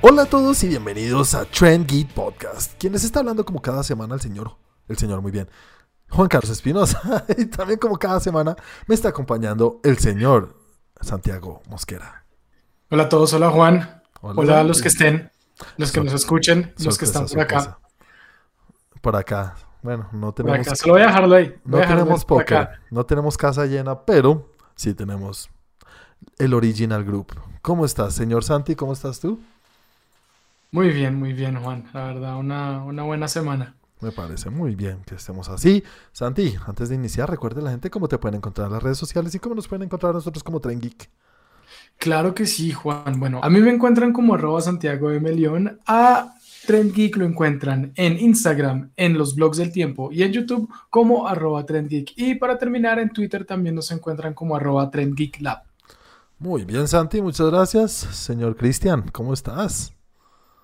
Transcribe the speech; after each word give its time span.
Hola 0.00 0.22
a 0.22 0.26
todos 0.26 0.62
y 0.62 0.68
bienvenidos 0.68 1.34
a 1.34 1.44
Trend 1.44 1.84
Geek 1.88 2.12
Podcast. 2.12 2.74
Quien 2.78 2.92
les 2.92 3.02
está 3.02 3.18
hablando 3.18 3.44
como 3.44 3.60
cada 3.60 3.82
semana 3.82 4.14
el 4.14 4.20
señor, 4.20 4.52
el 4.86 4.96
señor 4.96 5.20
muy 5.22 5.32
bien, 5.32 5.48
Juan 6.08 6.28
Carlos 6.28 6.50
Espinosa. 6.50 7.24
Y 7.36 7.46
también 7.46 7.80
como 7.80 7.98
cada 7.98 8.20
semana 8.20 8.54
me 8.86 8.94
está 8.94 9.08
acompañando 9.08 9.80
el 9.82 9.98
señor 9.98 10.54
Santiago 11.00 11.62
Mosquera. 11.68 12.24
Hola 12.90 13.04
a 13.04 13.08
todos, 13.08 13.32
hola 13.32 13.50
Juan. 13.50 14.02
Hola, 14.20 14.60
a 14.60 14.64
los 14.64 14.80
que 14.80 14.86
estén, 14.86 15.32
los 15.76 15.90
que 15.90 16.00
nos 16.00 16.12
escuchen, 16.12 16.72
los 16.78 16.96
que 16.96 17.04
están 17.04 17.26
por 17.26 17.40
acá. 17.40 17.78
Por 19.00 19.16
acá. 19.16 19.56
Bueno, 19.82 20.08
no 20.12 20.32
tenemos. 20.32 20.58
Por 20.58 20.66
acá. 20.68 20.76
Solo 20.76 20.92
voy 20.92 21.02
a 21.02 21.06
dejarlo 21.06 21.34
ahí. 21.34 21.54
no 21.64 21.80
tenemos 21.80 22.24
poker, 22.24 22.68
no 22.92 23.04
tenemos 23.04 23.36
casa 23.36 23.66
llena, 23.66 24.04
pero 24.04 24.52
sí 24.76 24.94
tenemos 24.94 25.50
el 26.38 26.54
Original 26.54 27.02
Group. 27.04 27.34
¿Cómo 27.62 27.84
estás, 27.84 28.14
señor 28.14 28.44
Santi? 28.44 28.76
¿Cómo 28.76 28.92
estás 28.92 29.18
tú? 29.18 29.40
Muy 30.70 30.90
bien, 30.90 31.14
muy 31.14 31.32
bien, 31.32 31.62
Juan. 31.62 31.84
La 31.94 32.04
verdad, 32.04 32.36
una, 32.36 32.84
una 32.84 33.02
buena 33.02 33.28
semana. 33.28 33.74
Me 34.00 34.12
parece 34.12 34.50
muy 34.50 34.74
bien 34.76 35.02
que 35.04 35.16
estemos 35.16 35.48
así. 35.48 35.82
Santi, 36.12 36.54
antes 36.66 36.88
de 36.88 36.94
iniciar, 36.94 37.28
recuerde 37.28 37.60
a 37.60 37.64
la 37.64 37.70
gente 37.70 37.90
cómo 37.90 38.06
te 38.06 38.18
pueden 38.18 38.36
encontrar 38.36 38.68
en 38.68 38.74
las 38.74 38.82
redes 38.82 38.98
sociales 38.98 39.34
y 39.34 39.38
cómo 39.38 39.54
nos 39.54 39.66
pueden 39.66 39.84
encontrar 39.84 40.14
nosotros 40.14 40.44
como 40.44 40.60
Tren 40.60 40.80
Geek. 40.80 41.10
Claro 41.96 42.34
que 42.34 42.46
sí, 42.46 42.70
Juan. 42.70 43.18
Bueno, 43.18 43.40
a 43.42 43.50
mí 43.50 43.60
me 43.60 43.70
encuentran 43.70 44.12
como 44.12 44.34
arroba 44.34 44.60
Santiago 44.60 45.10
de 45.10 45.18
Melión. 45.18 45.80
A 45.86 46.32
Trend 46.66 46.92
Geek 46.92 47.16
lo 47.16 47.24
encuentran 47.24 47.92
en 47.96 48.18
Instagram, 48.18 48.92
en 48.96 49.18
los 49.18 49.34
blogs 49.34 49.56
del 49.58 49.72
tiempo 49.72 50.10
y 50.12 50.22
en 50.22 50.32
YouTube 50.32 50.72
como 50.90 51.26
arroba 51.26 51.66
Trend 51.66 51.88
Geek. 51.88 52.12
Y 52.16 52.36
para 52.36 52.56
terminar, 52.56 53.00
en 53.00 53.10
Twitter 53.10 53.44
también 53.44 53.74
nos 53.74 53.90
encuentran 53.90 54.32
como 54.32 54.54
arroba 54.54 54.90
Trend 54.90 55.16
Geek 55.16 55.40
Lab. 55.40 55.62
Muy 56.38 56.64
bien, 56.64 56.86
Santi, 56.86 57.20
muchas 57.20 57.50
gracias. 57.50 57.92
Señor 57.92 58.56
Cristian, 58.56 59.08
¿cómo 59.10 59.34
estás? 59.34 59.97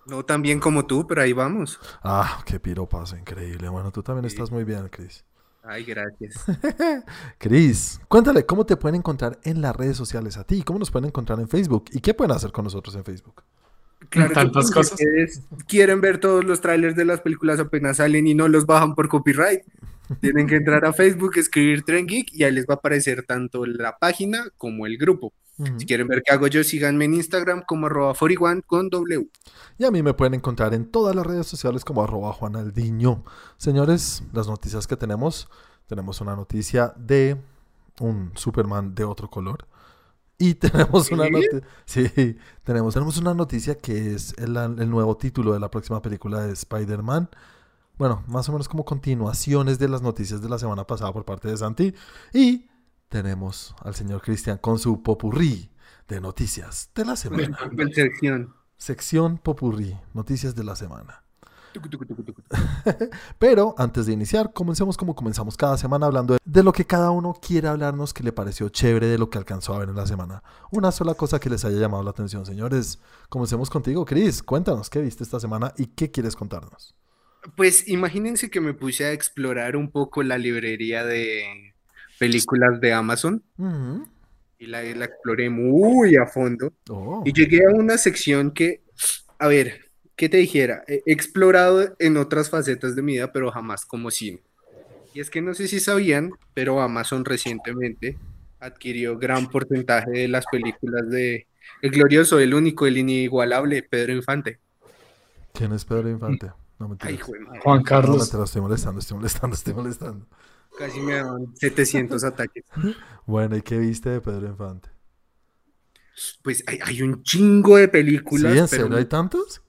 No 0.06 0.24
tan 0.24 0.42
bien 0.42 0.60
como 0.60 0.86
tú, 0.86 1.06
pero 1.06 1.22
ahí 1.22 1.32
vamos. 1.32 1.80
Ah, 2.02 2.42
qué 2.44 2.60
piropazo, 2.60 3.16
increíble. 3.16 3.68
Bueno, 3.68 3.90
tú 3.90 4.02
también 4.02 4.26
estás 4.26 4.50
muy 4.50 4.64
bien, 4.64 4.88
Cris. 4.88 5.24
Ay, 5.62 5.84
gracias. 5.84 6.44
Cris, 7.38 8.00
cuéntale 8.08 8.44
cómo 8.44 8.66
te 8.66 8.76
pueden 8.76 8.96
encontrar 8.96 9.38
en 9.44 9.62
las 9.62 9.74
redes 9.74 9.96
sociales 9.96 10.36
a 10.36 10.44
ti, 10.44 10.62
cómo 10.62 10.78
nos 10.78 10.90
pueden 10.90 11.08
encontrar 11.08 11.40
en 11.40 11.48
Facebook 11.48 11.86
y 11.92 12.00
qué 12.00 12.12
pueden 12.12 12.32
hacer 12.32 12.52
con 12.52 12.64
nosotros 12.64 12.94
en 12.96 13.04
Facebook. 13.04 13.42
Claro, 14.10 14.34
tantas 14.34 14.70
cosas. 14.70 14.92
Ustedes 14.92 15.42
quieren 15.66 16.02
ver 16.02 16.18
todos 16.18 16.44
los 16.44 16.60
trailers 16.60 16.94
de 16.96 17.06
las 17.06 17.22
películas 17.22 17.58
apenas 17.58 17.96
salen 17.96 18.26
y 18.26 18.34
no 18.34 18.48
los 18.48 18.66
bajan 18.66 18.94
por 18.94 19.08
copyright. 19.08 19.62
Tienen 20.20 20.46
que 20.46 20.56
entrar 20.56 20.84
a 20.84 20.92
Facebook, 20.92 21.38
escribir 21.38 21.82
Tren 21.82 22.06
Geek 22.06 22.34
y 22.34 22.44
ahí 22.44 22.52
les 22.52 22.66
va 22.66 22.74
a 22.74 22.76
aparecer 22.76 23.24
tanto 23.24 23.64
la 23.64 23.96
página 23.98 24.48
como 24.58 24.86
el 24.86 24.98
grupo. 24.98 25.32
Si 25.56 25.86
quieren 25.86 26.08
ver 26.08 26.22
qué 26.24 26.32
hago 26.32 26.48
yo, 26.48 26.64
síganme 26.64 27.04
en 27.04 27.14
Instagram 27.14 27.62
como 27.62 27.86
arroba 27.86 28.14
41 28.14 28.62
con 28.66 28.90
W. 28.90 29.28
Y 29.78 29.84
a 29.84 29.90
mí 29.92 30.02
me 30.02 30.12
pueden 30.12 30.34
encontrar 30.34 30.74
en 30.74 30.90
todas 30.90 31.14
las 31.14 31.24
redes 31.24 31.46
sociales 31.46 31.84
como 31.84 32.02
arroba 32.02 32.32
Juanaldiño. 32.32 33.22
Señores, 33.56 34.24
las 34.32 34.48
noticias 34.48 34.88
que 34.88 34.96
tenemos, 34.96 35.48
tenemos 35.86 36.20
una 36.20 36.34
noticia 36.34 36.92
de 36.96 37.36
un 38.00 38.32
Superman 38.34 38.96
de 38.96 39.04
otro 39.04 39.30
color. 39.30 39.66
Y 40.38 40.54
tenemos 40.54 41.12
una 41.12 41.28
noticia. 41.28 41.62
Sí, 41.84 42.36
tenemos, 42.64 42.94
tenemos 42.94 43.16
una 43.18 43.32
noticia 43.32 43.76
que 43.76 44.14
es 44.14 44.34
el, 44.38 44.56
el, 44.56 44.90
nuevo 44.90 45.16
título 45.16 45.52
de 45.52 45.60
la 45.60 45.70
próxima 45.70 46.02
película 46.02 46.40
de 46.40 46.52
Spider-Man. 46.52 47.28
Bueno, 47.96 48.24
más 48.26 48.48
o 48.48 48.52
menos 48.52 48.68
como 48.68 48.84
continuaciones 48.84 49.78
de 49.78 49.88
las 49.88 50.02
noticias 50.02 50.42
de 50.42 50.48
la 50.48 50.58
semana 50.58 50.84
pasada 50.84 51.12
por 51.12 51.24
parte 51.24 51.46
de 51.46 51.56
Santi. 51.56 51.94
Y 52.32 52.66
tenemos 53.14 53.76
al 53.78 53.94
señor 53.94 54.22
Cristian 54.22 54.58
con 54.58 54.80
su 54.80 55.00
popurrí 55.00 55.70
de 56.08 56.20
noticias 56.20 56.90
de 56.96 57.04
la 57.04 57.14
semana. 57.14 57.56
Sección. 57.94 58.52
Sección 58.76 59.38
popurrí, 59.38 59.96
noticias 60.14 60.56
de 60.56 60.64
la 60.64 60.74
semana. 60.74 61.22
Pero 63.38 63.76
antes 63.78 64.06
de 64.06 64.12
iniciar, 64.12 64.52
comencemos 64.52 64.96
como 64.96 65.14
comenzamos 65.14 65.56
cada 65.56 65.78
semana 65.78 66.06
hablando 66.06 66.38
de 66.44 66.62
lo 66.64 66.72
que 66.72 66.86
cada 66.86 67.12
uno 67.12 67.38
quiere 67.40 67.68
hablarnos 67.68 68.12
que 68.12 68.24
le 68.24 68.32
pareció 68.32 68.68
chévere 68.68 69.06
de 69.06 69.18
lo 69.18 69.30
que 69.30 69.38
alcanzó 69.38 69.74
a 69.74 69.78
ver 69.78 69.90
en 69.90 69.94
la 69.94 70.08
semana. 70.08 70.42
Una 70.72 70.90
sola 70.90 71.14
cosa 71.14 71.38
que 71.38 71.50
les 71.50 71.64
haya 71.64 71.78
llamado 71.78 72.02
la 72.02 72.10
atención, 72.10 72.44
señores. 72.44 72.98
Comencemos 73.28 73.70
contigo, 73.70 74.04
Chris. 74.04 74.42
Cuéntanos 74.42 74.90
qué 74.90 75.00
viste 75.00 75.22
esta 75.22 75.38
semana 75.38 75.72
y 75.78 75.86
qué 75.86 76.10
quieres 76.10 76.34
contarnos. 76.34 76.96
Pues 77.56 77.86
imagínense 77.86 78.50
que 78.50 78.60
me 78.60 78.74
puse 78.74 79.04
a 79.04 79.12
explorar 79.12 79.76
un 79.76 79.92
poco 79.92 80.24
la 80.24 80.36
librería 80.36 81.04
de 81.04 81.73
películas 82.18 82.80
de 82.80 82.92
Amazon. 82.92 83.42
Y 84.58 84.66
la, 84.66 84.82
exploré 84.82 85.50
muy 85.50 86.16
a 86.16 86.26
fondo. 86.26 86.72
Oh. 86.88 87.22
Y 87.24 87.32
llegué 87.32 87.64
a 87.66 87.74
una 87.74 87.98
sección 87.98 88.50
que, 88.50 88.82
a 89.38 89.48
ver, 89.48 89.84
¿qué 90.16 90.28
te 90.28 90.38
dijera? 90.38 90.84
He 90.86 91.02
explorado 91.06 91.94
en 91.98 92.16
otras 92.16 92.50
facetas 92.50 92.96
de 92.96 93.02
mi 93.02 93.12
vida, 93.12 93.32
pero 93.32 93.50
jamás 93.50 93.84
como 93.84 94.10
cine. 94.10 94.40
Y 95.12 95.20
es 95.20 95.30
que 95.30 95.42
no 95.42 95.54
sé 95.54 95.68
si 95.68 95.80
sabían, 95.80 96.32
pero 96.54 96.80
Amazon 96.80 97.24
recientemente 97.24 98.18
adquirió 98.58 99.18
gran 99.18 99.48
porcentaje 99.48 100.10
de 100.10 100.28
las 100.28 100.46
películas 100.46 101.08
de 101.10 101.46
El 101.82 101.90
glorioso, 101.90 102.38
el 102.38 102.54
único, 102.54 102.86
el 102.86 102.98
inigualable 102.98 103.82
Pedro 103.82 104.14
Infante. 104.14 104.58
¿Quién 105.52 105.72
es 105.72 105.84
Pedro 105.84 106.08
Infante? 106.08 106.50
No 106.78 106.88
me 106.88 106.96
Ay, 107.00 107.18
Juan 107.62 107.82
Carlos. 107.84 108.32
No, 108.32 108.38
me 108.40 108.44
estoy 108.44 108.62
molestando, 108.62 109.00
estoy 109.00 109.16
molestando, 109.16 109.54
estoy 109.54 109.74
molestando. 109.74 110.26
Casi 110.78 111.00
me 111.00 111.14
dan 111.14 111.54
700 111.56 112.24
ataques. 112.24 112.64
Bueno, 113.26 113.56
¿y 113.56 113.62
qué 113.62 113.78
viste 113.78 114.10
de 114.10 114.20
Pedro 114.20 114.46
Infante? 114.46 114.90
Pues 116.42 116.62
hay, 116.66 117.00
un 117.00 117.22
chingo 117.22 117.78
de 117.78 117.88
películas. 117.88 118.52
¿Sí? 118.52 118.58
¿En 118.58 118.68
serio 118.68 118.96
hay 118.98 119.06
tantos? 119.06 119.62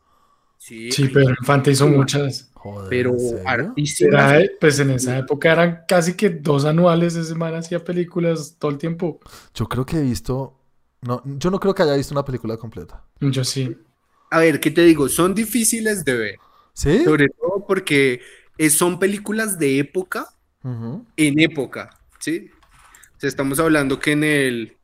Sí, 0.58 0.92
sí 0.92 1.08
Pedro 1.08 1.36
Infante 1.40 1.72
hizo 1.72 1.88
muchas. 1.88 2.52
Joder, 2.54 2.90
pero 2.90 3.16
artísticas. 3.46 4.44
Pues 4.60 4.80
en 4.80 4.92
esa 4.92 5.20
época 5.20 5.54
eran 5.54 5.86
casi 5.88 6.16
que 6.16 6.30
dos 6.30 6.66
anuales. 6.66 7.16
Ese 7.16 7.34
man 7.34 7.56
hacía 7.56 7.84
películas 7.84 8.58
todo 8.60 8.72
el 8.72 8.78
tiempo. 8.78 9.22
Yo 9.54 9.68
creo 9.68 9.86
que 9.86 10.00
he 10.00 10.02
visto. 10.02 10.60
No, 11.02 11.24
yo 11.24 11.50
no 11.50 11.60
creo 11.60 11.74
que 11.74 11.84
haya 11.84 11.96
visto 11.96 12.14
una 12.14 12.26
película 12.26 12.58
completa. 12.58 13.06
Yo 13.22 13.46
sí. 13.46 13.78
A 14.32 14.40
ver, 14.40 14.60
¿qué 14.60 14.70
te 14.70 14.82
digo? 14.82 15.08
Son 15.08 15.34
difíciles 15.34 16.04
de 16.04 16.14
ver. 16.14 16.40
¿Sí? 16.74 17.06
Sobre 17.06 17.30
todo 17.30 17.66
porque 17.66 18.20
eh, 18.58 18.70
son 18.70 19.00
películas 19.00 19.58
de 19.58 19.80
época 19.80 20.35
en 21.18 21.40
época, 21.40 21.90
¿sí? 22.20 22.50
O 23.16 23.20
sea, 23.20 23.30
estamos 23.30 23.60
hablando 23.60 24.00
que 24.00 24.14
en 24.14 24.24
el, 24.24 24.78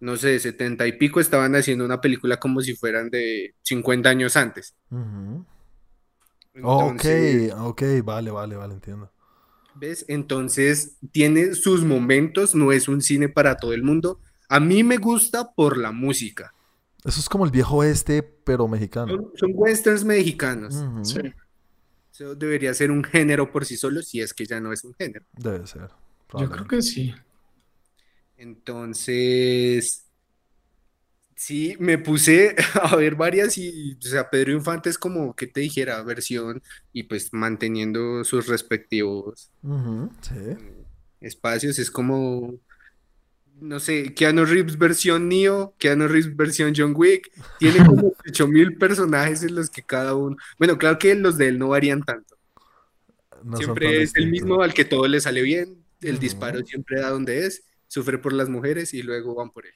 no 0.00 0.16
sé, 0.16 0.38
setenta 0.38 0.86
y 0.86 0.92
pico 0.92 1.20
estaban 1.20 1.54
haciendo 1.56 1.84
una 1.84 2.00
película 2.00 2.38
como 2.38 2.60
si 2.60 2.74
fueran 2.74 3.10
de 3.10 3.54
50 3.62 4.08
años 4.08 4.36
antes. 4.36 4.74
ok, 6.62 7.04
ok, 7.58 7.82
vale, 8.04 8.30
vale, 8.30 8.56
vale, 8.56 8.74
entiendo. 8.74 9.10
¿Ves? 9.74 10.04
Entonces, 10.08 10.96
tiene 11.10 11.54
sus 11.54 11.82
momentos, 11.84 12.54
no 12.54 12.70
es 12.70 12.86
un 12.86 13.02
cine 13.02 13.28
para 13.28 13.56
todo 13.56 13.72
el 13.72 13.82
mundo. 13.82 14.20
A 14.48 14.60
mí 14.60 14.84
me 14.84 14.98
gusta 14.98 15.52
por 15.52 15.76
la 15.78 15.90
música. 15.90 16.54
Eso 17.04 17.20
es 17.20 17.28
como 17.28 17.44
el 17.44 17.50
viejo 17.50 17.82
este, 17.82 18.22
pero 18.22 18.68
mexicano. 18.68 19.32
Son, 19.34 19.50
westerns 19.52 20.04
mexicanos. 20.04 20.82
Sí. 21.02 21.18
Eso 22.14 22.36
debería 22.36 22.72
ser 22.74 22.92
un 22.92 23.02
género 23.02 23.50
por 23.50 23.64
sí 23.64 23.76
solo, 23.76 24.00
si 24.00 24.20
es 24.20 24.32
que 24.32 24.46
ya 24.46 24.60
no 24.60 24.72
es 24.72 24.84
un 24.84 24.94
género. 24.94 25.24
Debe 25.32 25.66
ser. 25.66 25.90
Yo 26.38 26.48
creo 26.48 26.64
que 26.68 26.80
sí. 26.80 27.12
Entonces, 28.36 30.06
sí, 31.34 31.74
me 31.80 31.98
puse 31.98 32.54
a 32.80 32.94
ver 32.94 33.16
varias 33.16 33.58
y, 33.58 33.98
o 33.98 34.08
sea, 34.08 34.30
Pedro 34.30 34.52
Infante 34.52 34.90
es 34.90 34.98
como 34.98 35.34
que 35.34 35.48
te 35.48 35.60
dijera 35.60 36.00
versión 36.04 36.62
y 36.92 37.02
pues 37.02 37.32
manteniendo 37.32 38.22
sus 38.22 38.46
respectivos 38.46 39.50
espacios, 41.20 41.80
es 41.80 41.90
como 41.90 42.60
no 43.60 43.80
sé, 43.80 44.14
Keanu 44.14 44.44
Reeves 44.44 44.78
versión 44.78 45.28
Neo, 45.28 45.74
Keanu 45.78 46.08
Reeves 46.08 46.36
versión 46.36 46.72
John 46.76 46.94
Wick, 46.96 47.30
tiene 47.58 47.84
como 47.84 48.12
8000 48.28 48.76
personajes 48.76 49.42
en 49.42 49.54
los 49.54 49.70
que 49.70 49.82
cada 49.82 50.14
uno, 50.14 50.36
bueno, 50.58 50.78
claro 50.78 50.98
que 50.98 51.14
los 51.14 51.38
de 51.38 51.48
él 51.48 51.58
no 51.58 51.68
varían 51.68 52.02
tanto. 52.02 52.36
siempre 53.56 54.02
es 54.02 54.14
el 54.16 54.30
mismo 54.30 54.62
al 54.62 54.74
que 54.74 54.84
todo 54.84 55.06
le 55.06 55.20
sale 55.20 55.42
bien, 55.42 55.84
el 56.00 56.18
disparo 56.18 56.64
siempre 56.64 57.00
da 57.00 57.10
donde 57.10 57.46
es, 57.46 57.64
sufre 57.88 58.18
por 58.18 58.32
las 58.32 58.48
mujeres 58.48 58.92
y 58.94 59.02
luego 59.02 59.34
van 59.34 59.50
por 59.50 59.66
él. 59.66 59.74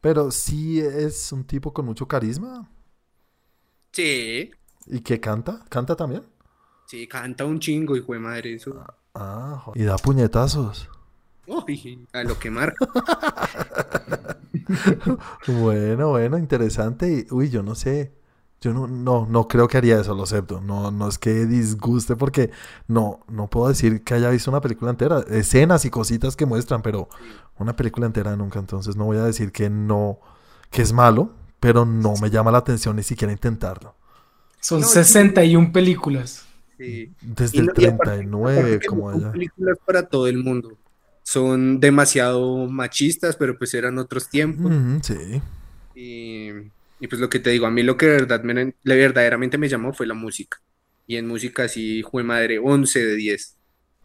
Pero 0.00 0.30
sí 0.30 0.80
es 0.80 1.32
un 1.32 1.44
tipo 1.44 1.72
con 1.72 1.86
mucho 1.86 2.06
carisma. 2.06 2.70
Sí. 3.92 4.50
¿Y 4.86 5.00
qué 5.00 5.18
canta? 5.20 5.64
¿Canta 5.68 5.96
también? 5.96 6.22
Sí, 6.86 7.08
canta 7.08 7.44
un 7.44 7.58
chingo, 7.58 7.96
hijo 7.96 8.12
de 8.12 8.18
madre, 8.20 8.54
eso. 8.54 8.84
Ah, 9.14 9.64
y 9.74 9.82
da 9.84 9.96
puñetazos. 9.96 10.88
Uy, 11.46 12.06
a 12.12 12.22
lo 12.24 12.38
que 12.38 12.50
marca. 12.50 12.86
bueno, 15.46 16.10
bueno, 16.10 16.38
interesante. 16.38 17.26
Uy, 17.30 17.50
yo 17.50 17.62
no 17.62 17.74
sé. 17.74 18.12
Yo 18.60 18.72
no, 18.72 18.86
no, 18.86 19.26
no 19.28 19.48
creo 19.48 19.68
que 19.68 19.76
haría 19.76 20.00
eso, 20.00 20.14
lo 20.14 20.22
acepto. 20.22 20.60
No, 20.60 20.90
no 20.90 21.08
es 21.08 21.18
que 21.18 21.44
disguste 21.46 22.16
porque 22.16 22.50
no, 22.88 23.20
no 23.28 23.48
puedo 23.48 23.68
decir 23.68 24.02
que 24.02 24.14
haya 24.14 24.30
visto 24.30 24.50
una 24.50 24.60
película 24.62 24.90
entera. 24.90 25.20
Escenas 25.28 25.84
y 25.84 25.90
cositas 25.90 26.36
que 26.36 26.46
muestran, 26.46 26.82
pero 26.82 27.08
una 27.58 27.76
película 27.76 28.06
entera 28.06 28.34
nunca. 28.34 28.58
Entonces 28.58 28.96
no 28.96 29.04
voy 29.04 29.18
a 29.18 29.24
decir 29.24 29.52
que 29.52 29.68
no, 29.68 30.18
que 30.70 30.82
es 30.82 30.92
malo, 30.92 31.34
pero 31.60 31.84
no 31.84 32.14
me 32.20 32.30
llama 32.30 32.50
la 32.50 32.58
atención 32.58 32.96
ni 32.96 33.02
siquiera 33.02 33.32
intentarlo. 33.32 33.94
Son 34.60 34.80
No, 34.80 34.86
61 34.86 35.70
películas. 35.70 36.46
Sí. 36.78 37.12
Desde 37.20 37.58
Y 37.58 37.60
el 37.60 37.66
no- 37.66 37.72
y 37.76 37.84
aparte- 37.84 38.10
39, 38.16 38.80
como 38.88 39.10
allá. 39.10 39.32
películas 39.32 39.76
para 39.84 40.08
todo 40.08 40.26
el 40.26 40.38
mundo. 40.42 40.72
Son 41.28 41.80
demasiado 41.80 42.68
machistas, 42.68 43.34
pero 43.36 43.58
pues 43.58 43.74
eran 43.74 43.98
otros 43.98 44.28
tiempos. 44.28 44.72
Sí. 45.02 45.42
Y, 45.94 46.50
y 47.00 47.08
pues 47.08 47.20
lo 47.20 47.28
que 47.28 47.40
te 47.40 47.50
digo, 47.50 47.66
a 47.66 47.70
mí 47.70 47.82
lo 47.82 47.96
que 47.96 48.06
de 48.06 48.12
verdad 48.12 48.42
me- 48.44 48.54
le- 48.82 48.96
verdaderamente 48.96 49.58
me 49.58 49.68
llamó 49.68 49.92
fue 49.92 50.06
la 50.06 50.14
música. 50.14 50.58
Y 51.06 51.16
en 51.16 51.26
música 51.26 51.66
sí, 51.68 52.04
fue 52.08 52.22
madre, 52.22 52.58
11 52.60 53.04
de 53.04 53.16
10. 53.16 53.56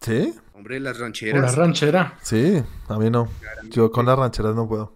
¿Sí? 0.01 0.33
Hombre, 0.53 0.79
las 0.79 0.97
rancheras. 0.99 1.55
ranchera. 1.55 2.17
Sí, 2.23 2.63
a 2.87 2.97
mí 2.97 3.09
no. 3.11 3.29
Yo 3.69 3.91
con 3.91 4.05
las 4.07 4.17
rancheras 4.17 4.55
no 4.55 4.67
puedo. 4.67 4.95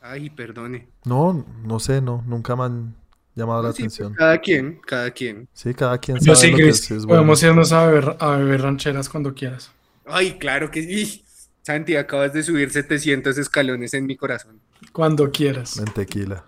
Ay, 0.00 0.30
perdone. 0.30 0.86
No, 1.04 1.44
no 1.64 1.80
sé, 1.80 2.00
no. 2.00 2.22
Nunca 2.26 2.54
me 2.54 2.64
han 2.64 2.94
llamado 3.34 3.62
la 3.64 3.72
sí, 3.72 3.82
pues, 3.82 3.94
atención. 3.94 4.14
cada 4.14 4.38
quien, 4.38 4.80
cada 4.86 5.10
quien. 5.10 5.48
Sí, 5.52 5.74
cada 5.74 5.98
quien 5.98 6.18
Yo 6.18 6.36
sabe 6.36 6.36
sí, 6.36 6.50
lo 6.52 6.56
que 6.56 6.68
es 6.68 6.88
bueno. 6.88 7.06
Podemos 7.08 7.42
irnos 7.42 7.72
a 7.72 7.86
beber, 7.86 8.16
a 8.20 8.36
beber 8.36 8.62
rancheras 8.62 9.08
cuando 9.08 9.34
quieras. 9.34 9.72
Ay, 10.06 10.38
claro 10.38 10.70
que 10.70 10.82
sí. 10.82 11.24
Santi, 11.68 11.96
acabas 11.96 12.32
de 12.32 12.42
subir 12.42 12.70
700 12.70 13.36
escalones 13.36 13.92
en 13.92 14.06
mi 14.06 14.16
corazón. 14.16 14.58
Cuando 14.90 15.30
quieras. 15.30 15.76
En 15.76 15.84
tequila. 15.84 16.42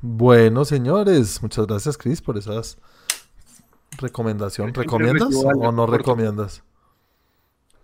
Bueno, 0.00 0.64
señores, 0.64 1.42
muchas 1.42 1.66
gracias, 1.66 1.98
Chris, 1.98 2.22
por 2.22 2.38
esas 2.38 2.78
recomendación. 3.98 4.72
¿Recomiendas 4.72 5.28
o 5.34 5.72
no 5.72 5.86
recomiendas? 5.86 6.62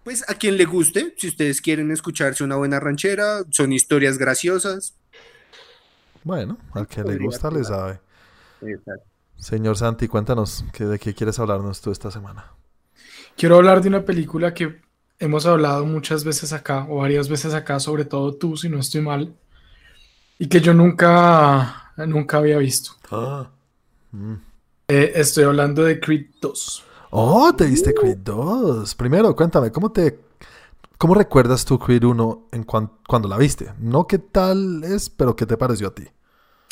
Pues 0.02 0.24
a 0.30 0.34
quien 0.34 0.56
le 0.56 0.64
guste, 0.64 1.14
si 1.18 1.28
ustedes 1.28 1.60
quieren 1.60 1.90
escucharse 1.90 2.42
una 2.42 2.56
buena 2.56 2.80
ranchera, 2.80 3.42
son 3.50 3.74
historias 3.74 4.16
graciosas. 4.16 4.94
Bueno, 6.24 6.56
al 6.72 6.88
que 6.88 7.04
le 7.04 7.18
gusta 7.18 7.50
le 7.50 7.64
sabe. 7.64 8.00
Exacto. 8.62 9.04
Señor 9.36 9.76
Santi, 9.76 10.08
cuéntanos 10.08 10.64
de 10.78 10.98
qué 10.98 11.12
quieres 11.12 11.38
hablarnos 11.38 11.82
tú 11.82 11.90
esta 11.90 12.10
semana. 12.10 12.54
Quiero 13.36 13.56
hablar 13.56 13.82
de 13.82 13.88
una 13.88 14.06
película 14.06 14.54
que 14.54 14.80
hemos 15.20 15.46
hablado 15.46 15.86
muchas 15.86 16.24
veces 16.24 16.52
acá, 16.52 16.86
o 16.88 16.96
varias 16.96 17.28
veces 17.28 17.54
acá, 17.54 17.78
sobre 17.78 18.04
todo 18.04 18.34
tú, 18.34 18.56
si 18.56 18.68
no 18.68 18.80
estoy 18.80 19.02
mal, 19.02 19.34
y 20.38 20.48
que 20.48 20.60
yo 20.60 20.74
nunca, 20.74 21.92
nunca 21.96 22.38
había 22.38 22.58
visto. 22.58 22.92
Mm. 24.12 24.34
Eh, 24.88 25.12
estoy 25.14 25.44
hablando 25.44 25.84
de 25.84 26.00
Creed 26.00 26.26
2. 26.40 26.84
Oh, 27.10 27.52
te 27.54 27.66
viste 27.66 27.94
Creed 27.94 28.18
2. 28.18 28.94
Primero, 28.94 29.34
cuéntame, 29.36 29.70
¿cómo 29.70 29.92
te 29.92 30.18
cómo 30.98 31.14
recuerdas 31.14 31.64
tú 31.64 31.78
Creed 31.78 32.04
1 32.04 32.48
en 32.52 32.64
cuan- 32.64 32.90
cuando 33.06 33.28
la 33.28 33.36
viste? 33.38 33.72
No 33.78 34.06
qué 34.06 34.18
tal 34.18 34.84
es, 34.84 35.10
pero 35.10 35.36
qué 35.36 35.46
te 35.46 35.56
pareció 35.56 35.88
a 35.88 35.94
ti. 35.94 36.04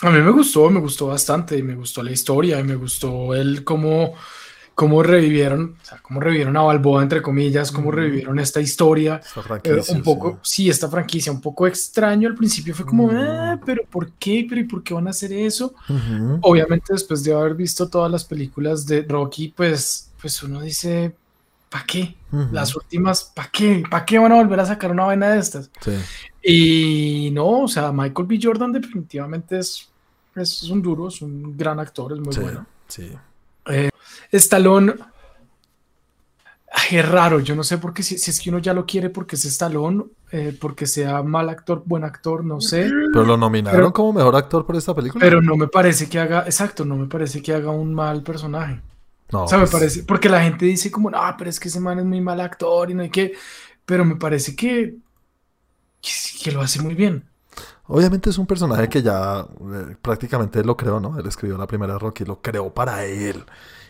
A 0.02 0.10
mí 0.10 0.20
me 0.20 0.30
gustó, 0.30 0.70
me 0.70 0.80
gustó 0.80 1.08
bastante, 1.08 1.58
y 1.58 1.62
me 1.62 1.74
gustó 1.74 2.02
la 2.02 2.12
historia, 2.12 2.60
y 2.60 2.64
me 2.64 2.76
gustó 2.76 3.34
el 3.34 3.64
cómo, 3.64 4.14
cómo 4.78 5.02
revivieron, 5.02 5.74
o 5.82 5.84
sea, 5.84 5.98
cómo 6.00 6.20
revivieron 6.20 6.56
a 6.56 6.62
Balboa, 6.62 7.02
entre 7.02 7.20
comillas, 7.20 7.72
cómo 7.72 7.90
revivieron 7.90 8.38
esta 8.38 8.60
historia. 8.60 9.16
Esta 9.24 9.40
Eh, 9.40 9.42
franquicia, 9.42 9.96
un 9.96 10.02
poco, 10.04 10.38
sí. 10.40 10.62
sí, 10.62 10.70
esta 10.70 10.88
franquicia, 10.88 11.32
un 11.32 11.40
poco 11.40 11.66
extraño 11.66 12.28
al 12.28 12.36
principio, 12.36 12.76
fue 12.76 12.86
como, 12.86 13.08
Mm. 13.08 13.16
"Ah, 13.16 13.60
pero 13.66 13.82
¿por 13.90 14.12
qué? 14.12 14.46
¿Pero 14.48 14.60
y 14.60 14.64
por 14.64 14.84
qué 14.84 14.94
van 14.94 15.08
a 15.08 15.10
hacer 15.10 15.32
eso? 15.32 15.74
Obviamente 16.42 16.92
después 16.92 17.24
de 17.24 17.32
haber 17.34 17.56
visto 17.56 17.88
todas 17.88 18.08
las 18.08 18.24
películas 18.24 18.86
de 18.86 19.02
Rocky, 19.02 19.48
pues, 19.48 20.12
pues 20.20 20.40
uno 20.44 20.60
dice, 20.60 21.12
¿para 21.70 21.84
qué? 21.84 22.14
Las 22.52 22.76
últimas, 22.76 23.24
¿para 23.34 23.50
qué? 23.50 23.82
¿Para 23.90 24.04
qué 24.04 24.16
van 24.20 24.30
a 24.30 24.36
volver 24.36 24.60
a 24.60 24.66
sacar 24.66 24.92
una 24.92 25.06
vaina 25.06 25.30
de 25.30 25.40
estas? 25.40 25.70
Sí. 25.80 25.92
Y 26.40 27.30
no, 27.32 27.62
o 27.62 27.68
sea, 27.68 27.90
Michael 27.90 28.28
B. 28.28 28.38
Jordan 28.40 28.70
definitivamente 28.72 29.58
es, 29.58 29.88
es 30.36 30.62
un 30.70 30.80
duro, 30.82 31.08
es 31.08 31.20
un 31.20 31.56
gran 31.56 31.80
actor, 31.80 32.12
es 32.12 32.20
muy 32.20 32.32
sí, 32.32 32.40
bueno. 32.40 32.64
sí. 32.86 33.10
Stallone, 34.32 34.94
ay, 36.72 36.98
es 36.98 37.08
raro, 37.08 37.40
yo 37.40 37.54
no 37.56 37.64
sé 37.64 37.78
por 37.78 37.92
qué, 37.94 38.02
si, 38.02 38.18
si 38.18 38.30
es 38.30 38.40
que 38.40 38.50
uno 38.50 38.58
ya 38.58 38.74
lo 38.74 38.84
quiere 38.86 39.10
porque 39.10 39.36
es 39.36 39.44
Stallone, 39.46 40.04
eh, 40.30 40.56
porque 40.60 40.86
sea 40.86 41.22
mal 41.22 41.48
actor, 41.48 41.82
buen 41.86 42.04
actor, 42.04 42.44
no 42.44 42.60
sé. 42.60 42.90
Pero 43.12 43.24
lo 43.24 43.36
nominaron 43.36 43.78
Pero- 43.80 43.92
como 43.92 44.12
mejor 44.12 44.36
actor 44.36 44.66
por 44.66 44.76
esta 44.76 44.94
película. 44.94 45.20
Pero 45.24 45.40
no 45.40 45.56
me 45.56 45.68
parece 45.68 46.08
que 46.08 46.18
haga, 46.18 46.42
exacto, 46.44 46.84
no 46.84 46.96
me 46.96 47.06
parece 47.06 47.42
que 47.42 47.54
haga 47.54 47.70
un 47.70 47.94
mal 47.94 48.22
personaje. 48.22 48.80
no, 49.32 49.44
O 49.44 49.48
sea, 49.48 49.58
me 49.58 49.64
pues, 49.64 49.72
parece, 49.72 50.02
porque 50.04 50.28
la 50.28 50.42
gente 50.42 50.64
dice 50.66 50.90
como, 50.90 51.10
no, 51.10 51.20
pero 51.38 51.48
es 51.50 51.58
que 51.58 51.68
ese 51.68 51.80
man 51.80 51.98
es 51.98 52.04
muy 52.04 52.20
mal 52.20 52.40
actor 52.40 52.90
y 52.90 52.94
no 52.94 53.02
hay 53.02 53.10
que, 53.10 53.32
pero 53.86 54.04
me 54.04 54.16
parece 54.16 54.54
que, 54.54 54.96
que, 56.00 56.10
que 56.44 56.52
lo 56.52 56.60
hace 56.60 56.80
muy 56.82 56.94
bien. 56.94 57.24
Obviamente 57.90 58.28
es 58.28 58.36
un 58.36 58.46
personaje 58.46 58.86
que 58.88 59.02
ya 59.02 59.40
eh, 59.40 59.96
prácticamente 60.02 60.62
lo 60.62 60.76
creó, 60.76 61.00
¿no? 61.00 61.18
Él 61.18 61.26
escribió 61.26 61.56
la 61.56 61.66
primera 61.66 61.98
Rocky, 61.98 62.24
lo 62.26 62.42
creó 62.42 62.72
para 62.72 63.04
él. 63.06 63.42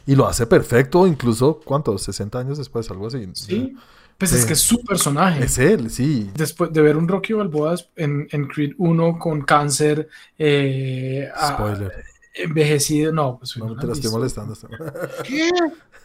Y 0.09 0.17
lo 0.17 0.27
hace 0.27 0.47
perfecto, 0.47 1.07
incluso, 1.07 1.61
¿cuántos? 1.65 2.03
60 2.03 2.39
años 2.39 2.57
después, 2.59 2.91
algo 2.91 3.07
así. 3.09 3.29
Sí, 3.35 3.77
pues 4.17 4.31
Sí. 4.31 4.39
es 4.39 4.47
que 4.47 4.55
es 4.55 4.61
su 4.61 4.83
personaje. 4.83 5.45
Es 5.45 5.59
él, 5.59 5.91
sí. 5.91 6.31
Después 6.35 6.73
de 6.73 6.81
ver 6.81 6.97
un 6.97 7.07
Rocky 7.07 7.35
Balboa 7.35 7.75
en, 7.95 8.27
en 8.31 8.47
Creed 8.49 8.73
1 8.79 9.19
con 9.19 9.43
cáncer, 9.43 10.09
eh, 10.39 11.29
a- 11.35 11.49
Spoiler. 11.55 11.93
envejecido, 12.35 13.13
no, 13.13 13.37
pues 13.39 13.57
No, 13.59 13.67
no 13.67 13.77
te 13.77 13.83
lo 13.83 13.89
la 13.89 13.93
estoy 13.95 14.11
molestando. 14.11 14.55
¿Qué? 15.25 15.51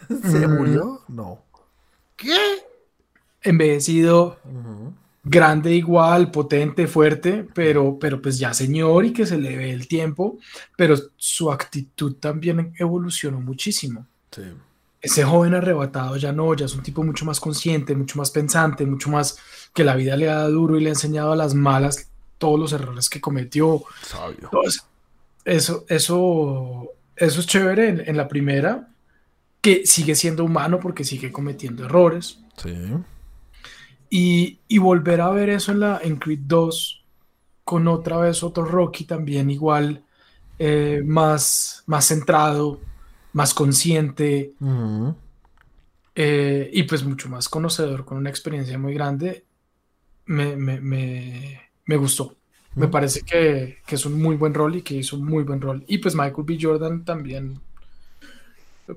¿Se 0.09 0.47
Mm. 0.47 0.51
murió? 0.57 1.01
No. 1.07 1.41
¿Qué? 2.17 2.35
Envejecido, 3.41 4.37
Ujú. 4.45 4.93
Grande 5.23 5.73
igual, 5.73 6.31
potente, 6.31 6.87
fuerte, 6.87 7.47
pero, 7.53 7.97
pero 7.99 8.21
pues 8.21 8.37
ya 8.37 8.53
señor 8.53 9.05
y 9.05 9.13
que 9.13 9.25
se 9.25 9.37
le 9.37 9.55
ve 9.55 9.71
el 9.71 9.87
tiempo, 9.87 10.37
pero 10.75 10.95
su 11.15 11.51
actitud 11.51 12.15
también 12.15 12.73
evolucionó 12.77 13.39
muchísimo. 13.39 14.05
Sí. 14.31 14.43
Ese 15.01 15.23
joven 15.23 15.53
arrebatado 15.53 16.17
ya 16.17 16.31
no, 16.31 16.53
ya 16.53 16.65
es 16.65 16.75
un 16.75 16.83
tipo 16.83 17.03
mucho 17.03 17.25
más 17.25 17.39
consciente, 17.39 17.95
mucho 17.95 18.17
más 18.17 18.31
pensante, 18.31 18.85
mucho 18.85 19.09
más 19.09 19.37
que 19.73 19.83
la 19.83 19.95
vida 19.95 20.15
le 20.15 20.29
ha 20.29 20.35
dado 20.35 20.51
duro 20.51 20.77
y 20.77 20.81
le 20.81 20.89
ha 20.89 20.93
enseñado 20.93 21.31
a 21.33 21.35
las 21.35 21.53
malas 21.53 22.09
todos 22.37 22.59
los 22.59 22.73
errores 22.73 23.09
que 23.09 23.21
cometió. 23.21 23.83
Sabio. 24.01 24.37
Entonces, 24.43 24.85
eso, 25.45 25.85
eso, 25.89 26.89
eso 27.15 27.39
es 27.39 27.47
chévere 27.47 27.89
en, 27.89 28.03
en 28.05 28.17
la 28.17 28.27
primera, 28.27 28.89
que 29.61 29.85
sigue 29.85 30.15
siendo 30.15 30.43
humano 30.43 30.79
porque 30.81 31.03
sigue 31.03 31.31
cometiendo 31.31 31.85
errores. 31.85 32.39
Sí. 32.57 32.73
Y, 34.13 34.61
y 34.67 34.77
volver 34.79 35.21
a 35.21 35.29
ver 35.31 35.49
eso 35.49 35.71
en, 35.71 35.79
la, 35.81 35.99
en 36.03 36.17
Creed 36.17 36.41
2, 36.45 37.07
con 37.63 37.87
otra 37.87 38.17
vez 38.17 38.43
otro 38.43 38.65
Rocky 38.65 39.05
también 39.05 39.49
igual, 39.51 40.05
eh, 40.59 41.01
más, 41.05 41.83
más 41.87 42.07
centrado, 42.07 42.85
más 43.33 43.53
consciente 43.55 44.55
eh, 46.15 46.69
y 46.73 46.83
pues 46.83 47.03
mucho 47.03 47.29
más 47.29 47.49
conocedor, 47.49 48.05
con 48.05 48.17
una 48.17 48.29
experiencia 48.29 48.77
muy 48.77 48.93
grande, 48.93 49.47
me, 50.25 50.55
me, 50.57 50.81
me, 50.81 51.61
me 51.85 51.97
gustó. 51.97 52.37
Me 52.77 52.87
Mm. 52.87 52.91
parece 52.91 53.21
que, 53.23 53.79
que 53.85 53.95
es 53.95 54.05
un 54.05 54.21
muy 54.21 54.37
buen 54.37 54.53
rol 54.53 54.75
y 54.77 54.83
que 54.83 54.95
hizo 54.95 55.17
un 55.17 55.25
muy 55.25 55.43
buen 55.43 55.61
rol. 55.61 55.85
Y 55.87 55.99
pues 55.99 56.15
Michael 56.15 56.45
B. 56.45 56.57
Jordan 56.61 57.05
también, 57.05 57.63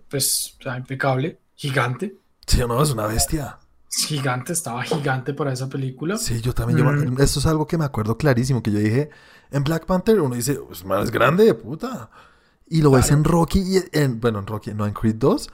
pues, 0.08 0.56
o 0.60 0.62
sea, 0.62 0.76
impecable, 0.78 1.40
gigante. 1.54 2.16
Sí, 2.46 2.58
no, 2.66 2.82
es 2.82 2.90
una 2.92 3.06
bestia. 3.06 3.58
Gigante, 3.90 4.52
estaba 4.52 4.82
gigante 4.82 5.32
para 5.32 5.52
esa 5.52 5.68
película. 5.68 6.18
Sí, 6.18 6.40
yo 6.40 6.52
también. 6.52 6.78
yo- 6.78 6.84
Mm. 6.84 7.20
Eso 7.20 7.40
es 7.40 7.46
algo 7.46 7.66
que 7.66 7.78
me 7.78 7.84
acuerdo 7.84 8.16
clarísimo. 8.18 8.62
Que 8.62 8.70
yo 8.72 8.78
dije, 8.78 9.10
en 9.50 9.64
Black 9.64 9.86
Panther 9.86 10.20
uno 10.20 10.34
dice, 10.34 10.54
pues 10.54 10.84
man, 10.84 11.02
es 11.02 11.10
grande, 11.10 11.54
puta. 11.54 12.10
Y 12.68 12.82
lo 12.82 12.90
ves 12.90 13.06
Claro. 13.06 13.18
en 13.18 13.24
Rocky, 13.24 13.60
y 13.60 13.82
en, 13.98 14.20
bueno, 14.20 14.40
en 14.40 14.46
Rocky, 14.46 14.74
no 14.74 14.86
en 14.86 14.92
Creed 14.92 15.14
2. 15.16 15.48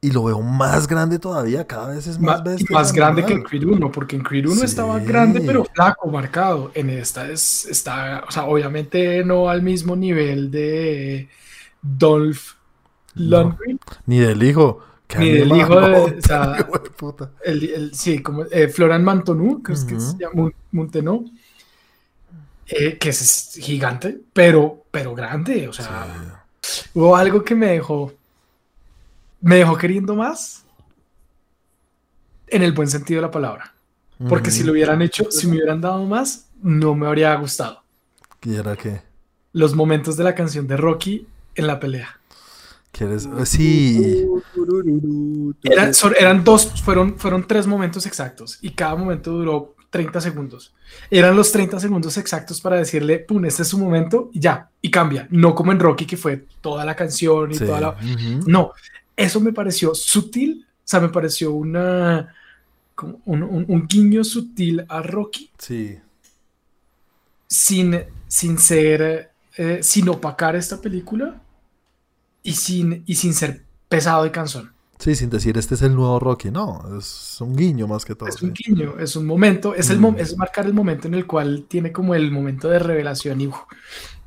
Y 0.00 0.12
lo 0.12 0.22
veo 0.22 0.40
más 0.42 0.86
grande 0.86 1.18
todavía, 1.18 1.66
cada 1.66 1.88
vez 1.88 2.06
es 2.06 2.20
más 2.20 2.44
bestia. 2.44 2.68
más 2.70 2.92
grande 2.92 3.24
que 3.24 3.32
en. 3.32 3.42
Creed 3.42 3.64
1, 3.64 3.90
porque 3.90 4.14
en 4.14 4.22
Creed 4.22 4.46
1 4.46 4.62
estaba 4.62 5.00
grande, 5.00 5.40
pero 5.40 5.64
flaco, 5.64 6.08
marcado. 6.08 6.70
En 6.74 6.88
esta 6.90 7.28
es, 7.28 7.66
está, 7.66 8.22
o 8.28 8.30
sea, 8.30 8.44
obviamente 8.44 9.24
no 9.24 9.48
al 9.48 9.60
mismo 9.62 9.96
nivel 9.96 10.52
de 10.52 11.28
Dolph 11.82 12.52
No. 13.16 13.42
Lundgren, 13.42 13.80
Ni 14.06 14.20
del 14.20 14.40
hijo. 14.44 14.80
Ni 15.16 15.30
del 15.30 15.52
hijo 15.56 15.80
de- 15.80 15.94
o 16.18 16.22
sea, 16.22 16.56
hijo 16.60 16.78
de 16.78 16.90
puta. 16.90 17.30
el, 17.44 17.64
el- 17.70 17.94
sí, 17.94 18.22
como 18.22 18.44
eh, 18.50 18.68
Florian 18.68 19.04
Mantonú, 19.04 19.62
que 19.62 19.74
se 19.76 19.86
llama 20.18 20.50
eh, 22.66 22.98
que 22.98 23.08
es 23.08 23.58
gigante, 23.60 24.20
pero, 24.32 24.84
pero 24.90 25.14
grande, 25.14 25.68
o 25.68 25.72
sea, 25.72 26.44
hubo 26.94 27.16
algo 27.16 27.42
que 27.42 27.54
me 27.54 27.68
dejó, 27.68 28.12
me 29.40 29.56
dejó 29.56 29.76
queriendo 29.76 30.14
más, 30.14 30.64
en 32.48 32.62
el 32.62 32.72
buen 32.72 32.88
sentido 32.88 33.20
de 33.20 33.26
la 33.26 33.30
palabra. 33.30 33.72
Porque 34.28 34.50
si 34.50 34.64
lo 34.64 34.72
hubieran 34.72 35.00
hecho, 35.00 35.30
si 35.30 35.46
me 35.46 35.54
hubieran 35.54 35.80
dado 35.80 36.04
más, 36.04 36.48
no 36.60 36.94
me 36.94 37.06
habría 37.06 37.34
gustado. 37.36 37.82
¿Y 38.42 38.56
era 38.56 38.74
qué? 38.76 39.00
Los 39.52 39.74
momentos 39.74 40.16
de 40.16 40.24
la 40.24 40.34
canción 40.34 40.66
de 40.66 40.76
Rocky 40.76 41.26
en 41.54 41.66
la 41.66 41.78
pelea. 41.78 42.17
¿Quieres? 42.92 43.26
Eh, 43.26 43.46
Sí. 43.46 44.26
Era- 45.62 45.90
eran 46.18 46.44
dos, 46.44 46.82
fueron, 46.82 47.18
fueron 47.18 47.46
tres 47.46 47.66
momentos 47.66 48.06
exactos 48.06 48.58
y 48.62 48.70
cada 48.70 48.96
momento 48.96 49.30
duró 49.32 49.74
30 49.90 50.20
segundos. 50.20 50.74
Eran 51.10 51.36
los 51.36 51.50
30 51.52 51.80
segundos 51.80 52.16
exactos 52.18 52.60
para 52.60 52.76
decirle, 52.76 53.18
pum, 53.20 53.44
este 53.44 53.62
es 53.62 53.68
su 53.68 53.78
momento 53.78 54.30
y 54.32 54.40
ya, 54.40 54.70
y 54.82 54.90
cambia. 54.90 55.26
No 55.30 55.54
como 55.54 55.72
en 55.72 55.80
Rocky, 55.80 56.06
que 56.06 56.16
fue 56.16 56.46
toda 56.60 56.84
la 56.84 56.94
canción 56.96 57.50
y 57.52 57.54
Sí, 57.54 57.64
toda 57.66 57.80
la... 57.80 57.96
No, 58.46 58.72
eso 59.16 59.40
me 59.40 59.52
pareció 59.52 59.94
sutil, 59.94 60.66
o 60.68 60.80
sea, 60.84 61.00
me 61.00 61.08
pareció 61.08 61.52
una, 61.52 62.34
como 62.94 63.20
un, 63.26 63.42
un- 63.42 63.64
un 63.68 63.86
guiño 63.86 64.24
sutil 64.24 64.84
a 64.88 65.02
Rocky 65.02 65.50
Sí, 65.58 65.98
sin, 67.46 67.98
sin 68.26 68.58
ser, 68.58 69.30
eh, 69.56 69.78
sin 69.82 70.08
opacar 70.08 70.54
esta 70.56 70.80
película 70.80 71.40
y 72.48 72.54
sin, 72.54 73.02
y 73.06 73.14
sin 73.16 73.34
ser 73.34 73.64
pesado 73.88 74.26
y 74.26 74.30
cansón. 74.30 74.72
sí, 74.98 75.14
sin 75.14 75.30
decir 75.30 75.56
este 75.58 75.74
es 75.74 75.82
el 75.82 75.94
nuevo 75.94 76.18
Rocky, 76.20 76.50
no, 76.50 76.82
es 76.98 77.40
un 77.40 77.54
guiño 77.56 77.86
más 77.86 78.04
que 78.04 78.14
todo. 78.14 78.28
Es 78.28 78.42
un 78.42 78.52
sí. 78.56 78.64
guiño, 78.66 78.98
es 78.98 79.16
un 79.16 79.26
momento, 79.26 79.74
es, 79.74 79.90
el 79.90 79.98
Mm. 79.98 80.00
mo- 80.00 80.14
es 80.18 80.36
marcar 80.36 80.66
el 80.66 80.74
momento 80.74 81.08
en 81.08 81.14
el 81.14 81.26
cual 81.26 81.66
tiene 81.68 81.92
como 81.92 82.14
el 82.14 82.30
momento 82.30 82.68
de 82.68 82.78
revelación 82.78 83.40
y 83.40 83.46
uf, 83.48 83.56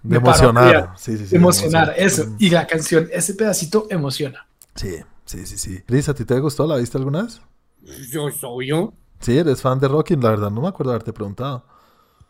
De 0.03 0.17
emocionar, 0.17 0.93
sí, 0.97 1.17
sí, 1.17 1.27
sí. 1.27 1.35
emocionar, 1.35 1.93
eso. 1.97 2.25
Mm. 2.27 2.35
Y 2.39 2.49
la 2.49 2.65
canción, 2.67 3.07
ese 3.11 3.33
pedacito 3.35 3.87
emociona. 3.89 4.47
Sí, 4.75 4.95
sí, 5.25 5.45
sí, 5.45 5.57
sí. 5.57 5.83
Liz, 5.87 6.09
¿a 6.09 6.13
ti 6.15 6.25
te 6.25 6.39
gustó? 6.39 6.65
¿La 6.67 6.77
viste 6.77 6.97
alguna 6.97 7.23
vez? 7.23 7.41
Yo 8.11 8.29
soy 8.31 8.67
yo. 8.67 8.93
Sí, 9.19 9.37
eres 9.37 9.61
fan 9.61 9.79
de 9.79 9.87
Rocky, 9.87 10.15
la 10.15 10.29
verdad 10.31 10.49
no 10.51 10.61
me 10.61 10.67
acuerdo 10.67 10.91
haberte 10.93 11.13
preguntado. 11.13 11.65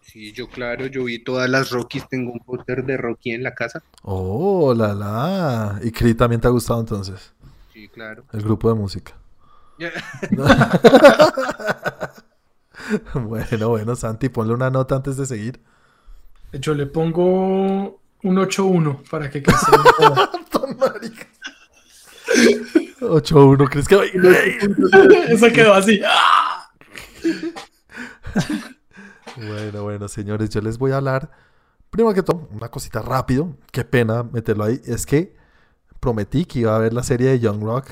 Sí, 0.01 0.33
yo 0.33 0.47
claro, 0.49 0.87
yo 0.87 1.05
vi 1.05 1.23
todas 1.23 1.49
las 1.49 1.69
Rockies, 1.71 2.07
tengo 2.09 2.31
un 2.31 2.39
póster 2.39 2.83
de 2.83 2.97
Rocky 2.97 3.31
en 3.31 3.43
la 3.43 3.53
casa. 3.53 3.81
Oh, 4.03 4.73
la 4.73 4.93
la. 4.93 5.79
Y 5.83 5.91
Creed 5.91 6.17
también 6.17 6.41
te 6.41 6.47
ha 6.47 6.51
gustado 6.51 6.79
entonces, 6.81 7.33
Sí, 7.73 7.87
claro. 7.87 8.25
el 8.33 8.41
grupo 8.41 8.69
de 8.69 8.75
música. 8.75 9.13
Bueno, 13.13 13.69
bueno, 13.69 13.95
Santi, 13.95 14.29
ponle 14.29 14.53
una 14.53 14.69
nota 14.69 14.95
antes 14.95 15.15
de 15.15 15.25
seguir. 15.25 15.61
Yo 16.53 16.73
le 16.73 16.87
pongo 16.87 18.01
un 18.23 18.35
8-1 18.37 19.07
para 19.09 19.29
que 19.29 19.41
quede. 19.43 19.55
8-1, 23.01 23.69
¿crees 23.69 23.87
que? 23.87 25.33
Eso 25.33 25.47
quedó 25.53 25.73
así. 25.73 26.01
¡Ah! 26.05 26.71
Bueno, 29.37 29.83
bueno, 29.83 30.07
señores, 30.07 30.49
yo 30.49 30.61
les 30.61 30.77
voy 30.77 30.91
a 30.91 30.97
hablar. 30.97 31.31
Primero 31.89 32.13
que 32.13 32.23
todo, 32.23 32.47
una 32.51 32.69
cosita 32.69 33.01
rápido. 33.01 33.55
Qué 33.71 33.83
pena 33.83 34.23
meterlo 34.23 34.63
ahí. 34.63 34.81
Es 34.85 35.05
que 35.05 35.35
prometí 35.99 36.45
que 36.45 36.59
iba 36.59 36.75
a 36.75 36.79
ver 36.79 36.93
la 36.93 37.03
serie 37.03 37.29
de 37.29 37.39
Young 37.39 37.63
Rock. 37.63 37.91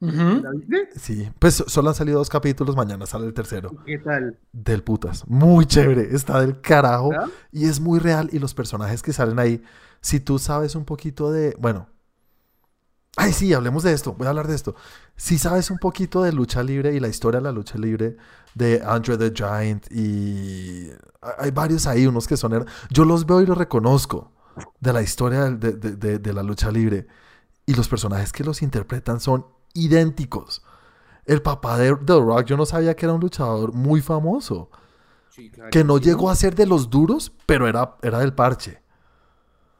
¿La 0.00 0.50
viste? 0.52 0.88
Sí, 0.96 1.30
pues 1.38 1.62
solo 1.66 1.90
han 1.90 1.94
salido 1.94 2.18
dos 2.18 2.30
capítulos. 2.30 2.74
Mañana 2.74 3.04
sale 3.04 3.26
el 3.26 3.34
tercero. 3.34 3.70
¿Qué 3.84 3.98
tal? 3.98 4.38
Del 4.52 4.82
putas. 4.82 5.26
Muy 5.28 5.66
chévere. 5.66 6.14
Está 6.14 6.40
del 6.40 6.60
carajo. 6.60 7.10
¿Ah? 7.12 7.28
Y 7.52 7.66
es 7.66 7.80
muy 7.80 7.98
real. 7.98 8.30
Y 8.32 8.38
los 8.38 8.54
personajes 8.54 9.02
que 9.02 9.12
salen 9.12 9.38
ahí, 9.38 9.62
si 10.00 10.20
tú 10.20 10.38
sabes 10.38 10.74
un 10.74 10.84
poquito 10.84 11.30
de. 11.30 11.54
Bueno. 11.58 11.86
Ay, 13.16 13.32
sí, 13.32 13.52
hablemos 13.52 13.82
de 13.82 13.92
esto. 13.92 14.12
Voy 14.14 14.26
a 14.26 14.30
hablar 14.30 14.46
de 14.46 14.54
esto. 14.54 14.74
Si 15.16 15.36
sabes 15.38 15.70
un 15.70 15.78
poquito 15.78 16.22
de 16.22 16.32
lucha 16.32 16.62
libre 16.62 16.94
y 16.94 17.00
la 17.00 17.08
historia 17.08 17.40
de 17.40 17.44
la 17.44 17.52
lucha 17.52 17.76
libre 17.76 18.16
de 18.54 18.82
Andre 18.84 19.18
the 19.18 19.32
Giant 19.34 19.86
y 19.90 20.88
hay 21.38 21.50
varios 21.50 21.86
ahí, 21.86 22.06
unos 22.06 22.26
que 22.26 22.36
son... 22.36 22.64
Yo 22.90 23.04
los 23.04 23.26
veo 23.26 23.40
y 23.40 23.46
los 23.46 23.58
reconozco 23.58 24.32
de 24.80 24.92
la 24.92 25.02
historia 25.02 25.50
de- 25.50 25.72
de- 25.72 26.18
de 26.18 26.32
la 26.32 26.42
lucha 26.42 26.70
libre 26.70 27.06
y 27.66 27.74
los 27.74 27.88
personajes 27.88 28.32
que 28.32 28.44
los 28.44 28.62
interpretan 28.62 29.20
son 29.20 29.46
idénticos. 29.74 30.62
El 31.26 31.42
papá 31.42 31.78
de 31.78 31.94
The 31.94 32.14
Rock, 32.18 32.44
yo 32.46 32.56
no 32.56 32.64
sabía 32.66 32.94
que 32.96 33.06
era 33.06 33.12
un 33.12 33.20
luchador 33.20 33.72
muy 33.74 34.00
famoso, 34.00 34.70
Sí, 35.30 35.50
claro. 35.50 35.70
que 35.70 35.84
no 35.84 35.98
llegó 35.98 36.30
a 36.30 36.34
ser 36.36 36.54
de 36.54 36.66
los 36.66 36.90
duros, 36.90 37.32
pero 37.46 37.68
era, 37.68 37.96
era 38.02 38.18
del 38.20 38.32
parche. 38.34 38.82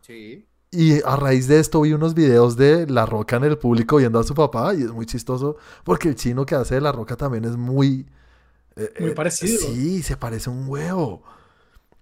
Sí. 0.02 0.46
Y 0.72 1.02
a 1.04 1.16
raíz 1.16 1.48
de 1.48 1.58
esto 1.58 1.80
vi 1.80 1.92
unos 1.92 2.14
videos 2.14 2.56
de 2.56 2.86
La 2.86 3.04
Roca 3.04 3.36
en 3.36 3.44
el 3.44 3.58
público 3.58 3.96
viendo 3.96 4.20
a 4.20 4.24
su 4.24 4.34
papá 4.34 4.72
y 4.74 4.82
es 4.82 4.92
muy 4.92 5.04
chistoso 5.04 5.56
porque 5.84 6.08
el 6.08 6.14
chino 6.14 6.46
que 6.46 6.54
hace 6.54 6.76
de 6.76 6.80
La 6.80 6.92
Roca 6.92 7.16
también 7.16 7.44
es 7.44 7.56
muy... 7.56 8.06
eh, 8.76 8.92
Muy 8.98 9.10
eh, 9.10 9.14
parecido. 9.14 9.66
Sí, 9.66 10.02
se 10.02 10.16
parece 10.16 10.50
un 10.50 10.68
huevo. 10.68 11.22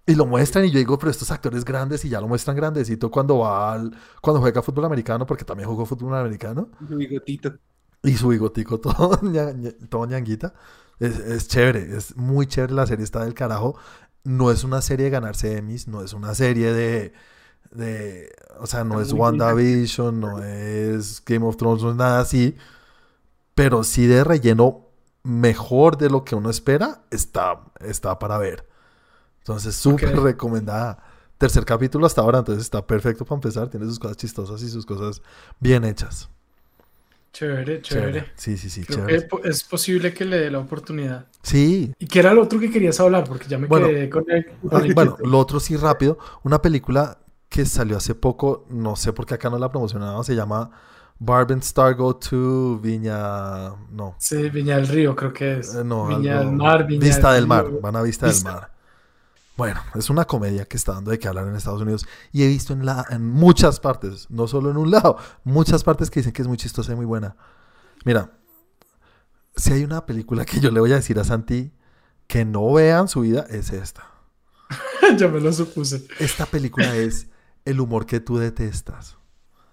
Y 0.07 0.15
lo 0.17 0.27
muestran 0.27 0.65
y 0.67 0.71
yo 0.73 0.79
digo, 0.79 0.99
pero 0.99 1.11
estos 1.11 1.31
actores 1.33 1.65
grandes 1.65 2.05
y 2.05 2.11
ya 2.11 2.21
lo 2.21 2.29
muestran 2.29 2.57
grandecito 2.57 3.11
cuando 3.11 3.39
va 3.41 3.73
al... 3.75 3.97
cuando 4.23 4.41
juega 4.41 4.63
fútbol 4.63 4.87
americano, 4.87 5.27
porque 5.27 5.45
también 5.45 5.69
jugó 5.69 5.87
fútbol 5.87 6.15
americano. 6.17 6.71
Su 6.89 6.97
bigotito. 6.97 7.59
Y 8.03 8.17
su 8.17 8.29
bigotico 8.29 8.79
todo, 8.81 9.19
todo 9.89 10.07
ñanguita. 10.07 10.55
Es, 11.01 11.19
es 11.19 11.49
chévere, 11.49 11.97
es 11.97 12.17
muy 12.17 12.47
chévere 12.47 12.75
la 12.75 12.87
serie, 12.87 13.05
está 13.05 13.25
del 13.25 13.35
carajo. 13.35 13.77
No 14.25 14.51
es 14.51 14.65
una 14.65 14.83
serie 14.83 15.05
de 15.07 15.11
ganarse 15.11 15.57
Emmys, 15.59 15.89
no 15.89 16.03
es 16.03 16.13
una 16.13 16.35
serie 16.35 16.73
de... 16.73 17.13
de 17.71 18.33
o 18.61 18.67
sea, 18.67 18.85
no 18.85 19.01
es. 19.01 19.13
WandaVision, 19.13 20.21
no 20.21 20.43
es 20.43 21.23
Game 21.25 21.47
of 21.47 21.57
Thrones, 21.57 21.83
no 21.83 21.91
es 21.91 21.97
nada 21.97 22.21
así. 22.21 22.57
Pero 23.55 23.85
sí 23.85 24.07
de 24.07 24.25
relleno 24.25 24.87
mejor 25.23 25.97
de 25.99 26.11
lo 26.11 26.25
que 26.25 26.35
uno 26.35 26.49
espera, 26.51 27.03
está, 27.11 27.61
está 27.81 28.19
para 28.19 28.39
ver. 28.39 28.67
Entonces, 29.39 29.75
súper 29.75 30.17
Ok. 30.19 30.25
recomendada. 30.25 31.03
Tercer 31.39 31.65
capítulo 31.65 32.07
hasta 32.07 32.21
ahora, 32.21 32.39
entonces 32.39 32.65
está 32.65 32.87
perfecto 32.87 33.25
para 33.25 33.37
empezar. 33.37 33.69
Tiene 33.69 33.87
sus 33.87 33.99
cosas 33.99 34.17
chistosas 34.17 34.63
y 34.63 34.69
sus 34.69 34.85
cosas 34.85 35.23
bien 35.61 35.85
hechas. 35.85 36.29
Chévere, 37.33 37.81
chévere. 37.83 38.33
Sí, 38.37 38.57
sí, 38.57 38.69
sí, 38.71 38.85
Creo 38.85 39.07
chévere. 39.07 39.29
que 39.29 39.49
es 39.49 39.63
posible 39.63 40.13
que 40.13 40.25
le 40.25 40.39
dé 40.39 40.51
la 40.51 40.59
oportunidad. 40.59 41.27
Sí. 41.43 41.93
¿Y 41.99 42.07
qué 42.07 42.19
era 42.21 42.33
lo 42.33 42.43
otro 42.43 42.59
que 42.59 42.71
querías 42.71 42.99
hablar? 42.99 43.25
Porque 43.29 43.47
ya 43.47 43.59
me 43.59 43.67
Bueno, 43.69 43.87
quedé 43.87 44.11
con 44.11 44.25
el. 44.29 44.47
Ah, 44.73 44.83
bueno, 44.95 45.17
lo 45.23 45.39
otro 45.39 45.61
sí 45.61 45.77
rápido. 45.77 46.19
Una 46.43 46.61
película 46.61 47.19
que 47.49 47.65
salió 47.67 47.97
hace 47.97 48.15
poco, 48.15 48.67
no 48.71 48.95
sé 48.97 49.13
por 49.13 49.27
qué 49.27 49.35
acá 49.35 49.49
no 49.51 49.59
la 49.59 49.71
promocionaban, 49.71 50.23
se 50.25 50.35
llama 50.35 50.71
Barb 51.19 51.53
and 51.53 51.63
Star 51.63 51.95
Go 51.95 52.15
to 52.17 52.79
Viña... 52.79 53.71
No. 53.91 54.15
Sí, 54.19 54.49
Viña 54.51 54.77
del 54.77 54.87
Río, 54.89 55.17
creo 55.17 55.33
que 55.33 55.59
es. 55.59 55.75
Eh, 55.75 55.83
no, 55.85 56.07
Viña 56.09 56.41
algo- 56.41 56.51
del 56.51 56.57
Mar, 56.59 56.87
Viña 56.87 57.05
Vista 57.05 57.33
del 57.33 57.47
Mar, 57.47 57.67
van 57.83 57.97
a 57.97 58.03
Vista, 58.03 58.27
Vista. 58.27 58.49
del 58.51 58.61
Mar. 58.61 58.73
Bueno, 59.57 59.81
es 59.97 60.09
una 60.09 60.25
comedia 60.25 60.67
que 60.67 60.77
está 60.77 60.93
dando 60.93 61.11
de 61.11 61.19
qué 61.19 61.27
hablar 61.27 61.49
en 61.49 61.57
Estados 61.57 61.81
Unidos 61.83 62.07
y 62.31 62.45
he 62.45 62.47
visto 62.47 62.73
en, 62.73 62.87
la, 62.87 63.05
en 63.11 63.29
muchas 63.29 63.81
partes, 63.81 64.31
no 64.31 64.47
solo 64.47 64.71
en 64.71 64.77
un 64.77 64.91
lado, 64.93 65.17
muchas 65.43 65.83
partes 65.83 66.11
que 66.11 66.21
dicen 66.21 66.33
que 66.33 66.43
es 66.43 66.49
muy 66.49 66.57
chistosa 66.57 66.93
y 66.93 66.95
muy 66.95 67.07
buena. 67.07 67.35
Mira, 68.05 68.31
si 69.57 69.73
hay 69.73 69.83
una 69.83 70.07
película 70.07 70.45
que 70.45 70.61
yo 70.61 70.71
le 70.71 70.79
voy 70.79 70.93
a 70.93 70.97
decir 70.97 71.19
a 71.19 71.25
Santi 71.25 71.73
que 72.29 72.45
no 72.45 72.73
vean 72.73 73.09
su 73.09 73.23
vida, 73.23 73.47
es 73.51 73.73
esta. 73.73 74.07
ya 75.17 75.27
me 75.27 75.41
lo 75.41 75.53
supuse. 75.53 76.07
Esta 76.21 76.47
película 76.47 76.95
es 76.95 77.27
el 77.69 77.81
humor 77.81 78.07
que 78.07 78.21
tú 78.21 78.39
detestas. 78.39 79.17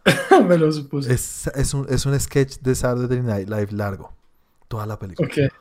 me 0.47 0.57
lo 0.57 0.71
supuse. 0.71 1.11
Es, 1.13 1.47
es, 1.55 1.73
un, 1.73 1.87
es 1.89 2.05
un 2.05 2.19
sketch 2.19 2.59
de 2.59 2.75
Saturday 2.75 3.21
Night 3.21 3.49
Live 3.49 3.69
largo, 3.71 4.13
toda 4.67 4.85
la 4.85 4.99
película. 4.99 5.27
Ok. 5.27 5.51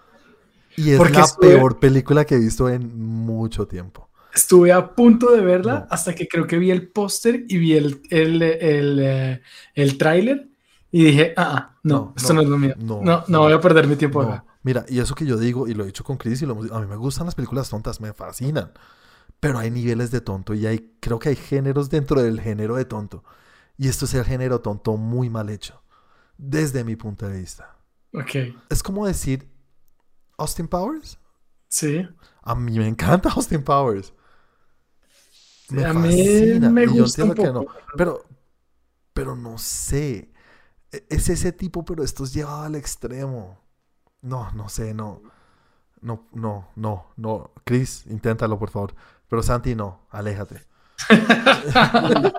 Y 0.76 0.90
es 0.90 0.98
Porque 0.98 1.12
la 1.14 1.24
estuve- 1.24 1.48
peor 1.54 1.78
película 1.78 2.24
que 2.24 2.34
he 2.34 2.38
visto 2.38 2.68
en 2.68 2.98
mucho 2.98 3.66
tiempo. 3.66 4.08
Estuve 4.34 4.72
a 4.72 4.94
punto 4.94 5.30
de 5.30 5.40
verla 5.40 5.80
No. 5.80 5.86
hasta 5.90 6.12
que 6.14 6.26
creo 6.26 6.46
que 6.48 6.58
vi 6.58 6.72
el 6.72 6.88
póster 6.88 7.44
y 7.48 7.56
vi 7.58 7.74
el, 7.74 8.02
el, 8.10 8.42
el, 8.42 8.98
eh, 9.00 9.40
el 9.74 9.96
tráiler 9.96 10.48
y 10.90 11.04
dije, 11.04 11.34
ah, 11.36 11.52
ah, 11.56 11.78
no, 11.84 11.94
No, 11.94 12.14
esto 12.16 12.32
no, 12.34 12.40
no, 12.40 12.42
es 12.42 12.48
lo 12.50 12.58
mío. 12.58 12.74
no, 12.76 13.24
No, 13.28 13.40
voy 13.40 13.52
a 13.52 13.60
perder 13.60 13.86
mi 13.86 13.94
tiempo 13.94 14.20
acá. 14.22 14.44
Mira, 14.64 14.84
y 14.88 14.98
eso 14.98 15.14
que 15.14 15.24
yo 15.26 15.36
digo, 15.36 15.68
y 15.68 15.74
lo 15.74 15.84
he 15.84 15.86
dicho 15.86 16.02
con 16.02 16.16
Chris, 16.16 16.42
y 16.42 16.46
lo 16.46 16.54
a 16.74 16.80
mí 16.80 16.86
me 16.86 16.96
gustan 16.96 17.26
las 17.26 17.34
películas 17.36 17.68
tontas, 17.70 18.00
me 18.00 18.12
fascinan. 18.12 18.72
Pero 19.44 19.58
hay 19.58 19.70
niveles 19.70 20.10
de 20.10 20.20
tonto 20.20 20.54
y 20.54 20.66
hay, 20.66 20.96
creo 21.00 21.18
que 21.18 21.28
hay 21.30 21.36
géneros 21.36 21.90
dentro 21.90 22.22
del 22.22 22.40
género 22.40 22.76
de 22.76 22.84
tonto. 22.86 23.24
Y 23.76 23.88
esto 23.88 24.06
es 24.06 24.14
el 24.14 24.24
género 24.24 24.60
tonto 24.60 24.96
muy 24.96 25.28
mal 25.30 25.50
hecho, 25.50 25.82
desde 26.38 26.84
mi 26.84 26.96
punto 26.96 27.28
de 27.28 27.40
vista. 27.40 27.76
Ok, 28.14 28.34
Es 28.70 28.82
como 28.82 29.06
decir 29.06 29.50
Austin 30.38 30.68
Powers. 30.68 31.18
sí. 31.68 32.06
A 32.42 32.54
mí 32.54 32.78
me 32.78 32.86
encanta 32.86 33.30
Austin 33.30 33.62
Powers. 33.64 34.12
Sí, 35.68 35.82
a 35.82 35.92
mí 35.94 36.60
me 36.60 36.86
gusta 36.86 37.24
un 37.24 37.30
entiendo 37.30 37.34
que 37.34 37.48
poco. 37.48 37.52
no, 37.52 37.66
pero, 37.96 38.22
pero 39.14 39.36
no 39.36 39.58
sé. 39.58 40.32
E- 40.92 41.06
Es 41.10 41.28
ese 41.30 41.52
tipo, 41.52 41.84
pero 41.84 42.04
esto 42.04 42.24
es 42.24 42.34
llevado 42.34 42.64
al 42.64 42.76
extremo. 42.76 43.60
No, 44.22 44.50
no 44.52 44.68
sé, 44.68 44.94
no. 44.94 45.22
No, 46.02 46.28
no, 46.32 46.70
no, 46.76 47.12
no. 47.16 47.52
Chris, 47.64 48.06
inténtalo, 48.08 48.58
por 48.58 48.70
favor. 48.70 48.94
Pero 49.28 49.42
Santi, 49.42 49.74
no, 49.74 50.00
aléjate. 50.10 50.62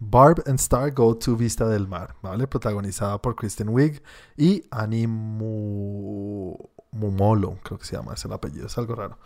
Barb 0.00 0.42
and 0.46 0.58
Star 0.60 0.90
Go 0.92 1.16
to 1.16 1.36
Vista 1.36 1.66
del 1.66 1.88
Mar, 1.88 2.14
¿vale? 2.22 2.46
Protagonizada 2.46 3.18
por 3.20 3.34
Kristen 3.34 3.68
Wiig 3.70 4.02
y 4.36 4.64
Annie 4.70 5.06
Mu- 5.06 6.56
Mumolo, 6.92 7.58
creo 7.62 7.78
que 7.78 7.84
se 7.84 7.96
llama, 7.96 8.14
es 8.14 8.24
el 8.24 8.32
apellido, 8.32 8.66
es 8.66 8.78
algo 8.78 8.94
raro. 8.94 9.18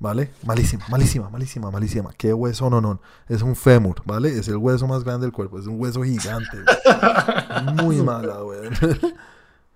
¿Vale? 0.00 0.30
Malísima, 0.44 0.84
malísima, 0.88 1.28
malísima, 1.28 1.70
malísima. 1.72 2.12
Qué 2.16 2.32
hueso, 2.32 2.70
no, 2.70 2.80
no. 2.80 3.00
Es 3.26 3.42
un 3.42 3.56
fémur, 3.56 4.00
¿vale? 4.04 4.28
Es 4.28 4.46
el 4.46 4.56
hueso 4.56 4.86
más 4.86 5.02
grande 5.02 5.26
del 5.26 5.32
cuerpo, 5.32 5.58
es 5.58 5.66
un 5.66 5.80
hueso 5.80 6.04
gigante. 6.04 6.58
Muy 7.82 7.96
mala, 8.02 8.36
güey. 8.42 8.70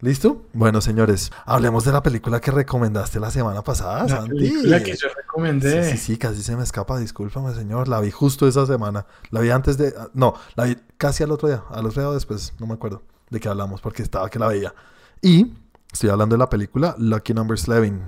¿Listo? 0.03 0.43
Bueno, 0.53 0.81
señores, 0.81 1.31
hablemos 1.47 1.85
de 1.85 1.93
la 1.93 2.03
película 2.03 2.41
que 2.41 2.51
recomendaste 2.51 3.21
la 3.21 3.31
semana 3.31 3.63
pasada, 3.63 4.03
La 4.03 4.09
Santi. 4.09 4.31
película 4.31 4.83
que 4.83 4.97
yo 4.97 5.07
recomendé. 5.17 5.93
sí, 5.93 5.97
sí, 5.97 6.17
casi 6.19 6.43
se 6.43 6.57
me 6.57 6.65
escapa, 6.65 6.99
discúlpame, 6.99 7.55
señor. 7.55 7.87
La 7.87 8.01
vi 8.01 8.11
justo 8.11 8.49
esa 8.49 8.67
semana. 8.67 9.07
La 9.31 9.41
vi 9.41 9.51
antes 9.51 9.79
de. 9.79 9.95
ah, 9.97 10.09
No, 10.13 10.35
la 10.57 10.65
vi 10.65 10.77
casi 10.99 11.23
al 11.23 11.31
otro 11.31 11.49
día. 11.49 11.63
Al 11.71 11.87
otro 11.87 12.03
día 12.03 12.09
o 12.11 12.15
después, 12.15 12.53
no 12.59 12.67
me 12.67 12.75
acuerdo 12.75 13.03
de 13.31 13.39
qué 13.39 13.49
hablamos, 13.49 13.81
porque 13.81 14.03
estaba 14.03 14.29
que 14.29 14.41
la 14.41 14.49
veía. 14.49 14.75
Y 15.23 15.55
estoy 15.93 16.11
hablando 16.11 16.35
de 16.35 16.39
la 16.41 16.51
película 16.51 16.97
Lucky 16.99 17.33
Number 17.33 17.57
11. 17.57 18.01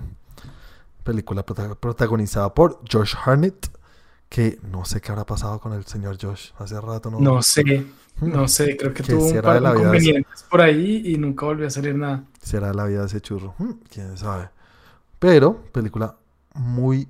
Película 1.05 1.47
prota- 1.47 1.77
protagonizada 1.77 2.53
por 2.55 2.81
Josh 2.91 3.15
Hartnett. 3.25 3.71
Que 4.29 4.59
no 4.63 4.85
sé 4.85 5.01
qué 5.01 5.13
habrá 5.13 5.25
pasado 5.27 5.61
con 5.61 5.73
el 5.73 5.85
señor 5.87 6.19
Josh. 6.21 6.51
Hace 6.59 6.81
rato 6.81 7.11
no. 7.11 7.21
No 7.21 7.43
sé, 7.43 7.87
no 8.21 8.49
sé, 8.49 8.77
creo 8.77 8.93
que 8.93 9.03
¿Qué 9.03 9.13
tuvo 9.15 9.27
un 9.27 9.41
par 9.41 9.63
de 9.63 9.79
ese? 9.83 10.03
inconvenientes 10.03 10.43
por 10.51 10.61
ahí 10.61 11.03
y 11.07 11.17
nunca 11.19 11.47
volvió 11.47 11.67
a 11.67 11.71
salir 11.71 11.95
nada. 11.95 12.25
será 12.43 12.73
la 12.73 12.85
vida 12.87 13.01
de 13.01 13.07
ese 13.07 13.21
churro. 13.21 13.55
Hmm, 13.59 13.73
Quién 13.93 14.17
sabe. 14.17 14.51
Pero, 15.19 15.63
película 15.73 16.17
muy. 16.55 17.09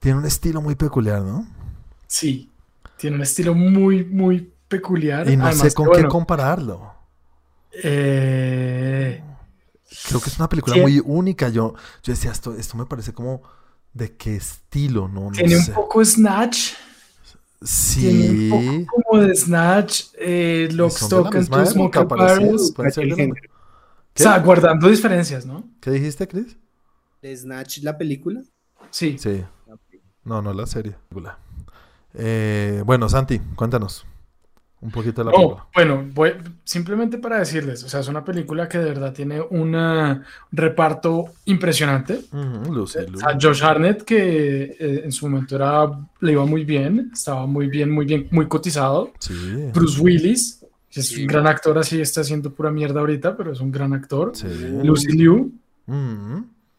Tiene 0.00 0.18
un 0.18 0.26
estilo 0.26 0.60
muy 0.62 0.74
peculiar, 0.76 1.22
¿no? 1.22 1.46
Sí, 2.06 2.50
tiene 2.96 3.16
un 3.16 3.22
estilo 3.22 3.54
muy, 3.54 4.04
muy 4.04 4.52
peculiar. 4.68 5.28
Y 5.28 5.36
no 5.36 5.46
Además 5.46 5.58
sé 5.58 5.74
con 5.74 5.90
qué 5.90 6.06
compararlo. 6.06 6.94
eh, 7.82 9.22
Creo 10.08 10.20
que 10.20 10.30
es 10.30 10.38
una 10.38 10.48
película 10.48 10.76
muy 10.76 11.00
única. 11.04 11.48
Yo, 11.48 11.74
yo 12.02 12.12
decía, 12.12 12.30
esto, 12.32 12.54
esto 12.54 12.76
me 12.76 12.86
parece 12.86 13.12
como. 13.12 13.42
¿De 13.96 14.14
qué 14.14 14.36
estilo? 14.36 15.08
No, 15.08 15.26
no 15.26 15.30
tiene 15.30 15.56
sé. 15.56 15.70
un 15.70 15.74
poco 15.74 16.04
Snatch. 16.04 16.72
Tiene 17.94 18.28
un 18.28 18.36
Sí. 18.36 18.50
poco 18.84 19.02
como 19.08 19.22
de 19.22 19.34
Snatch, 19.34 20.02
eh, 20.18 20.68
Lock, 20.72 20.90
Son 20.92 21.08
de 21.08 21.14
la 21.16 21.20
Stock 21.30 21.34
and 21.36 21.48
Two 21.48 21.66
Smoke. 21.72 21.96
O 22.78 24.18
sea, 24.18 24.38
guardando 24.40 24.88
diferencias, 24.88 25.46
¿no? 25.46 25.64
¿Qué 25.80 25.90
dijiste, 25.92 26.28
Chris? 26.28 26.58
¿De 27.22 27.34
Snatch 27.34 27.78
la 27.78 27.96
película? 27.96 28.42
Sí. 28.90 29.16
Sí. 29.18 29.42
No, 30.24 30.42
no 30.42 30.52
la 30.52 30.66
serie. 30.66 30.94
Película. 31.08 31.38
Eh, 32.12 32.82
bueno, 32.84 33.08
Santi, 33.08 33.38
cuéntanos 33.56 34.04
un 34.80 34.90
poquito 34.90 35.22
de 35.24 35.30
la 35.30 35.36
Oh, 35.36 35.56
película. 35.56 35.66
bueno, 35.74 36.10
voy- 36.12 36.34
simplemente 36.64 37.18
para 37.18 37.38
decirles, 37.38 37.82
o 37.82 37.88
sea, 37.88 38.00
es 38.00 38.08
una 38.08 38.24
película 38.24 38.68
que 38.68 38.78
de 38.78 38.84
verdad 38.84 39.12
tiene 39.12 39.40
un 39.40 39.74
reparto 40.52 41.24
impresionante. 41.46 42.20
Ujú, 42.32 42.72
Lucy, 42.74 42.98
O 42.98 43.10
Lu. 43.10 43.18
sea, 43.18 43.38
Josh 43.40 43.62
Hartnett, 43.64 44.02
que 44.02 44.76
eh, 44.78 45.00
en 45.04 45.12
su 45.12 45.28
momento 45.28 45.56
era, 45.56 45.86
le 46.20 46.32
iba 46.32 46.44
muy 46.44 46.64
bien, 46.64 47.10
estaba 47.12 47.46
muy 47.46 47.68
bien, 47.68 47.90
muy 47.90 48.04
bien, 48.06 48.28
muy 48.30 48.46
cotizado. 48.48 49.12
Sí. 49.18 49.34
Bruce 49.74 50.00
Willis, 50.00 50.64
que 50.90 51.00
es 51.00 51.08
Sí. 51.08 51.22
un 51.22 51.26
gran 51.26 51.46
actor, 51.46 51.76
así 51.78 52.00
está 52.00 52.20
haciendo 52.20 52.52
pura 52.52 52.70
mierda 52.70 53.00
ahorita, 53.00 53.36
pero 53.36 53.52
es 53.52 53.60
un 53.60 53.72
gran 53.72 53.92
actor. 53.94 54.32
Sí. 54.34 54.46
Lucy 54.84 55.12
Liu, 55.12 55.52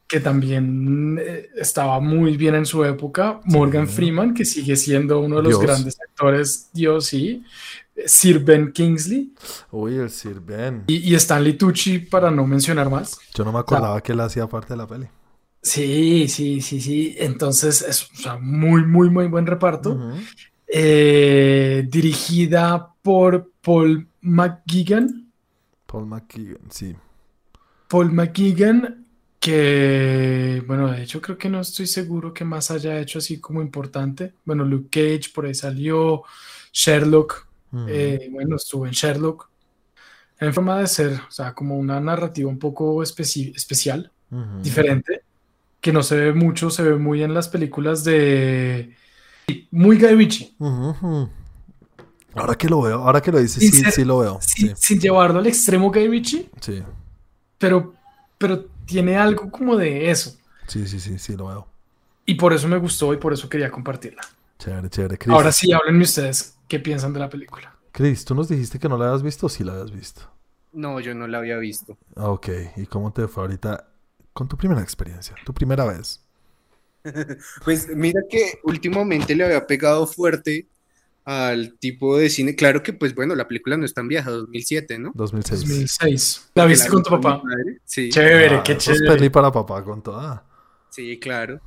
que 0.07 0.19
también 0.21 1.19
eh, 1.21 1.49
estaba 1.55 1.99
muy 1.99 2.37
bien 2.37 2.55
en 2.55 2.65
su 2.65 2.83
época. 2.85 3.41
Morgan 3.45 3.87
Sí. 3.87 3.95
Freeman, 3.95 4.33
que 4.33 4.45
sigue 4.45 4.75
siendo 4.77 5.19
uno 5.19 5.37
de 5.37 5.43
los 5.43 5.59
Dios. 5.59 5.61
grandes 5.63 5.97
actores, 5.99 6.69
Dios 6.73 7.05
sí. 7.07 7.43
Sir 8.05 8.39
Ben 8.39 8.71
Kingsley 8.71 9.33
Uy, 9.71 9.95
el 9.95 10.09
Sir 10.09 10.39
Ben. 10.39 10.83
y, 10.87 10.97
y 10.97 11.15
Stanley 11.15 11.53
Tucci, 11.53 11.99
para 11.99 12.29
no 12.31 12.45
mencionar 12.45 12.89
más. 12.89 13.17
Yo 13.33 13.43
no 13.43 13.51
me 13.51 13.59
acordaba 13.59 14.01
que 14.01 14.11
él 14.11 14.19
hacía 14.19 14.47
parte 14.47 14.73
de 14.73 14.77
la 14.77 14.87
peli. 14.87 15.07
Sí, 15.61 16.27
sí, 16.27 16.61
sí, 16.61 16.79
sí. 16.79 17.15
Entonces 17.17 17.81
es 17.81 18.03
o 18.03 18.15
sea, 18.15 18.37
muy, 18.37 18.85
muy, 18.85 19.09
muy 19.09 19.27
buen 19.27 19.45
reparto. 19.45 20.13
Eh, 20.67 21.85
dirigida 21.89 22.93
por 23.01 23.51
Paul 23.61 24.07
McGuigan. 24.21 25.31
Paul 25.85 26.05
McKeegan, 26.05 26.69
sí. 26.69 26.95
Paul 27.87 28.11
McGuigan, 28.11 29.05
que, 29.39 30.61
bueno, 30.67 30.91
de 30.91 31.03
hecho 31.03 31.21
creo 31.21 31.37
que 31.37 31.49
no 31.49 31.61
estoy 31.61 31.87
seguro 31.87 32.33
que 32.33 32.43
más 32.43 32.69
haya 32.69 32.99
hecho 32.99 33.19
así 33.19 33.39
como 33.39 33.61
importante. 33.61 34.33
Bueno, 34.43 34.65
Luke 34.65 34.89
Cage, 34.89 35.31
por 35.33 35.45
ahí 35.45 35.55
salió. 35.55 36.23
Sherlock, 36.73 37.46
Eh, 37.87 38.29
bueno, 38.31 38.55
estuvo 38.55 38.85
en 38.85 38.91
Sherlock. 38.93 39.49
En 40.39 40.53
forma 40.53 40.79
de 40.79 40.87
ser, 40.87 41.13
o 41.27 41.31
sea, 41.31 41.53
como 41.53 41.77
una 41.77 41.99
narrativa 41.99 42.49
un 42.49 42.59
poco 42.59 42.97
especi- 43.03 43.55
especial. 43.55 44.11
Diferente, 44.61 45.23
que 45.79 45.93
no 45.93 46.03
se 46.03 46.15
ve 46.17 46.33
mucho, 46.33 46.69
se 46.69 46.83
ve 46.83 46.95
muy 46.97 47.23
en 47.23 47.33
las 47.33 47.47
películas 47.47 48.03
de... 48.03 48.93
Muy 49.71 49.97
Guy 49.97 50.15
Ritchie. 50.15 50.53
Ahora 52.35 52.55
que 52.55 52.67
lo 52.69 52.81
veo, 52.81 53.01
ahora 53.03 53.21
que 53.21 53.31
lo 53.31 53.39
dices, 53.39 53.63
sí, 53.63 53.71
ser- 53.71 53.91
sí 53.91 54.03
lo 54.05 54.19
veo. 54.19 54.39
sin, 54.41 54.69
Sí, 54.69 54.73
sin 54.75 54.99
llevarlo 54.99 55.39
al 55.39 55.47
extremo 55.47 55.89
Guy 55.91 56.07
Ritchie, 56.07 56.49
sí, 56.61 56.83
pero, 57.57 57.93
pero 58.37 58.65
tiene 58.85 59.15
algo 59.17 59.49
como 59.49 59.75
de 59.75 60.11
eso. 60.11 60.35
sí, 60.67 60.87
sí, 60.87 60.99
sí, 60.99 61.17
sí 61.17 61.35
lo 61.35 61.47
veo. 61.47 61.67
Y 62.25 62.35
por 62.35 62.53
eso 62.53 62.67
me 62.67 62.77
gustó 62.77 63.13
y 63.13 63.17
por 63.17 63.31
eso 63.33 63.47
quería 63.49 63.71
compartirla. 63.71 64.21
Chévere, 64.59 64.89
chévere. 64.89 65.17
Chris, 65.17 65.33
Ahora 65.33 65.51
sí, 65.51 65.71
háblenme 65.71 66.03
ustedes 66.03 66.56
qué 66.67 66.79
piensan 66.79 67.13
de 67.13 67.19
la 67.19 67.29
película. 67.29 67.75
Chris, 67.91 68.25
¿tú 68.25 68.35
nos 68.35 68.47
dijiste 68.49 68.77
que 68.79 68.87
no 68.89 68.97
la 68.97 69.07
habías 69.07 69.23
visto 69.23 69.45
o 69.47 69.49
sí 69.49 69.63
la 69.63 69.73
habías 69.73 69.91
visto? 69.91 70.21
No, 70.73 70.99
yo 70.99 71.13
no 71.15 71.27
la 71.27 71.39
había 71.39 71.57
visto. 71.57 71.97
Ah, 72.15 72.29
ok. 72.29 72.49
¿Y 72.77 72.85
cómo 72.85 73.11
te 73.11 73.27
fue 73.27 73.43
ahorita 73.43 73.87
con 74.33 74.47
tu 74.47 74.55
primera 74.57 74.81
experiencia? 74.81 75.35
Tu 75.45 75.53
primera 75.53 75.85
vez. 75.85 76.23
Pues 77.63 77.87
mira 77.95 78.19
que 78.29 78.59
últimamente 78.63 79.33
le 79.33 79.45
había 79.45 79.65
pegado 79.65 80.05
fuerte 80.07 80.67
al 81.23 81.77
tipo 81.79 82.17
de 82.17 82.29
cine. 82.29 82.55
Claro 82.55 82.83
que, 82.83 82.91
pues 82.93 83.15
bueno, 83.15 83.33
la 83.35 83.47
película 83.47 83.77
no 83.77 83.85
es 83.85 83.93
tan 83.93 84.07
vieja, 84.07 84.29
2007, 84.29 84.99
¿no? 84.99 85.11
2006. 85.15 85.61
2006. 85.61 86.51
¿La 86.55 86.65
viste 86.65 86.89
con 86.89 87.03
tu 87.03 87.09
papá? 87.11 87.41
Sí, 87.85 88.09
Chévere, 88.09 88.57
Ah, 88.57 88.63
qué 88.63 88.73
eso 88.73 88.91
es 88.91 88.97
chévere. 88.99 89.15
peli 89.15 89.29
para 89.29 89.51
papá 89.51 89.83
con 89.83 90.01
toda. 90.01 90.45
sí, 90.89 91.17
claro. 91.19 91.61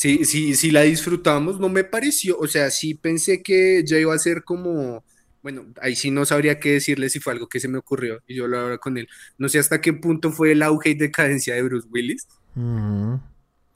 Sí, 0.00 0.24
sí, 0.24 0.54
sí 0.54 0.70
la 0.70 0.80
disfrutamos, 0.80 1.60
no 1.60 1.68
me 1.68 1.84
pareció, 1.84 2.38
o 2.38 2.46
sea, 2.46 2.70
sí 2.70 2.94
pensé 2.94 3.42
que 3.42 3.84
ya 3.84 3.98
iba 3.98 4.14
a 4.14 4.18
ser 4.18 4.44
como, 4.44 5.04
bueno, 5.42 5.66
ahí 5.82 5.94
sí 5.94 6.10
no 6.10 6.24
sabría 6.24 6.58
qué 6.58 6.72
decirle 6.72 7.10
si 7.10 7.20
fue 7.20 7.34
algo 7.34 7.50
que 7.50 7.60
se 7.60 7.68
me 7.68 7.76
ocurrió 7.76 8.22
y 8.26 8.34
yo 8.36 8.48
lo 8.48 8.56
hablaba 8.56 8.78
con 8.78 8.96
él. 8.96 9.08
No 9.36 9.50
sé 9.50 9.58
hasta 9.58 9.82
qué 9.82 9.92
punto 9.92 10.32
fue 10.32 10.52
el 10.52 10.62
auge 10.62 10.88
y 10.88 10.94
decadencia 10.94 11.54
de 11.54 11.62
Bruce 11.64 11.86
Willis, 11.90 12.26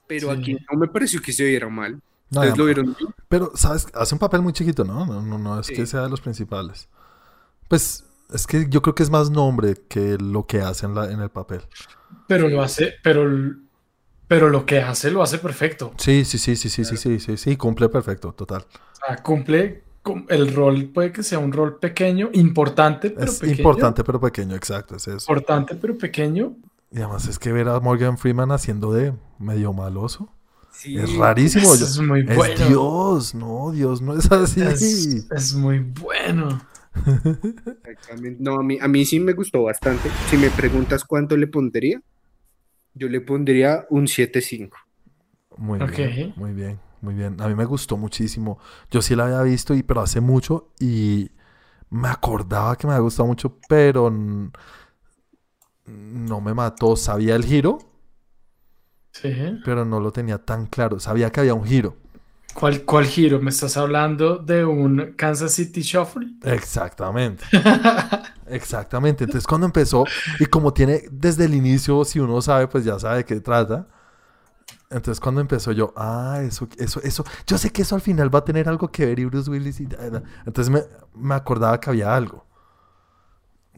pero 0.06 0.32
Sí. 0.32 0.38
aquí 0.40 0.56
no 0.72 0.78
me 0.78 0.88
pareció 0.88 1.20
que 1.20 1.34
se 1.34 1.44
viera 1.44 1.68
mal. 1.68 2.00
Nada 2.30 2.46
¿Ustedes 2.46 2.56
lo 2.56 2.64
vieron 2.64 2.96
bien? 2.98 3.14
Pero, 3.28 3.52
¿sabes? 3.54 3.86
Hace 3.92 4.14
un 4.14 4.18
papel 4.18 4.40
muy 4.40 4.54
chiquito, 4.54 4.82
¿no? 4.82 5.04
No, 5.04 5.20
no, 5.20 5.38
no 5.38 5.60
es 5.60 5.66
Sí. 5.66 5.74
que 5.74 5.84
sea 5.86 6.04
de 6.04 6.08
los 6.08 6.22
principales. 6.22 6.88
Pues 7.68 8.02
es 8.32 8.46
que 8.46 8.66
yo 8.70 8.80
creo 8.80 8.94
que 8.94 9.02
es 9.02 9.10
más 9.10 9.28
nombre 9.30 9.74
que 9.90 10.16
lo 10.18 10.46
que 10.46 10.62
hace 10.62 10.86
en, 10.86 10.94
la, 10.94 11.12
en 11.12 11.20
el 11.20 11.28
papel. 11.28 11.60
Pero 12.26 12.48
lo 12.48 12.62
hace, 12.62 12.94
pero, 13.02 13.30
pero 14.28 14.48
lo 14.48 14.64
que 14.66 14.80
hace 14.80 15.10
lo 15.10 15.22
hace 15.22 15.38
perfecto. 15.38 15.92
Sí, 15.98 16.24
sí, 16.24 16.38
sí, 16.38 16.56
sí, 16.56 16.68
sí, 16.68 16.84
sí, 16.84 16.96
sí, 16.96 17.18
sí, 17.20 17.36
sí, 17.36 17.56
cumple 17.56 17.88
perfecto, 17.88 18.32
total. 18.32 18.62
O 18.62 19.06
sea, 19.06 19.16
cumple 19.22 19.82
cum- 20.02 20.26
el 20.28 20.54
rol, 20.54 20.86
puede 20.86 21.12
que 21.12 21.22
sea 21.22 21.38
un 21.38 21.52
rol 21.52 21.78
pequeño, 21.78 22.30
importante, 22.32 23.10
pero 23.10 23.30
es 23.30 23.38
pequeño. 23.38 23.56
importante 23.58 24.04
pero 24.04 24.20
pequeño, 24.20 24.54
exacto, 24.56 24.96
es 24.96 25.06
eso. 25.08 25.32
Importante, 25.32 25.74
pero 25.74 25.96
pequeño. 25.98 26.56
Y 26.90 26.98
además 26.98 27.26
es 27.26 27.38
que 27.38 27.52
ver 27.52 27.68
a 27.68 27.80
Morgan 27.80 28.18
Freeman 28.18 28.52
haciendo 28.52 28.92
de 28.92 29.12
medio 29.38 29.72
maloso 29.72 30.30
Sí, 30.70 30.96
es 30.98 31.14
rarísimo. 31.16 31.72
Eso 31.72 31.84
es 31.84 31.98
muy 32.00 32.20
es 32.28 32.36
bueno. 32.36 32.66
Dios, 32.68 33.34
no, 33.34 33.70
Dios 33.72 34.02
no 34.02 34.16
es 34.16 34.30
así. 34.30 34.60
Es, 34.60 35.26
es 35.30 35.54
muy 35.54 35.78
bueno. 35.78 36.60
exactamente. 37.84 38.42
No, 38.42 38.58
a 38.58 38.62
mí, 38.62 38.78
a 38.80 38.88
mí 38.88 39.04
sí 39.04 39.20
me 39.20 39.32
gustó 39.32 39.62
bastante. 39.64 40.08
Si 40.28 40.36
me 40.36 40.50
preguntas 40.50 41.04
cuánto 41.04 41.36
le 41.36 41.46
pondría, 41.46 42.00
yo 42.94 43.08
le 43.08 43.20
pondría 43.20 43.86
un 43.90 44.06
7.5. 44.08 44.78
Muy 45.56 45.80
bien, 45.80 46.20
muy 46.34 46.52
bien, 46.52 46.80
muy 47.00 47.14
bien. 47.14 47.40
A 47.40 47.48
mí 47.48 47.54
me 47.54 47.64
gustó 47.64 47.96
muchísimo. 47.96 48.58
Yo 48.90 49.02
sí 49.02 49.14
la 49.14 49.26
había 49.26 49.42
visto, 49.42 49.74
y, 49.74 49.82
pero 49.82 50.00
hace 50.00 50.20
mucho 50.20 50.72
y 50.80 51.30
me 51.90 52.08
acordaba 52.08 52.76
que 52.76 52.86
me 52.86 52.94
había 52.94 53.02
gustado 53.02 53.28
mucho, 53.28 53.58
pero 53.68 54.10
no 55.86 56.40
me 56.40 56.52
mató. 56.54 56.94
Sabía 56.96 57.36
el 57.36 57.44
giro, 57.44 57.78
Sí. 59.12 59.30
pero 59.62 59.84
no 59.84 59.98
lo 60.00 60.12
tenía 60.12 60.38
tan 60.38 60.66
claro. 60.66 61.00
Sabía 61.00 61.30
que 61.30 61.40
había 61.40 61.54
un 61.54 61.64
giro. 61.64 61.96
¿Cuál, 62.54 62.84
¿Cuál 62.84 63.04
giro? 63.06 63.40
¿Me 63.40 63.50
estás 63.50 63.76
hablando 63.76 64.38
de 64.38 64.64
un 64.64 65.14
Kansas 65.16 65.52
City 65.52 65.82
Shuffle? 65.82 66.28
Exactamente, 66.44 67.44
exactamente. 68.46 69.24
Entonces 69.24 69.46
cuando 69.46 69.66
empezó, 69.66 70.04
y 70.38 70.46
como 70.46 70.72
tiene 70.72 71.02
desde 71.10 71.46
el 71.46 71.54
inicio, 71.54 72.04
si 72.04 72.20
uno 72.20 72.40
sabe, 72.40 72.68
pues 72.68 72.84
ya 72.84 72.98
sabe 72.98 73.18
de 73.18 73.24
qué 73.24 73.40
trata. 73.40 73.88
Entonces 74.88 75.18
cuando 75.18 75.40
empezó 75.40 75.72
yo, 75.72 75.92
ah, 75.96 76.40
eso, 76.42 76.68
eso, 76.78 77.00
eso, 77.02 77.24
yo 77.46 77.58
sé 77.58 77.70
que 77.70 77.82
eso 77.82 77.96
al 77.96 78.00
final 78.00 78.32
va 78.32 78.38
a 78.38 78.44
tener 78.44 78.68
algo 78.68 78.88
que 78.92 79.06
ver 79.06 79.18
y 79.18 79.24
Bruce 79.24 79.50
Willis 79.50 79.80
y... 79.80 79.88
Entonces 80.46 80.70
me, 80.70 80.82
me 81.14 81.34
acordaba 81.34 81.80
que 81.80 81.90
había 81.90 82.14
algo. 82.14 82.46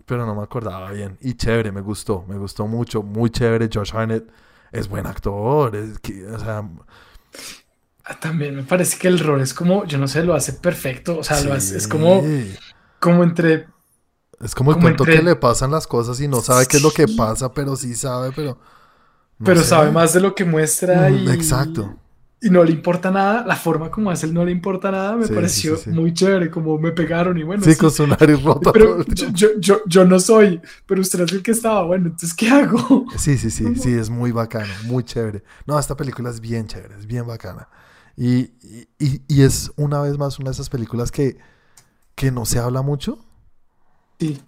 Pero 0.04 0.26
no 0.26 0.34
me 0.34 0.42
acordaba 0.42 0.92
bien. 0.92 1.16
Y 1.22 1.34
chévere, 1.34 1.72
me 1.72 1.80
gustó, 1.80 2.24
me 2.28 2.36
gustó 2.36 2.66
mucho, 2.66 3.02
muy 3.02 3.30
chévere. 3.30 3.70
Josh 3.72 3.92
Hartnett 3.94 4.30
es 4.70 4.88
buen 4.88 5.06
actor, 5.06 5.74
es 5.74 5.98
que, 5.98 6.26
o 6.26 6.38
sea, 6.38 6.62
También 8.20 8.54
me 8.56 8.62
parece 8.62 8.98
que 8.98 9.08
el 9.08 9.18
rol 9.18 9.40
es 9.40 9.52
como, 9.54 9.84
yo 9.84 9.98
no 9.98 10.06
sé, 10.08 10.22
lo 10.22 10.34
hace 10.34 10.52
perfecto. 10.54 11.18
O 11.18 11.24
sea, 11.24 11.40
lo 11.40 11.52
hace- 11.52 11.76
es 11.76 11.88
como, 11.88 12.22
como 13.00 13.24
entre 13.24 13.66
Es 14.40 14.54
como 14.54 14.70
el 14.70 14.76
Como 14.76 14.82
cuento 14.82 15.04
entre- 15.04 15.16
que 15.16 15.22
le 15.22 15.36
pasan 15.36 15.70
las 15.70 15.86
cosas 15.86 16.20
y 16.20 16.28
no 16.28 16.40
sabe 16.42 16.66
qué 16.66 16.76
es 16.76 16.82
lo 16.82 16.92
que 16.92 17.08
pasa, 17.08 17.52
pero 17.54 17.74
sí 17.76 17.94
sabe, 17.94 18.32
pero... 18.32 18.58
no 19.38 19.46
pero 19.46 19.60
sé. 19.60 19.66
sabe 19.68 19.90
más 19.92 20.12
de 20.14 20.20
lo 20.20 20.34
que 20.34 20.44
muestra 20.44 21.10
Mm, 21.10 21.28
y, 21.28 21.32
exacto. 21.32 21.96
y 22.40 22.50
no 22.50 22.64
le 22.64 22.72
importa 22.72 23.10
nada. 23.10 23.44
La 23.46 23.56
forma 23.56 23.90
como 23.90 24.10
hace 24.10 24.26
el 24.26 24.34
no 24.34 24.44
le 24.44 24.52
importa 24.52 24.90
nada 24.90 25.16
me 25.16 25.26
Sí, 25.26 25.34
pareció 25.34 25.78
muy 25.86 26.12
chévere, 26.14 26.50
como 26.50 26.78
me 26.78 26.92
pegaron 26.92 27.38
y 27.38 27.42
bueno, 27.42 27.62
Sí, 27.64 27.76
con 27.76 27.90
su 27.90 28.06
nariz 28.06 28.42
rota 28.42 28.70
pero 28.72 29.04
yo, 29.06 29.48
yo, 29.58 29.80
yo 29.86 30.04
no 30.04 30.20
soy, 30.20 30.60
pero 30.86 31.00
usted 31.00 31.20
es 31.22 31.32
el 31.32 31.42
que 31.42 31.52
estaba, 31.52 31.82
bueno, 31.84 32.06
entonces 32.06 32.34
¿qué 32.34 32.48
hago? 32.50 33.06
Sí, 33.16 33.38
sí, 33.38 33.50
sí, 33.50 33.76
sí, 33.76 33.92
es 33.94 34.10
muy 34.10 34.32
bacano, 34.32 34.66
muy 34.82 35.04
chévere. 35.04 35.42
No, 35.66 35.78
esta 35.78 35.96
película 35.96 36.30
es 36.30 36.40
bien 36.40 36.66
chévere, 36.66 36.96
es 36.96 37.06
bien 37.06 37.26
bacana. 37.26 37.68
Y, 38.16 38.52
y, 38.98 39.22
y- 39.28 39.42
es 39.42 39.72
una 39.76 40.00
vez 40.00 40.16
más 40.18 40.38
una 40.38 40.50
de 40.50 40.54
esas 40.54 40.70
películas 40.70 41.12
que, 41.12 41.36
que 42.16 42.30
no 42.32 42.46
se 42.46 42.58
habla 42.60 42.82
mucho 42.82 43.20
Sí, 44.18 44.38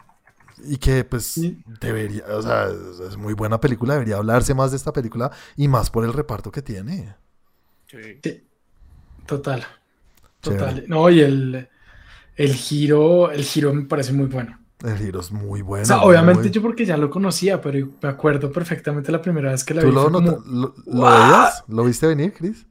y 0.65 0.77
que 0.79 1.05
pues 1.05 1.25
Sí. 1.27 1.63
debería, 1.81 2.25
o 2.31 2.43
sea, 2.43 2.67
es, 2.69 3.01
es 3.01 3.17
muy 3.17 3.35
buena 3.35 3.61
película, 3.61 3.95
debería 3.95 4.17
hablarse 4.17 4.55
más 4.55 4.71
de 4.73 4.77
esta 4.77 4.93
película 4.93 5.31
y 5.57 5.69
más 5.69 5.91
por 5.91 6.05
el 6.05 6.13
reparto 6.13 6.51
que 6.51 6.63
tiene. 6.63 7.15
Sí. 7.87 7.99
sí, 8.23 8.43
total, 9.27 9.65
Chévere. 10.43 10.77
total. 10.77 10.85
No, 10.89 11.11
y 11.11 11.21
el, 11.21 11.69
el 12.37 12.55
giro, 12.55 13.31
el 13.33 13.45
giro 13.45 13.75
me 13.75 13.85
parece 13.87 14.13
muy 14.15 14.27
bueno. 14.29 14.59
El 14.85 14.97
giro 14.99 15.21
es 15.21 15.33
muy 15.33 15.63
bueno. 15.63 15.83
O 15.83 15.87
sea, 15.87 16.03
obviamente 16.03 16.51
yo 16.51 16.63
porque 16.63 16.87
ya 16.87 16.97
lo 16.97 17.11
conocía, 17.11 17.61
pero 17.61 17.89
me 18.03 18.09
acuerdo 18.09 18.53
perfectamente 18.53 19.13
la 19.13 19.23
primera 19.23 19.51
vez 19.53 19.65
que 19.65 19.75
la 19.75 19.83
¿Tú 19.83 19.89
vi. 19.89 19.93
lo, 19.93 20.11
como, 20.13 20.39
lo, 20.47 20.75
lo 20.87 21.11
veías? 21.11 21.65
¿Lo 21.69 21.85
viste 21.85 22.07
venir, 22.07 22.33
Chris? 22.33 22.67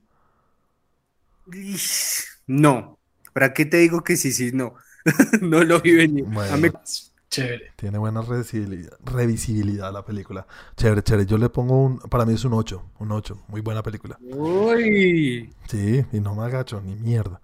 No. 2.47 2.97
¿Para 3.33 3.53
qué 3.53 3.65
te 3.65 3.77
digo 3.77 4.03
que 4.03 4.17
sí, 4.17 4.31
sí, 4.31 4.51
no? 4.53 4.75
no 5.41 5.63
lo 5.63 5.79
vi 5.81 5.95
venir. 5.95 6.25
Bueno. 6.25 6.53
A 6.53 6.57
mí- 6.57 6.69
Chévere. 7.29 7.73
Tiene 7.75 7.97
buena 7.97 8.21
revisibilidad, 8.21 8.93
revisibilidad 9.03 9.91
la 9.91 10.03
película. 10.05 10.47
Chévere, 10.77 11.03
chévere. 11.03 11.25
Yo 11.25 11.37
le 11.37 11.49
pongo 11.49 11.83
un, 11.83 11.99
para 11.99 12.25
mí 12.25 12.33
es 12.33 12.45
un 12.45 12.53
8, 12.53 12.91
un 12.99 13.11
8. 13.11 13.43
Muy 13.49 13.59
buena 13.59 13.83
película. 13.83 14.17
Uy. 14.21 15.53
Sí, 15.67 16.05
y 16.13 16.19
no 16.21 16.35
me 16.35 16.45
agacho, 16.45 16.79
ni 16.81 16.95
mierda. 16.95 17.41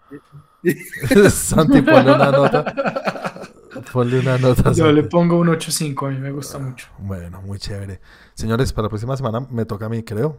Santi, 1.29 1.81
ponle 1.81 2.13
una 2.15 2.31
nota. 2.31 3.43
Ponle 3.91 4.19
una 4.21 4.37
nota. 4.37 4.71
Yo 4.71 4.85
Santi. 4.85 4.93
le 4.93 5.03
pongo 5.03 5.37
un 5.37 5.49
8.5, 5.49 6.07
a 6.07 6.11
mí 6.11 6.17
me 6.19 6.31
gusta 6.31 6.59
mucho. 6.59 6.87
Bueno, 6.99 7.41
muy 7.41 7.59
chévere. 7.59 7.99
Señores, 8.35 8.71
para 8.71 8.83
la 8.85 8.89
próxima 8.89 9.17
semana 9.17 9.41
me 9.51 9.65
toca 9.65 9.87
a 9.87 9.89
mí, 9.89 10.01
creo. 10.03 10.37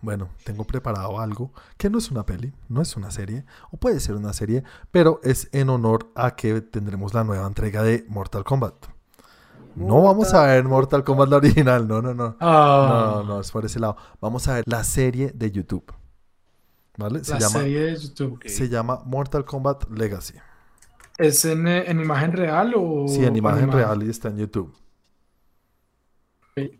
Bueno, 0.00 0.30
tengo 0.44 0.64
preparado 0.64 1.20
algo 1.20 1.52
que 1.76 1.90
no 1.90 1.98
es 1.98 2.10
una 2.10 2.24
peli, 2.26 2.52
no 2.68 2.80
es 2.82 2.96
una 2.96 3.10
serie, 3.10 3.44
o 3.70 3.76
puede 3.76 4.00
ser 4.00 4.16
una 4.16 4.32
serie, 4.32 4.64
pero 4.90 5.20
es 5.22 5.48
en 5.52 5.68
honor 5.70 6.10
a 6.14 6.34
que 6.34 6.60
tendremos 6.60 7.14
la 7.14 7.24
nueva 7.24 7.46
entrega 7.46 7.82
de 7.82 8.04
Mortal 8.08 8.44
Kombat. 8.44 8.74
No 9.76 10.02
vamos 10.02 10.34
a 10.34 10.46
ver 10.46 10.64
Mortal 10.64 11.04
Kombat 11.04 11.28
la 11.28 11.36
original, 11.36 11.86
no, 11.88 12.02
no, 12.02 12.12
no. 12.14 12.36
Ah, 12.40 13.14
No, 13.16 13.22
no, 13.24 13.40
es 13.40 13.50
por 13.50 13.64
ese 13.64 13.80
lado. 13.80 13.96
Vamos 14.20 14.46
a 14.48 14.54
ver 14.54 14.64
la 14.66 14.84
serie 14.84 15.30
de 15.34 15.50
YouTube. 15.50 15.92
¿Vale? 16.98 17.24
Se 17.24 17.32
la 17.32 17.38
llama, 17.38 17.60
serie 17.60 17.80
de 17.84 17.96
YouTube. 17.96 18.40
se 18.46 18.68
llama 18.68 19.00
Mortal 19.06 19.44
Kombat 19.44 19.88
Legacy. 19.90 20.34
¿Es 21.16 21.44
en, 21.44 21.66
eh, 21.66 21.90
en 21.90 22.00
imagen 22.00 22.32
real 22.32 22.74
o 22.76 23.06
Sí, 23.08 23.24
en 23.24 23.36
imagen 23.36 23.70
real 23.72 24.02
y 24.02 24.10
está 24.10 24.28
en 24.28 24.38
YouTube. 24.38 24.74
Ok. 26.56 26.70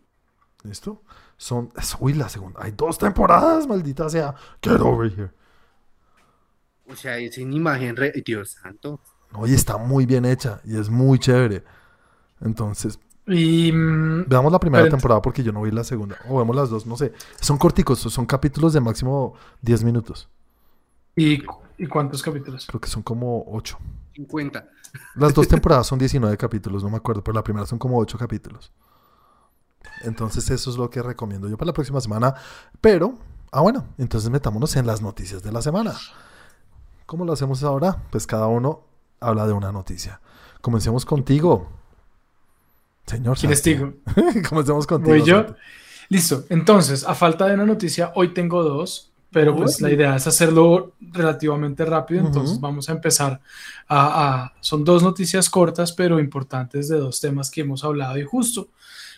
¿Listo? 0.63 1.01
Son. 1.37 1.69
es- 1.77 1.95
Uy, 1.99 2.13
la 2.13 2.29
segunda. 2.29 2.59
Hay 2.63 2.71
dos 2.71 2.97
temporadas, 2.97 3.67
maldita 3.67 4.09
sea. 4.09 4.33
Get 4.61 4.79
over 4.79 5.11
here. 5.11 5.31
O 6.87 6.95
sea, 6.95 7.17
es 7.17 7.37
en 7.37 7.53
imagen 7.53 7.95
re... 7.95 8.11
Dios 8.25 8.51
santo. 8.61 8.99
Oye, 9.33 9.55
está 9.55 9.77
muy 9.77 10.05
bien 10.05 10.25
hecha 10.25 10.61
y 10.63 10.77
es 10.77 10.89
muy 10.89 11.17
chévere. 11.17 11.63
Entonces, 12.41 12.99
Y 13.25 13.71
mm, 13.71 14.25
veamos 14.27 14.51
la 14.51 14.59
primera 14.59 14.87
temporada 14.89 15.21
porque 15.21 15.43
yo 15.43 15.51
no 15.51 15.61
vi 15.61 15.71
la 15.71 15.83
segunda. 15.83 16.17
O 16.27 16.37
vemos 16.39 16.55
las 16.55 16.69
dos, 16.69 16.85
no 16.85 16.97
sé. 16.97 17.13
Son 17.39 17.57
corticos, 17.57 17.99
son 17.99 18.25
capítulos 18.25 18.73
de 18.73 18.81
máximo 18.81 19.33
10 19.61 19.83
minutos. 19.85 20.29
¿Y, 21.15 21.41
¿y 21.77 21.87
cuántos 21.87 22.21
capítulos? 22.21 22.65
Creo 22.67 22.81
que 22.81 22.89
son 22.89 23.01
como 23.01 23.45
8. 23.47 23.77
50. 24.15 24.67
Las 25.15 25.33
dos 25.33 25.47
temporadas 25.47 25.87
son 25.87 25.97
19 25.97 26.37
capítulos, 26.37 26.83
no 26.83 26.89
me 26.89 26.97
acuerdo, 26.97 27.23
pero 27.23 27.33
la 27.33 27.43
primera 27.43 27.65
son 27.65 27.79
como 27.79 27.97
8 27.97 28.17
capítulos. 28.17 28.71
Entonces 30.01 30.49
eso 30.49 30.69
es 30.69 30.77
lo 30.77 30.89
que 30.89 31.01
recomiendo 31.01 31.47
yo 31.49 31.57
para 31.57 31.67
la 31.67 31.73
próxima 31.73 32.01
semana. 32.01 32.33
Pero, 32.81 33.17
ah 33.51 33.61
bueno, 33.61 33.85
entonces 33.97 34.29
metámonos 34.29 34.75
en 34.75 34.85
las 34.87 35.01
noticias 35.01 35.41
de 35.43 35.51
la 35.51 35.61
semana. 35.61 35.93
¿Cómo 37.05 37.25
lo 37.25 37.33
hacemos 37.33 37.63
ahora? 37.63 37.97
Pues 38.11 38.25
cada 38.27 38.47
uno 38.47 38.81
habla 39.19 39.45
de 39.47 39.53
una 39.53 39.71
noticia. 39.71 40.19
Comencemos 40.61 41.05
contigo. 41.05 41.69
Señor. 43.05 43.37
¿Quién 43.37 43.51
es 43.51 43.59
Santi. 43.59 43.75
Tigo? 43.75 43.93
Comencemos 44.49 44.87
contigo. 44.87 45.15
¿Voy 45.15 45.25
yo? 45.25 45.45
Listo. 46.09 46.45
Entonces, 46.49 47.03
a 47.05 47.15
falta 47.15 47.47
de 47.47 47.55
una 47.55 47.65
noticia, 47.65 48.11
hoy 48.15 48.33
tengo 48.33 48.63
dos, 48.63 49.11
pero 49.31 49.55
pues 49.55 49.77
Uy. 49.77 49.83
la 49.83 49.91
idea 49.91 50.15
es 50.15 50.27
hacerlo 50.27 50.93
relativamente 51.01 51.83
rápido. 51.85 52.25
Entonces, 52.25 52.59
vamos 52.59 52.87
a 52.89 52.93
empezar 52.93 53.41
a, 53.87 54.43
a- 54.43 54.53
Son 54.61 54.83
dos 54.83 55.03
noticias 55.03 55.49
cortas, 55.49 55.91
pero 55.91 56.19
importantes 56.19 56.87
de 56.87 56.97
dos 56.97 57.19
temas 57.19 57.49
que 57.51 57.61
hemos 57.61 57.83
hablado 57.83 58.17
y 58.17 58.23
justo 58.23 58.69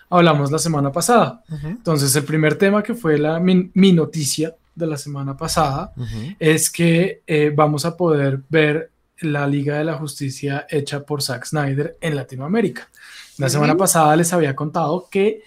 hablamos 0.09 0.51
la 0.51 0.59
semana 0.59 0.91
pasada. 0.91 1.43
Entonces, 1.63 2.15
el 2.15 2.23
primer 2.23 2.55
tema 2.57 2.83
que 2.83 2.93
fue 2.93 3.17
la, 3.17 3.39
mi, 3.39 3.71
mi 3.73 3.93
noticia 3.93 4.55
de 4.75 4.87
la 4.87 4.97
semana 4.97 5.35
pasada 5.35 5.93
es 6.39 6.69
que 6.69 7.21
eh, 7.25 7.51
vamos 7.55 7.85
a 7.85 7.95
poder 7.95 8.41
ver 8.49 8.91
la 9.21 9.47
Liga 9.47 9.77
de 9.77 9.85
la 9.85 9.95
Justicia 9.95 10.67
hecha 10.69 11.03
por 11.03 11.21
Zack 11.21 11.45
Snyder 11.45 11.97
en 12.01 12.15
Latinoamérica. 12.15 12.89
La 13.37 13.49
semana 13.49 13.75
pasada 13.75 14.15
les 14.15 14.31
había 14.33 14.55
contado 14.55 15.07
que 15.09 15.41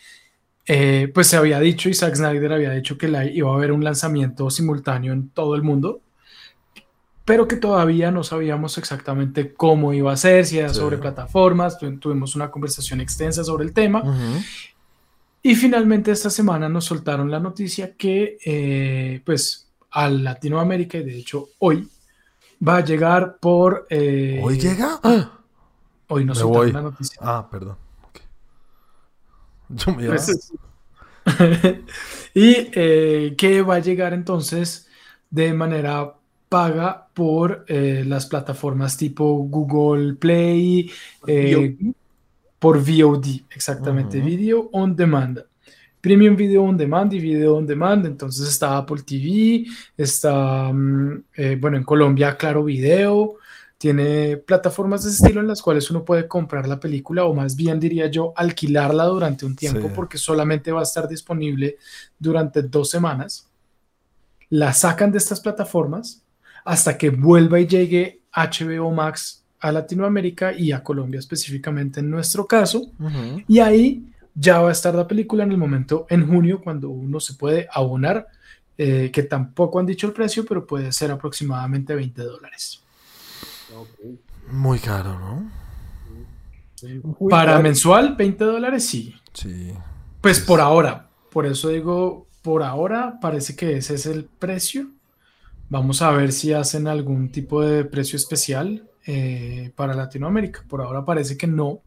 eh, 0.67 1.11
pues 1.15 1.27
se 1.27 1.37
había 1.37 1.61
dicho 1.61 1.89
y 1.89 1.95
Zack 1.95 2.15
Snyder 2.15 2.53
había 2.53 2.73
dicho 2.73 2.99
que 2.99 3.09
la, 3.09 3.25
iba 3.25 3.51
a 3.51 3.55
haber 3.55 3.73
un 3.73 3.83
lanzamiento 3.83 4.51
simultáneo 4.51 5.13
en 5.13 5.31
todo 5.31 5.55
el 5.55 5.63
mundo, 5.63 6.01
pero 7.29 7.47
que 7.47 7.57
todavía 7.57 8.11
no 8.11 8.25
sabíamos 8.25 8.79
exactamente 8.79 9.53
cómo 9.53 9.93
iba 9.93 10.11
a 10.13 10.17
ser, 10.17 10.47
si 10.47 10.59
era 10.59 10.71
Sí. 10.71 10.77
sobre 10.81 10.97
plataformas, 10.97 11.79
tu- 11.79 11.99
tuvimos 11.99 12.35
una 12.35 12.51
conversación 12.51 13.01
extensa 13.03 13.45
sobre 13.45 13.65
el 13.67 13.73
tema. 13.75 14.03
Y 15.43 15.55
finalmente 15.55 16.11
esta 16.11 16.31
semana 16.31 16.69
nos 16.71 16.87
soltaron 16.87 17.31
la 17.31 17.39
noticia 17.39 17.95
que 17.97 18.39
eh, 18.45 19.21
pues 19.27 19.69
a 19.91 20.09
Latinoamérica, 20.09 20.99
y 20.99 21.05
de 21.05 21.17
hecho 21.19 21.51
hoy, 21.59 21.87
va 22.67 22.79
a 22.79 22.85
llegar 22.85 23.37
por... 23.39 23.87
eh, 23.91 24.41
¿Hoy 24.43 24.59
llega? 24.59 24.99
¡Ah! 25.03 25.31
Hoy 26.09 26.25
nos 26.25 26.39
Me 26.39 26.41
soltaron 26.43 26.67
voy. 26.67 26.73
la 26.73 26.83
noticia. 26.83 27.19
Ah, 27.21 27.47
perdón. 27.51 27.77
Yo 29.69 29.95
me 29.95 30.07
Pues, 30.07 30.51
y 32.35 32.55
eh, 32.73 33.35
que 33.37 33.61
va 33.63 33.75
a 33.77 33.81
llegar 33.81 34.15
entonces 34.15 34.89
de 35.31 35.53
manera 35.53 36.15
paga 36.49 37.09
por 37.15 37.65
eh, 37.69 38.05
las 38.07 38.27
plataformas 38.27 38.97
tipo 38.97 39.35
Google 39.49 40.15
Play, 40.15 40.91
eh, 41.27 41.77
por 42.59 42.79
VOD, 42.79 43.43
exactamente, 43.55 44.19
Ujú. 44.19 44.27
Video 44.27 44.69
On 44.73 44.95
Demand. 44.97 45.45
Premium 46.01 46.37
Video 46.37 46.63
On 46.63 46.77
Demand 46.77 47.13
y 47.13 47.19
Video 47.19 47.57
On 47.57 47.67
Demand. 47.67 48.07
Entonces 48.07 48.49
está 48.49 48.77
Apple 48.79 49.03
TV, 49.03 49.67
está, 49.97 50.73
mm, 50.73 51.25
eh, 51.37 51.59
bueno, 51.61 51.77
en 51.77 51.85
Colombia, 51.85 52.37
Claro 52.37 52.65
Video. 52.65 53.35
Tiene 53.77 54.39
plataformas 54.39 55.05
de 55.05 55.11
ese 55.11 55.23
estilo 55.23 55.41
en 55.41 55.47
las 55.47 55.63
cuales 55.63 55.89
uno 55.91 56.05
puede 56.05 56.27
comprar 56.27 56.67
la 56.67 56.81
película 56.81 57.25
o 57.25 57.35
más 57.35 57.55
bien 57.55 57.79
diría 57.79 58.09
yo 58.09 58.33
alquilarla 58.35 59.05
durante 59.05 59.47
un 59.47 59.55
tiempo 59.55 59.87
Sí. 59.89 59.93
porque 59.95 60.19
solamente 60.19 60.73
va 60.73 60.81
a 60.81 60.85
estar 60.85 61.07
disponible 61.09 61.77
durante 62.19 62.63
dos 62.63 62.91
semanas. 62.91 63.49
La 64.51 64.73
sacan 64.73 65.13
de 65.13 65.19
estas 65.19 65.41
plataformas 65.41 66.25
hasta 66.69 66.99
que 66.99 67.09
vuelva 67.09 67.59
y 67.59 67.67
llegue 67.67 68.21
HBO 68.35 68.91
Max 68.91 69.43
a 69.59 69.73
Latinoamérica 69.73 70.53
y 70.53 70.71
a 70.73 70.83
Colombia 70.83 71.19
específicamente 71.19 72.01
en 72.01 72.11
nuestro 72.11 72.47
caso. 72.47 72.93
Y 73.49 73.59
ahí 73.61 74.05
ya 74.35 74.61
va 74.61 74.69
a 74.69 74.73
estar 74.73 74.95
la 74.95 75.09
película 75.09 75.45
en 75.45 75.51
el 75.51 75.57
momento, 75.57 76.07
en 76.11 76.29
junio, 76.29 76.61
cuando 76.63 76.91
uno 76.91 77.21
se 77.21 77.35
puede 77.35 77.67
abonar, 77.73 78.27
eh, 78.77 79.11
que 79.11 79.23
tampoco 79.23 79.81
han 79.81 79.87
dicho 79.87 80.07
el 80.07 80.13
precio, 80.13 80.45
pero 80.45 80.67
puede 80.67 80.93
ser 80.93 81.11
aproximadamente 81.11 81.95
20 81.95 82.23
dólares. 82.23 82.83
Muy 84.51 84.79
caro, 84.79 85.19
¿no? 85.19 85.51
Para 87.31 87.59
mensual, 87.61 88.15
20 88.15 88.45
dólares, 88.45 88.85
sí. 88.87 89.15
Sí. 89.33 89.73
Pues 90.21 90.37
Sí. 90.37 90.45
por 90.47 90.61
ahora, 90.61 91.09
por 91.31 91.47
eso 91.47 91.71
digo, 91.71 92.27
por 92.43 92.63
ahora 92.63 93.19
parece 93.21 93.57
que 93.57 93.79
ese 93.79 93.95
es 93.95 94.05
el 94.05 94.27
precio. 94.27 94.91
Vamos 95.71 96.01
a 96.03 96.11
ver 96.13 96.33
si 96.33 96.53
hacen 96.53 96.87
algún 96.89 97.31
tipo 97.31 97.63
de 97.63 97.85
precio 97.85 98.17
especial 98.17 98.89
eh, 99.07 99.71
para 99.77 99.95
Latinoamérica. 99.95 100.65
Por 100.69 100.81
ahora 100.81 101.05
parece 101.05 101.37
que 101.37 101.47
no. 101.47 101.81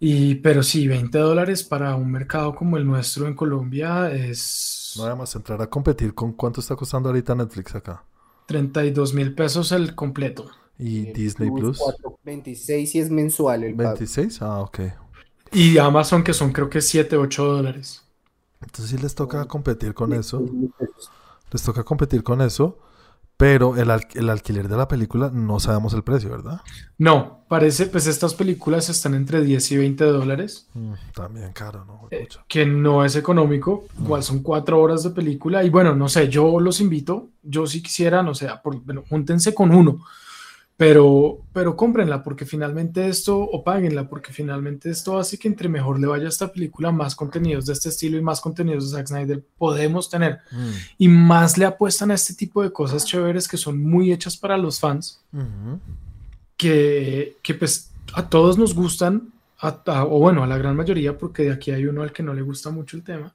Y, 0.00 0.34
pero 0.36 0.62
sí, 0.62 0.86
20 0.86 1.16
dólares 1.18 1.62
para 1.62 1.94
un 1.94 2.10
mercado 2.10 2.54
como 2.54 2.76
el 2.76 2.86
nuestro 2.86 3.26
en 3.26 3.34
Colombia 3.34 4.10
es 4.12 4.94
Nada 4.98 5.16
más 5.16 5.34
entrar 5.34 5.60
a 5.62 5.68
competir 5.68 6.14
con 6.14 6.32
cuánto 6.32 6.60
está 6.60 6.76
costando 6.76 7.08
ahorita 7.08 7.34
Netflix 7.34 7.74
acá. 7.74 8.04
32 8.46 9.14
mil 9.14 9.34
pesos 9.34 9.72
el 9.72 9.94
completo. 9.94 10.50
Y 10.78 11.08
Eh, 11.08 11.12
Disney 11.14 11.50
Plus. 11.50 11.78
4.26 11.78 12.94
y 12.94 12.98
es 12.98 13.10
mensual 13.10 13.64
el 13.64 13.74
pago. 13.74 13.90
26. 13.90 14.42
Ah, 14.42 14.60
ok. 14.60 14.80
Y 15.52 15.78
Amazon, 15.78 16.22
que 16.22 16.34
son 16.34 16.52
creo 16.52 16.68
que 16.68 16.80
7, 16.80 17.16
8 17.16 17.44
dólares. 17.44 18.02
Entonces 18.60 18.90
sí 18.90 18.98
les 19.02 19.14
toca 19.14 19.44
competir 19.46 19.94
con 19.94 20.12
eso. 20.12 20.44
Les 21.52 21.62
toca 21.62 21.84
competir 21.84 22.22
con 22.22 22.40
eso. 22.40 22.78
Pero 23.36 23.76
el, 23.76 23.90
al- 23.90 24.06
el 24.14 24.30
alquiler 24.30 24.68
de 24.68 24.76
la 24.76 24.86
película 24.86 25.28
no 25.28 25.58
sabemos 25.58 25.92
el 25.92 26.04
precio, 26.04 26.30
¿verdad? 26.30 26.60
No, 26.98 27.44
parece, 27.48 27.86
pues 27.86 28.06
estas 28.06 28.32
películas 28.32 28.88
están 28.88 29.12
entre 29.14 29.42
10 29.42 29.72
y 29.72 29.76
20 29.76 30.04
dólares, 30.04 30.68
Mm, 30.72 30.92
también 31.12 31.52
caro, 31.52 31.84
¿no? 31.84 32.06
eh, 32.12 32.28
que 32.46 32.64
no 32.64 33.04
es 33.04 33.16
económico, 33.16 33.86
igual 34.00 34.22
son 34.22 34.38
4 34.40 34.80
horas 34.80 35.02
de 35.02 35.10
película. 35.10 35.64
Y 35.64 35.70
bueno, 35.70 35.96
no 35.96 36.08
sé, 36.08 36.28
yo 36.28 36.60
los 36.60 36.80
invito, 36.80 37.30
yo 37.42 37.66
si 37.66 37.82
quisiera, 37.82 38.22
no 38.22 38.36
sé, 38.36 38.48
por, 38.62 38.80
bueno, 38.84 39.02
júntense 39.08 39.52
con 39.52 39.74
uno, 39.74 39.98
pero, 40.76 41.38
pero 41.52 41.76
cómprenla 41.76 42.22
porque 42.24 42.44
finalmente 42.46 43.06
esto, 43.08 43.38
o 43.38 43.62
páguenla 43.62 44.08
porque 44.08 44.32
finalmente 44.32 44.90
esto 44.90 45.18
hace 45.18 45.38
que 45.38 45.46
entre 45.46 45.68
mejor 45.68 46.00
le 46.00 46.08
vaya 46.08 46.26
a 46.26 46.28
esta 46.28 46.52
película, 46.52 46.90
más 46.90 47.14
contenidos 47.14 47.66
de 47.66 47.74
este 47.74 47.90
estilo 47.90 48.18
y 48.18 48.22
más 48.22 48.40
contenidos 48.40 48.90
de 48.90 48.96
Zack 48.96 49.06
Snyder 49.06 49.42
podemos 49.56 50.10
tener. 50.10 50.38
Mm, 50.50 50.70
Y 50.98 51.08
más 51.08 51.58
le 51.58 51.64
apuestan 51.66 52.10
a 52.10 52.14
este 52.14 52.34
tipo 52.34 52.62
de 52.62 52.72
cosas 52.72 53.04
chéveres 53.06 53.46
que 53.46 53.56
son 53.56 53.80
muy 53.82 54.12
hechas 54.12 54.36
para 54.36 54.58
los 54.58 54.80
fans. 54.80 55.20
que, 56.56 57.36
que 57.42 57.54
pues 57.54 57.90
a 58.14 58.28
todos 58.28 58.58
nos 58.58 58.74
gustan, 58.74 59.32
a- 59.60 59.80
a- 59.86 60.04
o 60.04 60.18
bueno, 60.18 60.42
a 60.42 60.46
la 60.46 60.56
gran 60.58 60.76
mayoría, 60.76 61.16
porque 61.16 61.44
de 61.44 61.52
aquí 61.52 61.70
hay 61.70 61.86
uno 61.86 62.02
al 62.02 62.12
que 62.12 62.22
no 62.22 62.34
le 62.34 62.42
gusta 62.42 62.70
mucho 62.70 62.96
el 62.96 63.02
tema. 63.02 63.32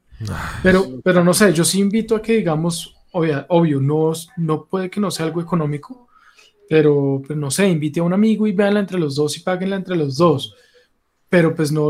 Pero, 0.63 0.85
pero 1.03 1.23
no 1.23 1.33
sé, 1.33 1.53
yo 1.53 1.63
sí 1.63 1.79
invito 1.79 2.15
a 2.15 2.21
que 2.21 2.33
digamos, 2.33 2.95
obvia- 3.11 3.45
obvio, 3.49 3.79
no, 3.79 4.11
no 4.37 4.65
puede 4.65 4.89
que 4.89 4.99
no 4.99 5.11
sea 5.11 5.25
algo 5.25 5.41
económico, 5.41 6.07
pero, 6.69 7.21
pues 7.25 7.37
no 7.37 7.49
sé, 7.51 7.67
invite 7.67 7.99
a 7.99 8.03
un 8.03 8.13
amigo 8.13 8.45
y 8.47 8.51
véanla 8.53 8.79
entre 8.81 8.99
los 8.99 9.15
dos 9.15 9.35
y 9.37 9.41
páguenla 9.41 9.75
entre 9.75 9.95
los 9.97 10.15
dos. 10.17 10.55
Pero 11.27 11.53
pues 11.55 11.71
no 11.71 11.89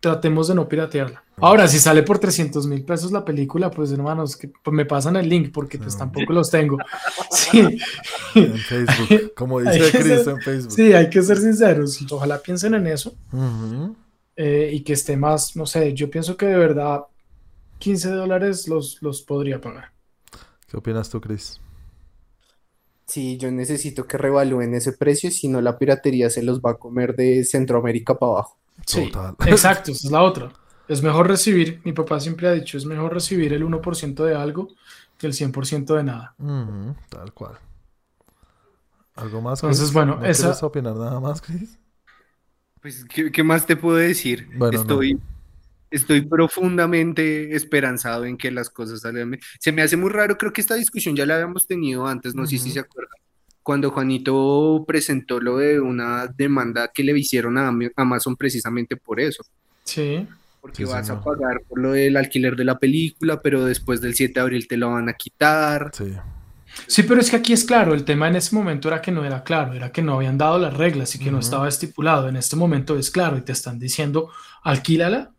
tratemos 0.00 0.48
de 0.48 0.54
no 0.54 0.68
piratearla. 0.68 1.22
Ahora, 1.38 1.66
si 1.68 1.78
sale 1.78 2.02
por 2.02 2.18
300 2.18 2.66
mil 2.66 2.82
pesos 2.84 3.12
la 3.12 3.24
película, 3.24 3.70
pues 3.70 3.90
hermanos, 3.92 4.36
que 4.36 4.48
pues, 4.48 4.74
me 4.74 4.84
pasan 4.86 5.16
el 5.16 5.28
link 5.28 5.50
porque 5.52 5.76
pues 5.78 5.92
No. 5.94 5.98
tampoco 6.00 6.32
los 6.32 6.50
tengo. 6.50 6.78
Sí. 7.30 7.60
En 8.34 8.56
Facebook. 8.58 9.32
Como 9.34 9.58
Hay 9.58 9.78
dice 9.78 9.92
que 9.92 9.98
Chris 9.98 10.22
ser- 10.24 10.28
en 10.34 10.40
Facebook. 10.40 10.72
Sí, 10.72 10.92
hay 10.92 11.08
que 11.10 11.22
ser 11.22 11.38
sinceros. 11.38 11.98
Ojalá 12.10 12.38
piensen 12.40 12.74
en 12.74 12.86
eso 12.86 13.14
eh, 14.36 14.70
y 14.72 14.80
que 14.82 14.92
esté 14.92 15.16
más, 15.16 15.56
no 15.56 15.66
sé, 15.66 15.92
yo 15.94 16.10
pienso 16.10 16.36
que 16.36 16.46
de 16.46 16.56
verdad 16.56 17.00
15 17.78 18.10
dólares 18.10 18.68
los, 18.68 18.98
los 19.02 19.22
podría 19.22 19.60
pagar. 19.60 19.90
¿Qué 20.68 20.76
opinas 20.76 21.08
tú, 21.10 21.20
Chris? 21.20 21.60
Sí, 23.06 23.36
yo 23.38 23.50
necesito 23.52 24.06
que 24.06 24.18
revalúen 24.18 24.74
ese 24.74 24.92
precio, 24.92 25.30
si 25.30 25.48
no 25.48 25.60
la 25.60 25.78
piratería 25.78 26.28
se 26.28 26.42
los 26.42 26.60
va 26.60 26.72
a 26.72 26.74
comer 26.74 27.14
de 27.14 27.44
Centroamérica 27.44 28.18
para 28.18 28.32
abajo. 28.32 28.58
Sí, 28.84 29.10
Total. 29.12 29.36
exacto, 29.46 29.92
esa 29.92 30.08
es 30.08 30.12
la 30.12 30.22
otra. 30.22 30.52
Es 30.88 31.02
mejor 31.02 31.28
recibir, 31.28 31.80
mi 31.84 31.92
papá 31.92 32.20
siempre 32.20 32.48
ha 32.48 32.52
dicho, 32.52 32.76
es 32.76 32.84
mejor 32.84 33.12
recibir 33.14 33.52
el 33.52 33.62
1% 33.64 34.24
de 34.24 34.34
algo 34.34 34.68
que 35.18 35.26
el 35.26 35.32
100% 35.34 35.94
de 35.94 36.04
nada. 36.04 36.34
Tal 37.08 37.32
cual. 37.32 37.58
¿Algo 39.14 39.40
más? 39.40 39.62
Entonces, 39.62 39.84
Chris? 39.86 39.94
bueno, 39.94 40.16
¿No 40.16 40.26
esa- 40.26 40.42
quieres 40.42 40.62
opinar 40.62 40.94
nada 40.96 41.20
más, 41.20 41.40
Chris? 41.40 41.78
Pues, 42.82 43.04
¿qué, 43.06 43.32
qué 43.32 43.42
más 43.42 43.66
te 43.66 43.76
puedo 43.76 43.96
decir? 43.96 44.48
Bueno, 44.56 44.84
no. 44.84 45.00
Estoy, 45.90 46.22
profundamente 46.22 47.54
esperanzado 47.54 48.24
en 48.24 48.36
que 48.36 48.50
las 48.50 48.70
cosas 48.70 49.00
salgan 49.00 49.30
bien. 49.30 49.42
Se 49.60 49.72
me 49.72 49.82
hace 49.82 49.96
muy 49.96 50.10
raro, 50.10 50.36
creo 50.36 50.52
que 50.52 50.60
esta 50.60 50.74
discusión 50.74 51.14
ya 51.16 51.26
la 51.26 51.34
habíamos 51.34 51.66
tenido 51.66 52.06
antes, 52.06 52.34
no 52.34 52.46
sé 52.46 52.58
si 52.58 52.70
se 52.70 52.80
acuerdan. 52.80 53.16
Cuando 53.62 53.90
Juanito 53.90 54.84
presentó 54.86 55.40
lo 55.40 55.58
de 55.58 55.80
una 55.80 56.26
demanda 56.28 56.90
que 56.94 57.02
le 57.02 57.18
hicieron 57.18 57.58
a 57.58 57.68
Am- 57.68 57.90
Amazon 57.96 58.36
precisamente 58.36 58.96
por 58.96 59.20
eso. 59.20 59.42
Sí, 59.84 60.26
Porque 60.60 60.84
Sí, 60.84 60.92
vas 60.92 61.08
a 61.10 61.22
pagar 61.22 61.62
por 61.68 61.80
lo 61.80 61.92
del 61.92 62.16
alquiler 62.16 62.56
de 62.56 62.64
la 62.64 62.78
película, 62.78 63.40
pero 63.40 63.64
después 63.64 64.00
del 64.00 64.14
7 64.14 64.34
de 64.34 64.40
abril 64.40 64.66
te 64.68 64.76
lo 64.76 64.90
van 64.90 65.08
a 65.08 65.12
quitar. 65.14 65.90
Sí. 65.94 66.12
sí, 66.88 67.04
pero 67.04 67.20
es 67.20 67.30
que 67.30 67.36
aquí 67.36 67.52
es 67.52 67.64
claro, 67.64 67.94
el 67.94 68.04
tema 68.04 68.26
en 68.26 68.34
ese 68.36 68.54
momento 68.54 68.88
era 68.88 69.00
que 69.00 69.12
no 69.12 69.24
era 69.24 69.44
claro, 69.44 69.72
era 69.74 69.92
que 69.92 70.02
no 70.02 70.14
habían 70.14 70.38
dado 70.38 70.58
las 70.58 70.74
reglas 70.74 71.14
y 71.14 71.20
que 71.20 71.30
no 71.30 71.38
estaba 71.38 71.68
estipulado. 71.68 72.28
En 72.28 72.36
este 72.36 72.56
momento 72.56 72.98
es 72.98 73.10
claro 73.12 73.36
y 73.38 73.42
te 73.42 73.52
están 73.52 73.78
diciendo, 73.78 74.30
alquílala 74.64 75.30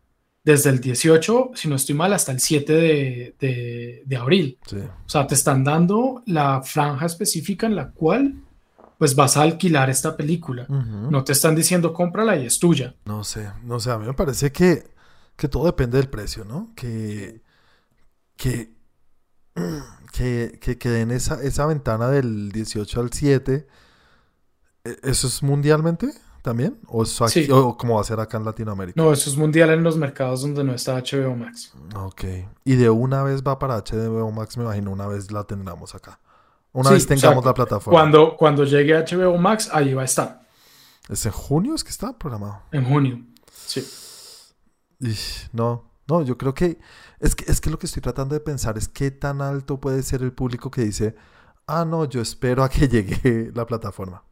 desde 0.47 0.69
el 0.69 0.79
18, 0.79 1.51
si 1.55 1.67
no 1.67 1.75
estoy 1.75 1.93
mal, 1.93 2.13
hasta 2.13 2.31
el 2.31 2.39
7 2.39 2.71
de, 2.73 3.35
de- 3.37 4.03
de 4.05 4.15
abril. 4.15 4.57
Sí. 4.65 4.77
O 4.77 5.09
sea, 5.09 5.27
te 5.27 5.35
están 5.35 5.63
dando 5.65 6.23
la 6.25 6.61
franja 6.63 7.05
específica 7.05 7.67
en 7.67 7.75
la 7.75 7.91
cual 7.91 8.33
pues 8.97 9.13
vas 9.13 9.35
a 9.35 9.41
alquilar 9.41 9.89
esta 9.89 10.15
película. 10.15 10.65
No 10.69 11.23
te 11.25 11.33
están 11.33 11.53
diciendo 11.53 11.91
cómprala 11.93 12.37
y 12.37 12.45
es 12.45 12.57
tuya. 12.59 12.95
No 13.05 13.23
sé, 13.25 13.47
no 13.63 13.79
sé, 13.81 13.91
a 13.91 13.97
mí 13.99 14.07
me 14.07 14.13
parece 14.13 14.51
que, 14.53 14.87
que 15.35 15.49
todo 15.49 15.65
depende 15.65 15.97
del 15.97 16.09
precio, 16.09 16.45
¿no? 16.45 16.71
Que, 16.75 17.41
que, 18.37 18.71
que, 20.13 20.57
que, 20.61 20.77
que 20.77 20.89
den 20.89 21.11
esa, 21.11 21.43
esa 21.43 21.65
ventana 21.65 22.07
del 22.09 22.51
18 22.53 23.01
al 23.01 23.11
7, 23.11 23.67
¿e- 24.85 24.97
¿eso 25.03 25.27
es 25.27 25.43
mundialmente 25.43 26.07
también? 26.47 26.79
¿O, 26.87 27.03
eso 27.03 27.25
aquí, 27.25 27.43
Sí. 27.45 27.51
o 27.51 27.75
como 27.77 27.95
va 27.95 28.01
a 28.01 28.03
ser 28.05 28.19
acá 28.21 28.37
en 28.37 28.45
Latinoamérica? 28.45 29.01
No, 29.01 29.11
eso 29.11 29.29
es 29.29 29.35
mundial 29.35 29.69
en 29.71 29.83
los 29.83 29.97
mercados 29.97 30.41
donde 30.41 30.63
no 30.63 30.73
está 30.73 30.95
HBO 30.95 31.35
Max. 31.35 31.73
Ok, 31.95 32.23
y 32.63 32.75
de 32.75 32.89
una 32.89 33.21
vez 33.23 33.43
va 33.43 33.59
para 33.59 33.75
HBO 33.77 34.31
Max, 34.31 34.57
me 34.57 34.63
imagino, 34.63 34.91
una 34.91 35.07
vez 35.07 35.29
la 35.31 35.43
tendremos 35.43 35.93
acá. 35.93 36.19
Una 36.71 36.89
Sí, 36.89 36.93
vez 36.95 37.03
o 37.03 37.07
sea, 37.07 37.15
tengamos 37.17 37.43
la 37.45 37.53
plataforma. 37.53 37.99
Cuando, 37.99 38.37
cuando 38.37 38.63
llegue 38.63 38.93
HBO 38.97 39.37
Max, 39.37 39.69
ahí 39.73 39.93
va 39.93 40.03
a 40.03 40.05
estar, 40.05 40.47
¿Es 41.09 41.25
en 41.25 41.31
junio? 41.31 41.75
¿Es 41.75 41.83
que 41.83 41.89
está 41.89 42.17
programado? 42.17 42.61
en 42.71 42.85
junio. 42.85 43.21
Sí. 43.65 43.85
No, 45.53 45.91
no, 46.07 46.21
yo 46.21 46.37
creo 46.37 46.53
que 46.53 46.79
es, 47.19 47.35
que 47.35 47.51
es 47.51 47.61
que 47.61 47.69
lo 47.69 47.77
que 47.77 47.85
estoy 47.85 48.01
tratando 48.01 48.33
de 48.35 48.39
pensar 48.41 48.77
es 48.77 48.87
qué 48.87 49.11
tan 49.11 49.41
alto 49.41 49.79
puede 49.79 50.01
ser 50.03 50.21
el 50.21 50.31
público 50.33 50.71
que 50.71 50.81
dice, 50.83 51.15
ah, 51.67 51.85
no, 51.85 52.05
yo 52.05 52.21
espero 52.21 52.63
a 52.63 52.69
que 52.69 52.87
llegue 52.89 53.51
la 53.53 53.65
plataforma. 53.65 54.23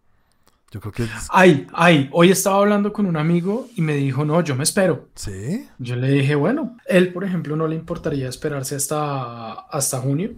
Yo 0.75 0.81
creo 0.81 0.91
que 0.91 1.03
es- 1.03 1.29
Ay, 1.29 1.67
ay, 1.71 2.09
hoy 2.11 2.31
estaba 2.31 2.57
hablando 2.57 2.91
con 2.91 3.05
un 3.05 3.15
amigo 3.15 3.65
y 3.77 3.81
me 3.81 3.93
dijo, 3.95 4.25
no, 4.25 4.41
yo 4.41 4.55
me 4.57 4.63
espero. 4.63 5.07
sí, 5.15 5.65
Yo 5.79 5.95
le 5.95 6.09
dije, 6.09 6.35
bueno, 6.35 6.75
él, 6.85 7.13
por 7.13 7.23
ejemplo, 7.23 7.55
no 7.55 7.65
le 7.65 7.75
importaría 7.77 8.27
esperarse 8.27 8.75
hasta, 8.75 9.53
hasta 9.53 10.01
junio, 10.01 10.31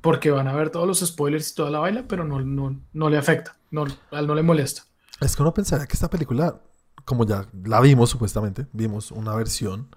porque 0.00 0.30
van 0.30 0.48
a 0.48 0.54
ver 0.54 0.70
todos 0.70 0.86
los 0.86 1.00
spoilers 1.00 1.50
y 1.50 1.54
toda 1.54 1.70
la 1.70 1.80
baila, 1.80 2.04
pero 2.08 2.24
no, 2.24 2.40
no, 2.40 2.80
no 2.94 3.10
le 3.10 3.18
afecta, 3.18 3.58
no, 3.70 3.84
a 4.10 4.20
él 4.20 4.26
no 4.26 4.34
le 4.34 4.42
molesta. 4.42 4.84
es 5.20 5.36
que 5.36 5.42
uno 5.42 5.52
pensaría 5.52 5.86
que 5.86 5.92
esta 5.92 6.08
película, 6.08 6.58
como 7.04 7.26
ya 7.26 7.46
la 7.64 7.82
vimos 7.82 8.08
supuestamente, 8.08 8.66
vimos 8.72 9.10
una 9.10 9.34
versión, 9.36 9.88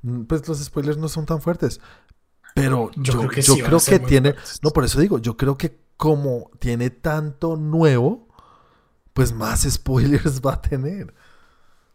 mm, 0.00 0.22
pues 0.22 0.48
los 0.48 0.58
spoilers 0.64 0.96
no 0.96 1.08
son 1.08 1.26
tan 1.26 1.42
fuertes. 1.42 1.80
Pero 2.54 2.90
Yo 2.96 3.02
yo, 3.02 3.18
creo 3.18 3.30
que 3.30 3.42
yo 3.42 3.54
sí 3.56 3.62
creo 3.62 3.78
que 3.78 3.98
tiene, 3.98 4.32
fuertes. 4.32 4.60
no, 4.62 4.70
por 4.70 4.84
eso 4.84 4.98
digo, 5.00 5.18
yo 5.18 5.36
creo 5.36 5.58
que 5.58 5.82
como 5.98 6.50
tiene 6.58 6.88
tanto 6.90 7.56
nuevo, 7.56 8.28
pues 9.12 9.32
más 9.32 9.62
spoilers 9.70 10.40
va 10.40 10.54
a 10.54 10.62
tener. 10.62 11.14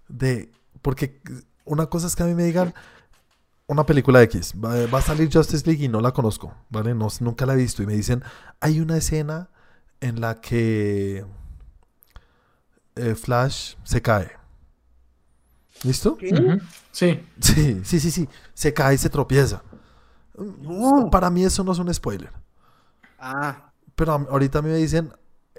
De, 0.07 0.51
porque 0.81 1.21
una 1.65 1.87
cosa 1.87 2.07
es 2.07 2.15
que 2.15 2.23
a 2.23 2.25
mí 2.27 2.33
me 2.33 2.43
digan 2.45 2.73
una 3.67 3.85
película 3.85 4.21
X, 4.23 4.53
va, 4.63 4.85
va 4.87 4.99
a 4.99 5.01
salir 5.01 5.29
Justice 5.31 5.65
League 5.65 5.83
y 5.83 5.89
no 5.89 5.99
la 5.99 6.13
conozco, 6.13 6.53
¿vale? 6.69 6.95
No, 6.95 7.09
nunca 7.19 7.45
la 7.45 7.53
he 7.53 7.57
visto. 7.57 7.83
Y 7.83 7.85
me 7.85 7.93
dicen, 7.95 8.23
hay 8.61 8.79
una 8.79 8.97
escena 8.97 9.49
en 9.99 10.21
la 10.21 10.39
que 10.39 11.25
eh, 12.95 13.15
Flash 13.15 13.75
se 13.83 14.01
cae. 14.01 14.31
¿Listo? 15.83 16.17
Sí, 16.91 17.21
Sí, 17.39 17.81
sí, 17.83 17.99
sí, 17.99 18.11
sí. 18.11 18.29
Se 18.53 18.73
cae 18.73 18.95
y 18.95 18.97
se 18.97 19.09
tropieza. 19.09 19.61
Para 21.11 21.29
mí 21.29 21.43
eso 21.43 21.63
no 21.63 21.71
es 21.71 21.79
un 21.79 21.93
spoiler. 21.93 22.31
Ah, 23.19 23.71
Pero 23.95 24.13
ahorita 24.13 24.59
a 24.59 24.61
mí 24.61 24.69
me 24.69 24.77
dicen, 24.77 25.13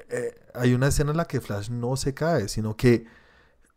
eh, 0.09 0.35
hay 0.59 0.75
una 0.75 0.88
escena 0.88 1.11
en 1.12 1.16
la 1.16 1.27
que 1.27 1.40
Flash 1.40 1.71
no 1.71 1.97
se 1.97 2.14
cae, 2.14 2.49
sino 2.49 2.77
que 2.77 3.07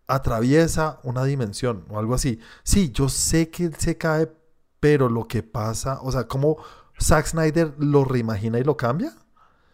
atraviesa 0.08 1.00
una 1.04 1.24
dimensión 1.24 1.86
o 1.89 2.00
algo 2.00 2.13
así. 2.15 2.39
Sí, 2.63 2.91
yo 2.91 3.10
sé 3.10 3.50
que 3.50 3.65
él 3.65 3.76
se 3.78 3.98
cae, 3.98 4.32
pero 4.80 5.10
lo 5.10 5.28
que 5.28 5.44
pasa, 5.44 6.00
o 6.02 6.12
sea, 6.12 6.28
como 6.28 6.58
Zack 7.00 7.28
Snyder 7.28 7.74
lo 7.80 8.04
reimagina 8.06 8.60
y 8.60 8.63
lo 8.63 8.76
cambia, 8.78 9.13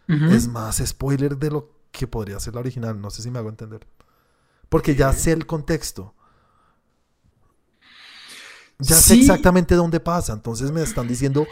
ujú. 0.10 0.26
es 0.32 0.48
más 0.48 0.78
spoiler 0.86 1.38
de 1.38 1.52
lo 1.52 1.72
que 1.92 2.08
podría 2.08 2.40
ser 2.40 2.54
la 2.56 2.60
original. 2.62 3.00
No 3.02 3.10
sé 3.10 3.22
si 3.24 3.32
me 3.32 3.40
hago 3.40 3.50
entender. 3.50 3.88
Porque 4.70 4.96
ya 4.96 5.14
sé 5.14 5.32
el 5.32 5.46
contexto. 5.46 6.14
Ya 8.80 8.96
sé 8.96 9.16
Sí. 9.16 9.22
exactamente 9.22 9.76
dónde 9.76 10.00
pasa. 10.00 10.34
Entonces 10.34 10.72
me 10.72 10.84
están 10.84 11.08
diciendo, 11.08 11.48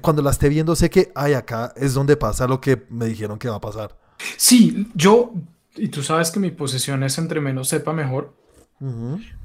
cuando 0.00 0.22
la 0.22 0.30
esté 0.30 0.48
viendo, 0.48 0.74
sé 0.74 0.90
que, 0.90 1.12
ay, 1.14 1.34
acá 1.34 1.72
es 1.76 1.94
donde 1.94 2.16
pasa 2.16 2.48
lo 2.48 2.60
que 2.60 2.86
me 2.90 3.06
dijeron 3.06 3.38
que 3.38 3.48
va 3.48 3.56
a 3.56 3.60
pasar. 3.60 3.96
Sí, 4.36 4.88
yo, 4.94 5.32
y 5.76 5.88
tú 5.88 6.02
sabes 6.02 6.30
que 6.30 6.40
mi 6.40 6.50
posición 6.50 7.02
es 7.02 7.18
entre 7.18 7.40
menos 7.40 7.68
sepa 7.68 7.92
mejor, 7.92 8.34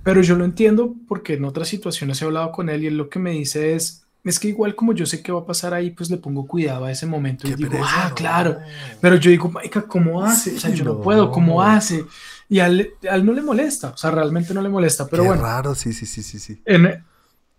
pero 0.03 0.21
yo 0.21 0.35
lo 0.35 0.45
entiendo 0.45 0.95
porque 1.07 1.35
en 1.35 1.45
otras 1.45 1.67
situaciones 1.67 2.19
he 2.21 2.25
hablado 2.25 2.51
con 2.51 2.69
él 2.69 2.83
y 2.83 2.87
él 2.87 2.97
lo 2.97 3.07
que 3.09 3.19
me 3.19 3.31
dice 3.31 3.75
es, 3.75 4.03
es 4.23 4.39
que 4.39 4.47
igual 4.47 4.75
como 4.75 4.93
yo 4.93 5.05
sé 5.05 5.21
qué 5.21 5.31
va 5.31 5.41
a 5.41 5.45
pasar 5.45 5.73
ahí, 5.75 5.91
pues 5.91 6.09
le 6.09 6.17
pongo 6.17 6.47
cuidado 6.47 6.85
a 6.85 6.91
ese 6.91 7.05
momento 7.05 7.47
y 7.47 7.53
digo, 7.53 7.69
pereza, 7.69 7.89
ah, 8.05 8.09
no. 8.09 8.15
claro. 8.15 8.57
Pero 8.99 9.15
yo 9.17 9.29
digo, 9.29 9.49
marica, 9.49 9.83
¿cómo 9.83 10.23
hace? 10.25 10.55
o 10.55 10.59
sea, 10.59 10.71
Sí, 10.71 10.77
yo 10.77 10.85
no, 10.85 10.93
no. 10.95 11.01
puedo, 11.01 11.31
¿cómo 11.31 11.61
hace? 11.61 12.03
Y 12.49 12.59
a 12.59 12.65
él, 12.67 12.89
a 13.09 13.15
él 13.15 13.25
no 13.25 13.31
le 13.33 13.41
molesta, 13.43 13.89
o 13.89 13.97
sea, 13.97 14.09
realmente 14.11 14.53
no 14.53 14.61
le 14.61 14.69
molesta. 14.69 15.05
Pero 15.07 15.21
Qué 15.23 15.27
bueno, 15.29 15.43
raro, 15.43 15.75
sí, 15.75 15.93
sí, 15.93 16.05
sí, 16.07 16.23
sí, 16.23 16.39
sí. 16.39 16.61
en- 16.65 17.03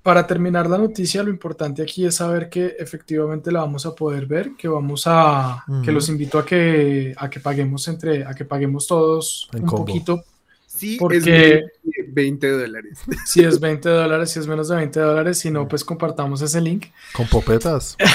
para 0.03 0.27
terminar 0.27 0.69
la 0.71 0.79
noticia, 0.79 1.23
lo 1.23 1.31
importante 1.31 1.83
aquí 1.83 2.07
es 2.07 2.17
saber 2.17 2.49
que 2.49 2.77
efectivamente 2.79 3.53
la 3.53 3.61
vamos 3.61 3.85
a 3.85 3.95
poder 3.95 4.27
ver, 4.27 4.53
que 4.57 4.69
vamos 4.69 5.03
a, 5.07 5.65
que 5.85 5.93
los 5.93 6.09
invito 6.09 6.39
a 6.39 6.47
que, 6.47 7.15
a 7.17 7.29
que 7.29 7.41
paguemos 7.41 7.87
entre, 7.89 8.25
a 8.25 8.33
que 8.35 8.45
paguemos 8.45 8.87
todos 8.87 9.49
En 9.53 9.63
un 9.63 9.67
combo. 9.69 9.85
poquito, 9.87 10.25
Sí, 10.67 10.97
Porque- 10.97 11.65
es 11.85 12.15
20 12.15 12.51
dólares. 12.53 13.01
si 13.27 13.43
es 13.43 13.59
20 13.59 13.89
dólares, 13.89 14.31
si 14.31 14.39
es 14.39 14.47
menos 14.47 14.69
de 14.69 14.77
20 14.77 15.01
dólares, 15.01 15.39
si 15.39 15.51
no, 15.51 15.67
pues 15.67 15.83
compartamos 15.83 16.41
ese 16.41 16.61
link. 16.61 16.87
Con 17.15 17.27
popetas. 17.27 17.97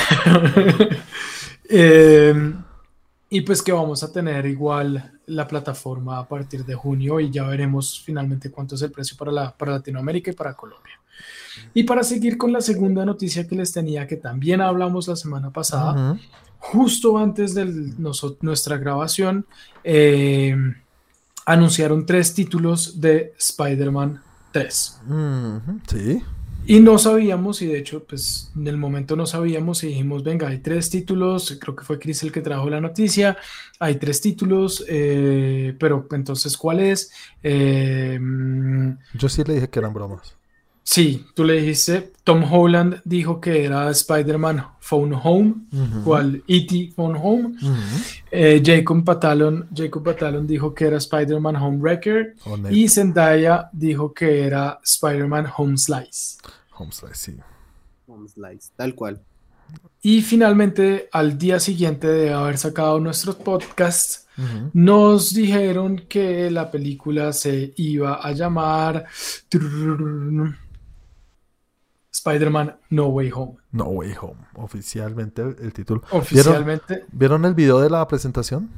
Eh, 1.76 2.54
y 3.30 3.41
pues 3.41 3.62
que 3.62 3.72
vamos 3.72 4.04
a 4.04 4.12
tener 4.12 4.46
igual 4.46 5.12
la 5.28 5.48
plataforma 5.48 6.19
a 6.19 6.28
partir 6.28 6.65
de 6.65 6.76
junio 6.76 7.19
y 7.19 7.32
ya 7.32 7.43
veremos 7.48 8.02
finalmente 8.06 8.52
cuánto 8.52 8.76
es 8.76 8.82
el 8.84 8.91
precio 8.91 9.17
para, 9.17 9.32
la, 9.32 9.52
para 9.58 9.72
Latinoamérica 9.72 10.30
y 10.30 10.34
para 10.36 10.54
Colombia. 10.54 11.00
Y 11.74 11.84
para 11.84 12.04
seguir 12.04 12.38
con 12.38 12.52
la 12.52 12.62
segunda 12.62 13.06
noticia 13.06 13.48
que 13.48 13.56
les 13.56 13.72
tenía, 13.72 14.08
que 14.08 14.18
también 14.18 14.62
hablamos 14.62 15.08
la 15.08 15.16
semana 15.16 15.52
pasada, 15.52 16.18
justo 16.60 17.18
antes 17.18 17.54
de 17.54 17.66
nuestra 18.42 18.78
grabación, 18.78 19.46
eh, 19.84 20.56
anunciaron 21.46 22.06
tres 22.06 22.34
títulos 22.34 23.02
de 23.02 23.34
Spider-Man 23.38 24.22
3. 24.52 25.00
Ujú, 25.08 25.80
Sí. 25.88 26.22
Y 26.66 26.80
no 26.80 26.98
sabíamos, 26.98 27.62
y 27.62 27.66
de 27.68 27.78
hecho, 27.78 28.06
pues 28.06 28.50
en 28.56 28.68
el 28.68 28.78
momento 28.78 29.18
no 29.18 29.26
sabíamos 29.26 29.84
y 29.84 29.88
dijimos, 29.88 30.24
venga, 30.24 30.48
hay 30.48 30.60
tres 30.60 30.89
títulos, 30.89 31.58
creo 31.60 31.76
que 31.76 31.84
fue 31.84 32.00
Chris 32.00 32.24
el 32.24 32.32
que 32.32 32.39
trajo 32.39 32.70
la 32.70 32.80
noticia, 32.80 33.36
hay 33.80 33.96
tres 33.96 34.22
títulos, 34.22 34.86
eh, 34.88 35.76
pero 35.78 36.08
entonces, 36.12 36.56
¿cuál 36.56 36.80
es? 36.80 37.12
Eh, 37.42 38.18
mm, 38.18 38.92
Yo 39.16 39.28
sí 39.28 39.44
le 39.44 39.56
dije 39.56 39.70
que 39.70 39.80
eran 39.80 39.94
bromas. 39.94 40.38
Sí, 40.84 41.26
tú 41.34 41.43
le 41.43 41.54
dijiste, 41.62 42.13
Tom 42.24 42.43
Holland 42.52 43.02
dijo 43.06 43.39
que 43.41 43.63
era 43.65 43.89
Spider-Man 43.89 44.65
Phone 44.80 45.13
Home, 45.24 45.56
cual 46.04 46.43
E.T. 46.48 46.91
Phone 46.96 47.17
Home. 47.22 47.56
Eh, 48.32 48.62
Jacob 48.63 49.04
Batalon, 49.04 49.67
Jacob 49.76 50.04
Batalon 50.04 50.46
dijo 50.48 50.74
que 50.74 50.86
era 50.86 50.98
Spider-Man 50.98 51.56
Home 51.56 51.78
Wrecker, 51.80 52.36
O 52.46 52.58
Ned 52.58 52.72
y 52.72 52.88
Zendaya 52.89 53.69
dijo 53.72 54.13
que 54.13 54.41
era 54.46 54.80
Spider-Man 54.84 55.48
Home 55.58 55.78
Slice. 55.78 56.38
Homeslice, 56.76 57.15
sí. 57.15 57.38
Home 58.08 58.28
Slice, 58.28 58.72
tal 58.76 58.93
cual. 58.96 59.22
Y 60.02 60.22
finalmente, 60.22 61.08
al 61.13 61.38
día 61.38 61.60
siguiente 61.60 62.08
de 62.08 62.34
haber 62.34 62.58
sacado 62.58 63.00
nuestro 63.00 63.38
podcast, 63.38 64.28
Ujú. 64.38 64.69
nos 64.74 65.34
dijeron 65.34 66.06
que 66.10 66.50
la 66.52 66.69
película 66.72 67.32
se 67.34 67.74
iba 67.78 68.15
a 68.15 68.32
llamar 68.34 69.06
Spider-Man 72.28 72.78
No 72.90 73.08
Way 73.08 73.32
Home. 73.34 73.54
No 73.72 73.86
Way 73.86 74.14
Home. 74.22 74.40
Oficialmente 74.56 75.42
el 75.42 75.74
título. 75.74 76.02
Oficialmente, 76.12 77.06
¿Vieron 77.12 77.44
el 77.46 77.54
video 77.54 77.80
de 77.82 77.90
la 77.90 78.08
presentación? 78.08 78.70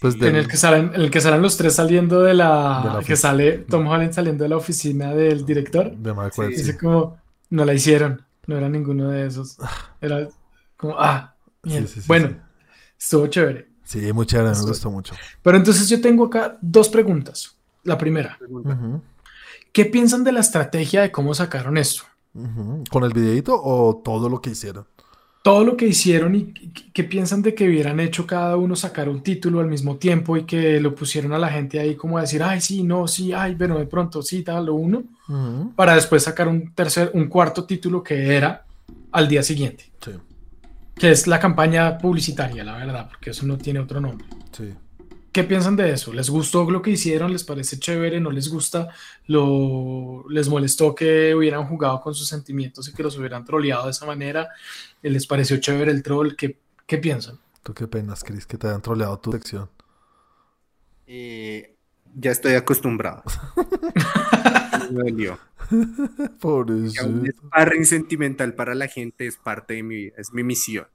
Pues 0.00 0.14
en 0.14 0.20
del- 0.20 0.36
el 0.36 0.48
que 0.48 0.56
salen, 0.56 0.92
en 0.94 1.00
el 1.02 1.10
que 1.10 1.20
salen 1.20 1.42
los 1.42 1.56
tres 1.56 1.74
saliendo 1.74 2.22
de 2.22 2.32
la, 2.34 2.82
De 2.84 2.92
la 2.98 3.02
que 3.04 3.16
sale 3.16 3.58
Tom 3.58 3.86
Holland 3.86 4.12
saliendo 4.12 4.44
de 4.44 4.48
la 4.50 4.56
oficina 4.56 5.12
del 5.14 5.44
director. 5.44 5.94
de 5.94 6.14
Mark 6.14 6.32
Sí. 6.34 6.40
Webb, 6.40 6.50
sí. 6.52 6.56
Dice 6.58 6.78
como, 6.78 7.18
no 7.50 7.64
la 7.64 7.74
hicieron, 7.74 8.22
no 8.46 8.56
era 8.56 8.68
ninguno 8.68 9.08
de 9.10 9.26
esos. 9.26 9.58
Era 10.00 10.28
como, 10.76 10.94
ah, 10.98 11.34
mierda. 11.64 11.86
Sí, 11.88 11.94
sí, 11.94 12.00
sí, 12.02 12.06
bueno, 12.08 12.28
sí. 12.28 12.36
estuvo 12.98 13.26
chévere. 13.26 13.68
Sí, 13.84 14.12
muy 14.12 14.24
chévere, 14.26 14.50
me 14.56 14.62
gustó 14.62 14.90
mucho. 14.90 15.14
Pero 15.42 15.56
entonces 15.56 15.88
yo 15.88 16.00
tengo 16.00 16.26
acá 16.26 16.56
dos 16.60 16.88
preguntas. 16.88 17.56
La 17.84 17.96
primera, 17.98 18.38
¿qué 19.72 19.84
piensan 19.86 20.24
de 20.24 20.32
la 20.32 20.40
estrategia 20.40 21.02
de 21.02 21.10
cómo 21.10 21.34
sacaron 21.34 21.76
esto? 21.76 22.04
¿Con 22.90 23.04
el 23.04 23.12
videito 23.12 23.60
o 23.60 24.00
todo 24.04 24.28
lo 24.28 24.40
que 24.40 24.50
hicieron? 24.50 24.86
Todo 25.42 25.64
lo 25.64 25.76
que 25.76 25.86
hicieron 25.86 26.34
y 26.34 26.52
qué- 26.52 26.92
qué 26.92 27.04
piensan 27.04 27.42
de 27.42 27.54
que 27.54 27.66
hubieran 27.66 28.00
hecho 28.00 28.26
cada 28.26 28.56
uno 28.56 28.76
sacar 28.76 29.08
un 29.08 29.22
título 29.22 29.60
al 29.60 29.68
mismo 29.68 29.96
tiempo 29.96 30.36
y 30.36 30.44
que 30.44 30.78
lo 30.80 30.94
pusieron 30.94 31.32
a 31.32 31.38
la 31.38 31.48
gente 31.48 31.78
ahí 31.80 31.96
como 31.96 32.18
a 32.18 32.22
decir, 32.22 32.42
ay, 32.42 32.60
sí, 32.60 32.82
no, 32.82 33.08
sí, 33.08 33.32
ay, 33.32 33.54
bueno, 33.54 33.78
de 33.78 33.86
pronto 33.86 34.20
sí, 34.20 34.42
tal, 34.42 34.66
lo 34.66 34.74
uno, 34.74 35.04
para 35.76 35.94
después 35.94 36.22
sacar 36.24 36.48
un 36.48 36.74
tercer, 36.74 37.10
un 37.14 37.28
cuarto 37.28 37.64
título 37.64 38.02
que 38.02 38.36
era 38.36 38.64
al 39.12 39.26
día 39.28 39.42
siguiente, 39.42 39.84
Sí, 40.04 40.12
que 40.96 41.10
es 41.12 41.26
la 41.26 41.38
campaña 41.40 41.96
publicitaria, 41.98 42.62
la 42.64 42.76
verdad, 42.76 43.08
porque 43.08 43.30
eso 43.30 43.46
no 43.46 43.56
tiene 43.56 43.80
otro 43.80 44.00
nombre. 44.00 44.26
sí. 44.52 44.74
¿Qué 45.38 45.44
piensan 45.44 45.76
de 45.76 45.92
eso? 45.92 46.12
¿Les 46.12 46.28
gustó 46.30 46.68
lo 46.68 46.82
que 46.82 46.90
hicieron? 46.90 47.30
¿Les 47.30 47.44
parece 47.44 47.78
chévere? 47.78 48.18
¿No 48.18 48.32
les 48.32 48.48
gusta? 48.48 48.88
¿Lo, 49.28 50.24
¿Les 50.28 50.48
molestó 50.48 50.96
que 50.96 51.32
hubieran 51.32 51.64
jugado 51.68 52.00
con 52.00 52.12
sus 52.12 52.26
sentimientos 52.26 52.88
y 52.88 52.92
que 52.92 53.04
los 53.04 53.16
hubieran 53.16 53.44
troleado 53.44 53.84
de 53.84 53.92
esa 53.92 54.04
manera? 54.04 54.48
¿Les 55.00 55.28
pareció 55.28 55.58
chévere 55.58 55.92
el 55.92 56.02
troll? 56.02 56.34
¿Qué, 56.34 56.58
qué 56.84 56.98
piensan? 56.98 57.38
¿Tú 57.62 57.72
qué 57.72 57.86
penas, 57.86 58.24
Chris, 58.24 58.46
que 58.46 58.58
te 58.58 58.66
hayan 58.66 58.82
troleado 58.82 59.16
tu 59.20 59.30
sección? 59.30 59.70
Eh, 61.06 61.76
ya 62.16 62.32
estoy 62.32 62.54
acostumbrado. 62.54 63.22
Me 64.90 65.10
dolió. 65.10 65.38
Que 66.40 67.04
un 67.04 67.30
sparring 67.30 67.84
sentimental 67.84 68.54
para 68.54 68.74
la 68.74 68.88
gente 68.88 69.26
es 69.26 69.36
parte 69.36 69.74
de 69.74 69.82
mi 69.82 69.96
vida, 69.96 70.14
es 70.16 70.32
mi 70.32 70.42
misión. 70.42 70.86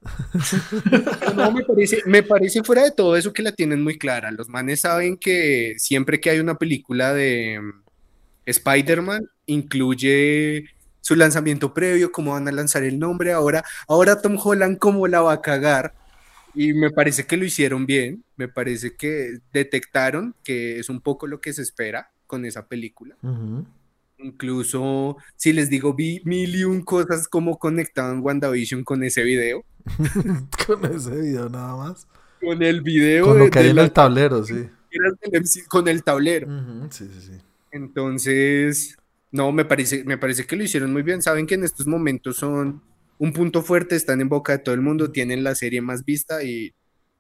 Pero 1.20 1.34
no, 1.36 1.52
me 1.52 1.64
parece, 1.64 2.02
me 2.06 2.24
parece 2.24 2.64
fuera 2.64 2.84
de 2.84 2.92
todo 2.92 3.16
eso 3.16 3.34
que 3.34 3.44
la 3.44 3.52
tienen 3.52 3.84
muy 3.84 3.98
clara. 3.98 4.32
Los 4.32 4.50
manes 4.50 4.82
saben 4.82 5.18
que 5.18 5.76
siempre 5.78 6.20
que 6.20 6.32
hay 6.32 6.40
una 6.40 6.58
película 6.58 7.14
de 7.14 7.60
mm, 7.62 7.84
Spider-Man, 8.46 9.30
incluye 9.46 10.66
su 11.02 11.16
lanzamiento 11.16 11.74
previo, 11.74 12.12
cómo 12.12 12.32
van 12.32 12.48
a 12.48 12.52
lanzar 12.52 12.84
el 12.84 12.98
nombre. 12.98 13.34
Ahora, 13.34 13.64
ahora 13.88 14.22
Tom 14.22 14.38
Holland, 14.42 14.80
cómo 14.80 15.08
la 15.08 15.22
va 15.22 15.34
a 15.34 15.42
cagar. 15.42 15.94
Y 16.56 16.74
me 16.74 16.92
parece 16.92 17.26
que 17.26 17.38
lo 17.38 17.46
hicieron 17.46 17.86
bien. 17.86 18.24
Me 18.38 18.48
parece 18.48 18.96
que 18.96 19.40
detectaron 19.52 20.36
que 20.44 20.80
es 20.80 20.90
un 20.90 21.02
poco 21.02 21.28
lo 21.28 21.42
que 21.42 21.54
se 21.54 21.62
espera 21.62 22.12
con 22.26 22.46
esa 22.46 22.68
película. 22.68 23.18
Ujú. 23.22 23.66
Incluso, 24.24 25.18
si 25.36 25.54
les 25.54 25.70
digo, 25.70 25.94
vi 25.94 26.22
mil 26.26 26.56
y 26.56 26.64
un 26.64 26.82
cosas 26.82 27.28
como 27.28 27.58
conectaban 27.60 28.22
WandaVision 28.22 28.84
con 28.84 29.04
ese 29.04 29.24
video. 29.24 29.64
Con 30.66 30.86
ese 30.86 31.12
video 31.12 31.50
nada 31.50 31.76
más. 31.76 32.08
Con 32.40 32.64
el 32.64 32.82
video 32.82 33.26
Con 33.26 33.38
lo 33.40 33.44
de- 33.46 33.50
que 33.52 33.60
hay 33.60 33.70
en 33.70 33.80
el 33.80 33.92
tablero, 33.92 34.44
sí. 34.44 34.70
con 35.68 35.88
el 35.90 36.04
tablero. 36.04 36.48
Sí, 36.90 37.06
sí, 37.14 37.22
sí. 37.22 37.38
Entonces, 37.72 38.98
no, 39.32 39.52
me 39.52 39.66
parece, 39.66 40.04
me 40.06 40.18
parece 40.18 40.46
que 40.46 40.56
lo 40.56 40.64
hicieron 40.64 40.94
muy 40.94 41.02
bien. 41.04 41.22
Saben 41.22 41.46
que 41.48 41.56
en 41.56 41.64
estos 41.64 41.86
momentos 41.88 42.38
son 42.38 42.82
un 43.18 43.34
punto 43.34 43.62
fuerte, 43.62 43.96
están 43.96 44.22
en 44.22 44.30
boca 44.30 44.54
de 44.54 44.60
todo 44.60 44.74
el 44.76 44.82
mundo, 44.82 45.12
tienen 45.12 45.44
la 45.44 45.56
serie 45.56 45.82
más 45.82 46.04
vista 46.06 46.44
y 46.44 46.74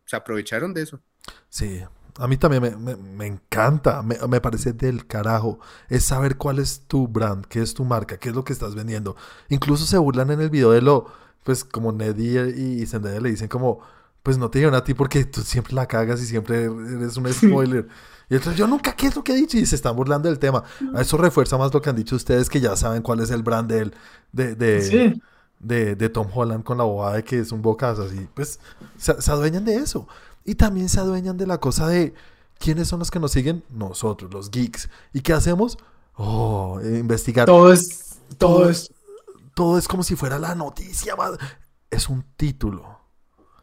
se 0.06 0.16
aprovecharon 0.16 0.74
de 0.74 0.84
eso. 0.84 1.02
Sí, 1.50 1.82
a 2.18 2.28
mí 2.28 2.38
también 2.38 2.62
me, 2.64 2.72
me- 2.76 2.96
me 2.96 3.28
encanta, 3.28 4.02
me, 4.04 4.18
me 4.30 4.42
parece 4.42 4.74
del 4.74 5.08
carajo. 5.08 5.60
Es 5.90 6.06
saber 6.06 6.38
cuál 6.38 6.60
es 6.60 6.82
tu 6.88 7.08
brand, 7.08 7.46
qué 7.46 7.62
es 7.62 7.74
tu 7.74 7.86
marca, 7.86 8.18
qué 8.18 8.30
es 8.30 8.36
lo 8.36 8.44
que 8.44 8.54
estás 8.54 8.76
vendiendo. 8.76 9.16
Incluso 9.50 9.86
se 9.86 9.98
burlan 9.98 10.32
en 10.32 10.42
el 10.42 10.50
video 10.50 10.72
de 10.72 10.82
lo, 10.82 11.08
pues 11.44 11.64
como 11.64 11.92
Ned 11.92 12.18
y, 12.18 12.82
y 12.82 12.86
Zendaya 12.86 13.20
le 13.20 13.30
dicen 13.32 13.48
como, 13.48 13.80
pues 14.22 14.38
no 14.38 14.50
te 14.50 14.60
dieron 14.60 14.76
a 14.76 14.84
ti 14.84 14.94
porque 14.94 15.26
tú 15.26 15.42
siempre 15.42 15.74
la 15.74 15.88
cagas 15.88 16.22
y 16.22 16.26
siempre 16.26 16.64
eres 16.66 17.18
un 17.18 17.32
spoiler. 17.34 17.88
Y 18.30 18.36
entonces 18.36 18.58
yo 18.58 18.68
nunca, 18.68 18.96
¿qué 18.96 19.08
es 19.08 19.16
lo 19.16 19.24
que 19.24 19.34
he 19.34 19.36
dicho? 19.36 19.58
Y 19.58 19.66
se 19.66 19.76
están 19.76 19.96
burlando 19.96 20.30
del 20.30 20.40
tema. 20.40 20.64
Eso 20.94 21.18
refuerza 21.18 21.58
más 21.58 21.74
lo 21.74 21.82
que 21.82 21.90
han 21.90 21.96
dicho 21.96 22.16
ustedes, 22.16 22.50
que 22.50 22.62
ya 22.62 22.76
saben 22.76 23.02
cuál 23.02 23.20
es 23.20 23.32
el 23.32 23.44
brand 23.44 23.70
de, 23.70 23.80
él, 23.80 23.94
de, 24.32 24.56
de, 24.56 24.82
Sí, 24.90 25.22
de, 25.60 25.96
de 25.96 26.10
Tom 26.10 26.28
Holland 26.34 26.64
con 26.64 26.78
la 26.78 26.84
bobada 26.84 27.16
de 27.18 27.24
que 27.24 27.40
es 27.40 27.52
un 27.52 27.62
bocazo 27.62 28.04
así. 28.04 28.28
Pues 28.34 28.60
se, 28.98 29.22
se 29.22 29.32
adueñan 29.32 29.66
de 29.66 29.76
eso. 29.76 30.08
Y 30.46 30.56
también 30.56 30.90
se 30.90 31.00
adueñan 31.00 31.38
de 31.38 31.48
la 31.48 31.60
cosa 31.60 31.88
de 31.88 32.14
quiénes 32.60 32.88
son 32.88 33.00
los 33.00 33.12
que 33.12 33.20
nos 33.20 33.32
siguen, 33.32 33.64
nosotros, 33.70 34.34
los 34.34 34.52
geeks. 34.52 34.90
¿Y 35.14 35.22
qué 35.22 35.34
hacemos? 35.34 35.78
Oh, 36.16 36.80
investigar. 36.84 37.46
todo 37.46 37.72
es, 37.74 38.20
todo 38.38 38.56
Todo- 38.62 38.70
es, 38.70 38.94
Todo 39.56 39.78
es 39.78 39.88
como 39.88 40.04
si 40.04 40.16
fuera 40.16 40.40
la 40.40 40.56
noticia 40.56 41.16
más. 41.16 41.38
Es 41.92 42.10
un 42.10 42.24
título. 42.38 43.00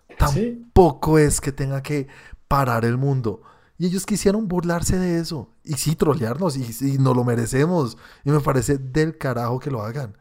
sí. 0.09 0.17
Tampoco 0.17 1.19
es 1.19 1.41
que 1.41 1.53
tenga 1.53 1.83
que 1.83 2.07
parar 2.49 2.85
el 2.85 2.97
mundo. 2.97 3.43
Y 3.79 3.87
ellos 3.87 4.05
quisieron 4.05 4.47
burlarse 4.47 4.99
de 4.99 5.19
eso. 5.21 5.49
Y 5.65 5.75
sí, 5.75 5.97
trolearnos. 5.97 6.57
Y, 6.57 6.65
y 6.87 6.99
nos 6.99 7.17
lo 7.17 7.25
merecemos. 7.25 7.97
Y 8.25 8.31
me 8.31 8.41
parece 8.41 8.77
del 8.79 9.17
carajo 9.17 9.59
que 9.59 9.71
lo 9.71 9.83
hagan. 9.83 10.17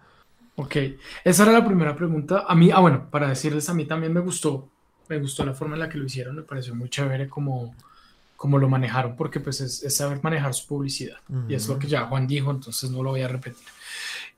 Ok, 0.55 0.75
esa 1.23 1.43
era 1.43 1.51
la 1.51 1.65
primera 1.65 1.95
pregunta. 1.95 2.45
A 2.47 2.55
mí, 2.55 2.71
ah, 2.71 2.79
bueno, 2.79 3.09
para 3.11 3.29
decirles, 3.29 3.69
a 3.69 3.73
mí 3.73 3.85
también 3.85 4.13
me 4.13 4.19
gustó, 4.21 4.69
me 5.09 5.19
gustó 5.19 5.43
la 5.43 5.53
forma 5.53 5.73
en 5.73 5.81
la 5.81 5.89
que 5.89 5.97
lo 5.97 6.05
hicieron, 6.05 6.35
me 6.35 6.43
pareció 6.43 6.75
muy 6.75 6.89
chévere 6.89 7.27
como, 7.27 7.75
como 8.37 8.57
lo 8.57 8.69
manejaron, 8.69 9.15
porque 9.15 9.39
pues 9.39 9.59
es, 9.59 9.83
es 9.83 9.97
saber 9.97 10.23
manejar 10.23 10.53
su 10.53 10.67
publicidad. 10.67 11.17
Y 11.47 11.55
es 11.55 11.67
lo 11.67 11.77
que 11.79 11.87
ya 11.87 12.05
Juan 12.05 12.27
dijo, 12.27 12.51
entonces 12.51 12.89
no 12.91 13.03
lo 13.03 13.09
voy 13.09 13.21
a 13.21 13.27
repetir. 13.27 13.65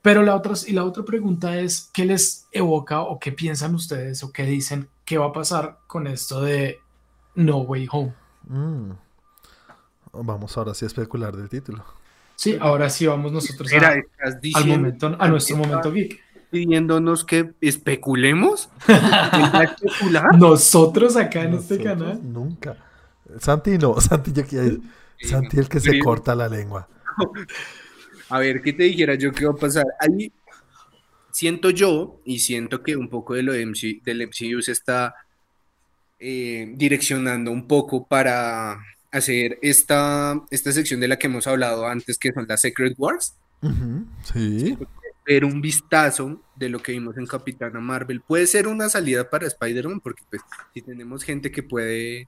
Pero 0.02 0.24
la 0.24 0.36
otra, 0.36 0.54
y 0.66 0.72
la 0.72 0.84
otra 0.84 1.04
pregunta 1.04 1.60
es, 1.60 1.90
¿qué 1.94 2.06
les 2.06 2.48
evoca 2.52 3.02
o 3.02 3.20
qué 3.20 3.32
piensan 3.32 3.76
ustedes 3.76 4.24
o 4.24 4.32
qué 4.32 4.46
dicen 4.46 4.88
qué 5.06 5.18
va 5.18 5.28
a 5.28 5.34
pasar 5.34 5.80
con 5.86 6.08
esto 6.08 6.42
de 6.42 6.80
No 7.36 7.58
Way 7.58 7.88
Home? 7.92 8.14
Mm. 8.48 8.92
Vamos 10.14 10.58
ahora 10.58 10.74
sí 10.74 10.86
a 10.86 10.88
especular 10.88 11.36
del 11.36 11.50
título. 11.50 11.84
Sí, 12.36 12.58
ahora 12.60 12.90
sí 12.90 13.06
vamos 13.06 13.32
nosotros 13.32 13.70
Mira, 13.72 13.90
a, 13.90 14.58
al 14.58 14.66
momento, 14.66 15.16
a 15.20 15.28
nuestro 15.28 15.58
momento 15.58 15.92
geek. 15.92 16.20
Pidiéndonos 16.52 17.24
que 17.26 17.54
especulemos. 17.62 18.70
Nosotros 20.38 21.16
acá 21.16 21.44
en 21.44 21.56
este 21.56 21.82
canal. 21.82 22.20
Nunca. 22.22 22.78
Santi 23.40 23.78
no, 23.78 24.00
Santi 24.02 24.32
ya 24.34 24.44
quiere. 24.44 24.78
Santi 25.20 25.58
el 25.60 25.70
que 25.70 25.80
se 25.80 25.92
Pero- 25.92 26.04
corta 26.04 26.36
la 26.36 26.48
lengua. 26.50 26.88
A 28.30 28.40
ver, 28.40 28.62
¿qué 28.62 28.74
te 28.74 28.84
dijera 28.84 29.16
yo 29.16 29.32
qué 29.32 29.46
va 29.46 29.52
a 29.52 29.56
pasar? 29.56 29.86
Ahí 30.00 30.32
siento 31.32 31.70
yo, 31.70 32.22
y 32.26 32.40
siento 32.40 32.82
que 32.84 32.96
un 32.96 33.10
poco 33.10 33.34
de 33.34 33.44
lo 33.44 33.54
de 33.54 33.66
MC 33.66 34.02
del 34.04 34.28
MCU 34.28 34.62
se 34.62 34.72
está 34.74 35.16
eh, 36.20 36.72
direccionando 36.76 37.52
un 37.52 37.68
poco 37.68 38.06
para 38.08 38.78
hacer 39.12 39.58
esta, 39.62 40.42
esta 40.50 40.72
sección 40.72 41.00
de 41.00 41.08
la 41.10 41.18
que 41.18 41.28
hemos 41.28 41.48
hablado 41.48 41.88
antes, 41.88 42.18
que 42.18 42.32
son 42.32 42.46
las 42.48 42.62
Secret 42.62 42.96
Wars. 42.98 43.36
Sí. 44.24 44.78
Ver 45.26 45.46
un 45.46 45.62
vistazo 45.62 46.42
de 46.56 46.70
lo 46.70 46.80
que 46.82 46.94
vimos 46.94 47.16
en 47.18 47.28
Capitana 47.28 47.80
Marvel. 47.80 48.22
Puede 48.22 48.48
ser 48.48 48.68
una 48.68 48.90
salida 48.90 49.30
para 49.30 49.48
Spider-Man, 49.48 50.00
porque 50.02 50.24
pues 50.30 50.42
si 50.74 50.82
tenemos 50.82 51.24
gente 51.24 51.52
que 51.52 51.64
puede 51.64 52.28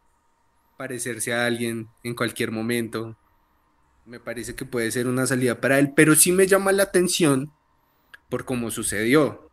parecerse 0.78 1.34
a 1.34 1.46
alguien 1.46 1.88
en 2.04 2.16
cualquier 2.16 2.52
momento, 2.52 3.18
me 4.06 4.20
parece 4.20 4.56
que 4.56 4.66
puede 4.66 4.92
ser 4.92 5.08
una 5.08 5.26
salida 5.28 5.60
para 5.62 5.80
él, 5.80 5.94
pero 5.96 6.16
sí 6.16 6.32
me 6.32 6.48
llama 6.48 6.72
la 6.72 6.84
atención 6.84 7.52
por 8.30 8.46
cómo 8.46 8.72
sucedió. 8.72 9.50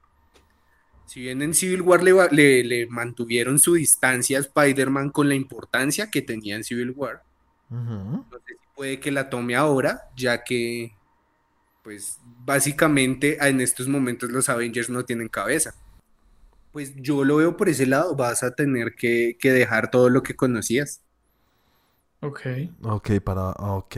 Si 1.07 1.21
bien 1.21 1.43
en 1.43 1.55
Civil 1.55 1.83
War 1.83 2.03
le, 2.03 2.13
va- 2.13 2.29
le- 2.31 2.65
le 2.65 2.87
mantuvieron 2.87 3.59
su 3.59 3.75
distancia 3.75 4.39
a 4.39 4.43
Spider-Man 4.43 5.11
con 5.11 5.29
la 5.29 5.35
importancia 5.35 6.11
que 6.11 6.23
tenía 6.23 6.57
en 6.57 6.65
Civil 6.65 6.93
War, 6.97 7.23
Ujú. 7.71 8.27
no 8.31 8.39
sé 8.47 8.55
si 8.61 8.67
puede 8.75 9.01
que 9.01 9.11
la 9.11 9.29
tome 9.31 9.57
ahora, 9.57 10.03
ya 10.17 10.45
que, 10.45 10.97
pues, 11.83 12.20
básicamente 12.51 13.39
en 13.47 13.61
estos 13.61 13.87
momentos 13.87 14.29
los 14.31 14.49
Avengers 14.49 14.91
no 14.91 15.05
tienen 15.05 15.29
cabeza. 15.29 15.73
Pues 16.73 16.95
yo 16.97 17.23
lo 17.25 17.37
veo 17.37 17.57
por 17.57 17.69
ese 17.69 17.87
lado, 17.87 18.17
vas 18.17 18.43
a 18.43 18.51
tener 18.57 18.97
que, 18.97 19.37
que 19.41 19.53
dejar 19.53 19.91
todo 19.91 20.09
lo 20.09 20.23
que 20.25 20.35
conocías. 20.35 21.01
Ok. 22.21 22.41
Ok, 22.83 23.11
para. 23.25 23.51
Ok. 23.53 23.97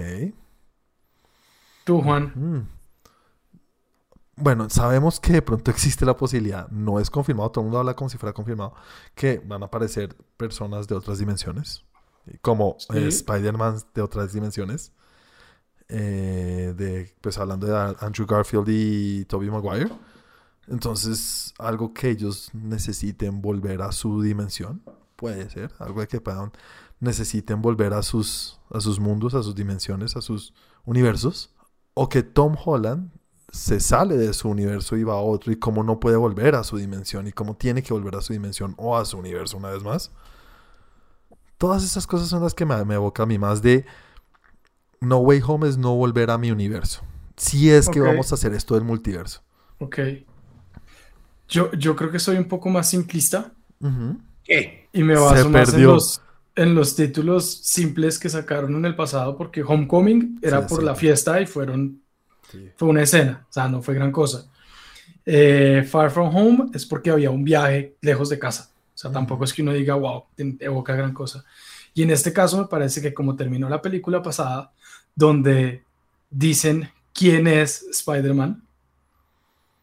Tú, 1.84 2.02
Juan. 2.02 2.32
Mm. 2.34 2.68
Bueno, 4.36 4.68
sabemos 4.68 5.18
que 5.18 5.32
de 5.32 5.42
pronto 5.42 5.70
existe 5.70 6.04
la 6.04 6.16
posibilidad, 6.16 6.68
no 6.68 7.00
es 7.00 7.10
confirmado, 7.10 7.50
todo 7.50 7.62
el 7.62 7.66
mundo 7.66 7.78
habla 7.78 7.94
como 7.94 8.08
si 8.10 8.18
fuera 8.18 8.32
confirmado, 8.32 8.74
que 9.14 9.40
van 9.44 9.62
a 9.62 9.66
aparecer 9.66 10.14
personas 10.36 10.86
de 10.88 10.94
otras 10.94 11.18
dimensiones, 11.18 11.84
como 12.40 12.76
Sí. 12.78 12.98
eh, 12.98 13.08
Spider-Man 13.08 13.76
de 13.94 14.02
otras 14.02 14.32
dimensiones, 14.32 14.92
eh, 15.88 16.74
de, 16.76 17.14
pues 17.20 17.38
hablando 17.38 17.66
de 17.66 17.96
Andrew 18.00 18.26
Garfield 18.26 18.68
y 18.68 19.24
Tobey 19.26 19.50
Maguire. 19.50 19.90
Entonces, 20.68 21.54
algo 21.58 21.92
que 21.92 22.10
ellos 22.10 22.50
necesiten 22.52 23.42
volver 23.42 23.82
a 23.82 23.92
su 23.92 24.22
dimensión, 24.22 24.82
puede 25.16 25.50
ser, 25.50 25.72
algo 25.78 26.00
de 26.00 26.08
que 26.08 26.20
puedan, 26.20 26.52
necesiten 27.00 27.60
volver 27.60 27.92
a 27.94 28.02
sus, 28.02 28.60
a 28.70 28.80
sus 28.80 29.00
mundos, 29.00 29.34
a 29.34 29.42
sus 29.42 29.54
dimensiones, 29.54 30.16
a 30.16 30.20
sus 30.20 30.54
universos, 30.84 31.52
o 31.94 32.08
que 32.08 32.22
Tom 32.22 32.56
Holland 32.64 33.10
se 33.52 33.80
sale 33.80 34.16
de 34.16 34.32
su 34.32 34.48
universo 34.48 34.96
y 34.96 35.04
va 35.04 35.14
a 35.14 35.20
otro 35.20 35.52
y 35.52 35.56
cómo 35.56 35.82
no 35.82 36.00
puede 36.00 36.16
volver 36.16 36.54
a 36.54 36.64
su 36.64 36.78
dimensión 36.78 37.26
y 37.26 37.32
cómo 37.32 37.54
tiene 37.54 37.82
que 37.82 37.92
volver 37.92 38.16
a 38.16 38.22
su 38.22 38.32
dimensión 38.32 38.74
o 38.78 38.96
a 38.96 39.04
su 39.04 39.18
universo 39.18 39.58
una 39.58 39.70
vez 39.70 39.82
más. 39.82 40.10
Todas 41.58 41.84
esas 41.84 42.06
cosas 42.06 42.28
son 42.28 42.42
las 42.42 42.54
que 42.54 42.64
me, 42.64 42.82
me 42.84 42.94
evoca 42.94 43.24
a 43.24 43.26
mí 43.26 43.38
más 43.38 43.60
de 43.60 43.84
No 45.02 45.18
Way 45.18 45.40
Home 45.46 45.68
es 45.68 45.76
no 45.78 45.94
volver 45.94 46.30
a 46.30 46.38
mi 46.38 46.50
universo. 46.50 47.02
Si 47.36 47.70
es 47.70 47.88
que 47.88 48.00
Ok. 48.00 48.06
vamos 48.08 48.32
a 48.32 48.34
hacer 48.36 48.54
esto 48.54 48.74
del 48.74 48.84
multiverso. 48.84 49.42
Ok. 49.78 49.98
Yo, 51.48 51.70
yo 51.72 51.94
creo 51.96 52.10
que 52.10 52.18
soy 52.18 52.36
un 52.36 52.46
poco 52.46 52.70
más 52.70 52.88
simplista 52.88 53.52
Ujú. 53.80 54.18
¿Qué? 54.44 54.88
y 54.92 55.02
me 55.02 55.14
Se 55.14 55.20
baso 55.20 55.48
más 55.50 55.68
en 55.68 55.72
perdió. 55.72 55.92
los, 55.94 56.22
en 56.56 56.74
los 56.74 56.96
títulos 56.96 57.50
simples 57.62 58.18
que 58.18 58.28
sacaron 58.28 58.74
en 58.76 58.84
el 58.84 58.94
pasado, 58.96 59.36
porque 59.36 59.62
Homecoming 59.62 60.38
era 60.42 60.62
Sí, 60.62 60.66
por 60.68 60.80
sí. 60.80 60.84
la 60.86 60.94
fiesta 60.94 61.40
y 61.40 61.46
fueron, 61.46 62.00
Sí. 62.50 62.70
fue 62.76 62.88
una 62.88 63.02
escena, 63.02 63.46
o 63.48 63.52
sea, 63.52 63.68
no 63.68 63.82
fue 63.82 63.94
gran 63.94 64.12
cosa. 64.12 64.46
Eh, 65.24 65.86
Far 65.88 66.10
From 66.10 66.34
Home 66.34 66.66
es 66.74 66.84
porque 66.86 67.10
había 67.10 67.30
un 67.30 67.44
viaje 67.44 67.96
lejos 68.00 68.28
de 68.28 68.38
casa, 68.38 68.70
o 68.94 68.98
sea, 68.98 69.10
tampoco 69.12 69.44
es 69.44 69.52
que 69.52 69.62
uno 69.62 69.72
diga, 69.72 69.94
wow, 69.94 70.24
evoca 70.36 70.94
gran 70.94 71.12
cosa. 71.12 71.44
Y 71.94 72.02
en 72.02 72.10
este 72.10 72.32
caso 72.32 72.58
me 72.58 72.66
parece 72.66 73.00
que 73.02 73.12
como 73.14 73.36
terminó 73.36 73.68
la 73.68 73.82
película 73.82 74.22
pasada, 74.22 74.72
donde 75.14 75.84
dicen 76.30 76.90
quién 77.12 77.46
es 77.46 77.82
Spider-Man, 77.90 78.62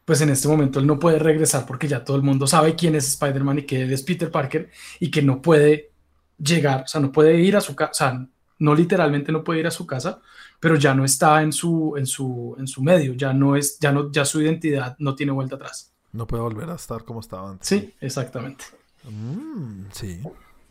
pues 0.05 0.21
en 0.21 0.29
este 0.29 0.47
momento 0.47 0.79
él 0.79 0.87
no 0.87 0.97
puede 0.97 1.19
regresar 1.19 1.65
porque 1.65 1.87
ya 1.87 2.03
todo 2.03 2.17
el 2.17 2.23
mundo 2.23 2.47
sabe 2.47 2.75
quién 2.75 2.95
es 2.95 3.07
Spider-Man 3.09 3.59
y 3.59 3.63
que 3.63 3.83
él 3.83 3.93
es 3.93 4.01
Peter 4.01 4.31
Parker 4.31 4.71
y 4.99 5.11
que 5.11 5.21
no 5.21 5.41
puede 5.41 5.91
llegar, 6.37 6.83
o 6.83 6.87
sea, 6.87 6.99
no 6.99 7.11
puede 7.11 7.39
ir 7.39 7.55
a 7.55 7.61
su 7.61 7.75
casa, 7.75 7.91
o 7.91 7.93
sea, 7.93 8.27
no 8.59 8.75
literalmente 8.75 9.31
no 9.31 9.43
puede 9.43 9.59
ir 9.59 9.67
a 9.67 9.71
su 9.71 9.85
casa, 9.85 10.19
pero 10.59 10.75
ya 10.75 10.93
no 10.93 11.05
está 11.05 11.41
en 11.41 11.53
su, 11.53 11.95
en 11.97 12.05
su, 12.05 12.55
en 12.57 12.67
su 12.67 12.81
medio, 12.81 13.13
ya 13.13 13.33
no 13.33 13.55
es, 13.55 13.79
ya 13.79 13.91
no, 13.91 14.11
ya 14.11 14.25
su 14.25 14.41
identidad 14.41 14.95
no 14.99 15.15
tiene 15.15 15.31
vuelta 15.31 15.55
atrás. 15.55 15.93
No 16.11 16.25
puede 16.25 16.41
volver 16.43 16.69
a 16.69 16.75
estar 16.75 17.03
como 17.03 17.19
estaba 17.19 17.51
antes. 17.51 17.67
Sí, 17.67 17.93
exactamente. 18.01 18.65
Mm, 19.03 19.85
sí, 19.91 20.21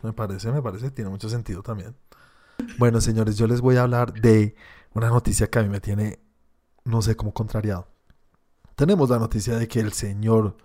me 0.02 0.12
parece, 0.12 0.50
me 0.50 0.62
parece, 0.62 0.90
tiene 0.90 1.10
mucho 1.10 1.28
sentido 1.28 1.62
también. 1.62 1.94
Bueno, 2.76 3.00
señores, 3.00 3.36
yo 3.36 3.46
les 3.46 3.60
voy 3.60 3.76
a 3.76 3.82
hablar 3.82 4.12
de 4.12 4.54
una 4.94 5.08
noticia 5.08 5.48
que 5.48 5.58
a 5.58 5.62
mí 5.62 5.68
me 5.68 5.80
tiene, 5.80 6.18
no 6.84 7.02
sé, 7.02 7.16
como 7.16 7.32
contrariado. 7.32 7.88
Tenemos 8.76 9.10
la 9.10 9.18
noticia 9.18 9.56
de 9.56 9.66
que 9.66 9.80
el 9.80 9.92
señor 9.92 10.56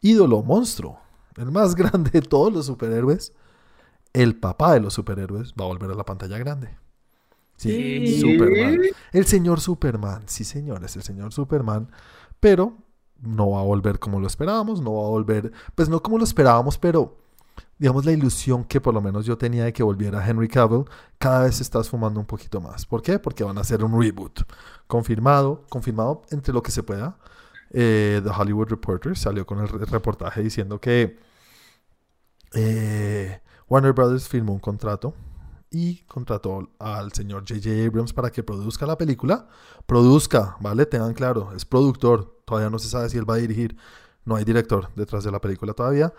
ídolo 0.00 0.42
monstruo, 0.42 1.00
el 1.36 1.50
más 1.50 1.74
grande 1.76 2.10
de 2.10 2.22
todos 2.22 2.52
los 2.52 2.66
superhéroes, 2.66 3.32
el 4.12 4.36
papá 4.36 4.74
de 4.74 4.80
los 4.80 4.94
superhéroes, 4.94 5.52
va 5.54 5.64
a 5.64 5.68
volver 5.68 5.90
a 5.90 5.94
la 5.94 6.04
pantalla 6.04 6.38
grande. 6.38 6.76
Sí, 7.56 8.06
Sí. 8.06 8.20
Superman. 8.20 8.80
El 9.12 9.26
señor 9.26 9.60
Superman, 9.60 10.22
sí 10.26 10.44
señores, 10.44 10.94
el 10.96 11.02
señor 11.02 11.32
Superman, 11.32 11.90
pero 12.38 12.76
no 13.20 13.50
va 13.50 13.60
a 13.60 13.64
volver 13.64 13.98
como 13.98 14.20
lo 14.20 14.26
esperábamos, 14.26 14.82
no 14.82 14.94
va 14.94 15.06
a 15.06 15.10
volver, 15.10 15.52
pues 15.74 15.88
no 15.88 16.02
como 16.02 16.18
lo 16.18 16.24
esperábamos, 16.24 16.76
pero 16.78 17.16
digamos 17.78 18.04
la 18.04 18.12
ilusión 18.12 18.64
que 18.64 18.80
por 18.80 18.94
lo 18.94 19.00
menos 19.00 19.26
yo 19.26 19.36
tenía 19.38 19.64
de 19.64 19.72
que 19.72 19.82
volviera 19.82 20.26
Henry 20.26 20.48
Cavill, 20.48 20.84
cada 21.18 21.44
vez 21.44 21.56
se 21.56 21.62
está 21.62 21.80
un 22.20 22.26
poquito 22.26 22.60
más. 22.60 22.86
¿Por 22.86 23.02
qué? 23.02 23.18
Porque 23.18 23.44
van 23.44 23.58
a 23.58 23.62
hacer 23.62 23.84
un 23.84 24.00
reboot. 24.00 24.40
Confirmado, 24.86 25.64
confirmado 25.68 26.22
entre 26.30 26.52
lo 26.54 26.62
que 26.62 26.70
se 26.70 26.82
pueda. 26.82 27.18
Eh, 27.70 28.20
The 28.24 28.30
Hollywood 28.30 28.68
Reporter 28.68 29.16
salió 29.16 29.44
con 29.46 29.58
el 29.60 29.68
re- 29.68 29.84
reportaje 29.86 30.42
diciendo 30.42 30.80
que 30.80 31.18
eh, 32.54 33.40
Warner 33.68 33.92
Brothers 33.92 34.28
firmó 34.28 34.52
un 34.52 34.60
contrato 34.60 35.14
y 35.70 36.02
contrató 36.04 36.70
al 36.78 37.12
señor 37.12 37.44
J.J. 37.46 37.86
Abrams 37.86 38.12
para 38.12 38.30
que 38.30 38.42
produzca 38.42 38.86
la 38.86 38.96
película. 38.96 39.48
Produzca, 39.86 40.56
¿vale? 40.60 40.86
Tengan 40.86 41.12
claro, 41.12 41.52
es 41.54 41.64
productor. 41.64 42.40
Todavía 42.46 42.70
no 42.70 42.78
se 42.78 42.88
sabe 42.88 43.10
si 43.10 43.18
él 43.18 43.28
va 43.28 43.34
a 43.34 43.38
dirigir. 43.38 43.76
No 44.24 44.36
hay 44.36 44.44
director 44.44 44.88
detrás 44.94 45.24
de 45.24 45.30
la 45.32 45.40
película 45.40 45.72
todavía. 45.74 46.12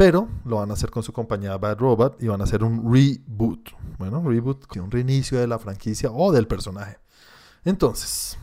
Pero 0.00 0.30
lo 0.46 0.56
van 0.56 0.70
a 0.70 0.72
hacer 0.72 0.90
con 0.90 1.02
su 1.02 1.12
compañía 1.12 1.58
Bad 1.58 1.76
Robot 1.76 2.22
y 2.22 2.28
van 2.28 2.40
a 2.40 2.44
hacer 2.44 2.64
un 2.64 2.90
reboot. 2.90 3.68
Bueno, 3.98 4.26
reboot, 4.26 4.64
que 4.64 4.80
un 4.80 4.90
reinicio 4.90 5.38
de 5.38 5.46
la 5.46 5.58
franquicia 5.58 6.10
o 6.10 6.32
del 6.32 6.46
personaje. 6.46 6.96
Entonces, 7.66 8.38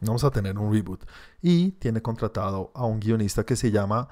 vamos 0.00 0.22
a 0.22 0.30
tener 0.30 0.56
un 0.56 0.72
reboot. 0.72 1.04
Y 1.42 1.72
tiene 1.72 2.00
contratado 2.00 2.70
a 2.76 2.84
un 2.84 3.00
guionista 3.00 3.42
que 3.42 3.56
se 3.56 3.72
llama 3.72 4.06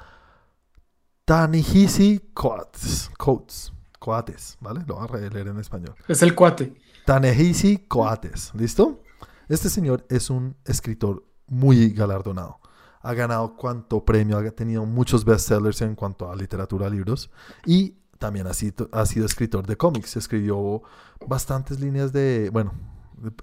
Tanihisi 1.24 2.32
Coates. 2.34 3.12
Coates. 3.16 3.72
Coates, 4.00 4.58
¿vale? 4.58 4.82
Lo 4.84 4.96
voy 4.96 5.22
a 5.22 5.30
leer 5.30 5.46
en 5.46 5.60
español. 5.60 5.94
Es 6.08 6.20
el 6.22 6.34
cuate. 6.34 6.74
Tanehisi 7.06 7.86
Coates, 7.86 8.50
¿listo? 8.56 9.04
Este 9.48 9.68
señor 9.70 10.04
es 10.08 10.30
un 10.30 10.56
escritor 10.64 11.24
muy 11.46 11.90
galardonado. 11.90 12.58
Ha 13.00 13.14
ganado 13.14 13.56
cuanto 13.56 14.04
premio, 14.04 14.38
ha 14.38 14.50
tenido 14.50 14.84
muchos 14.84 15.24
bestsellers 15.24 15.80
en 15.82 15.94
cuanto 15.94 16.30
a 16.30 16.36
literatura, 16.36 16.90
libros 16.90 17.30
y 17.64 17.94
también 18.18 18.46
ha 18.46 18.54
sido, 18.54 18.88
ha 18.92 19.06
sido 19.06 19.26
escritor 19.26 19.66
de 19.66 19.76
cómics. 19.76 20.16
Escribió 20.16 20.82
bastantes 21.26 21.78
líneas 21.80 22.12
de, 22.12 22.50
bueno, 22.52 22.72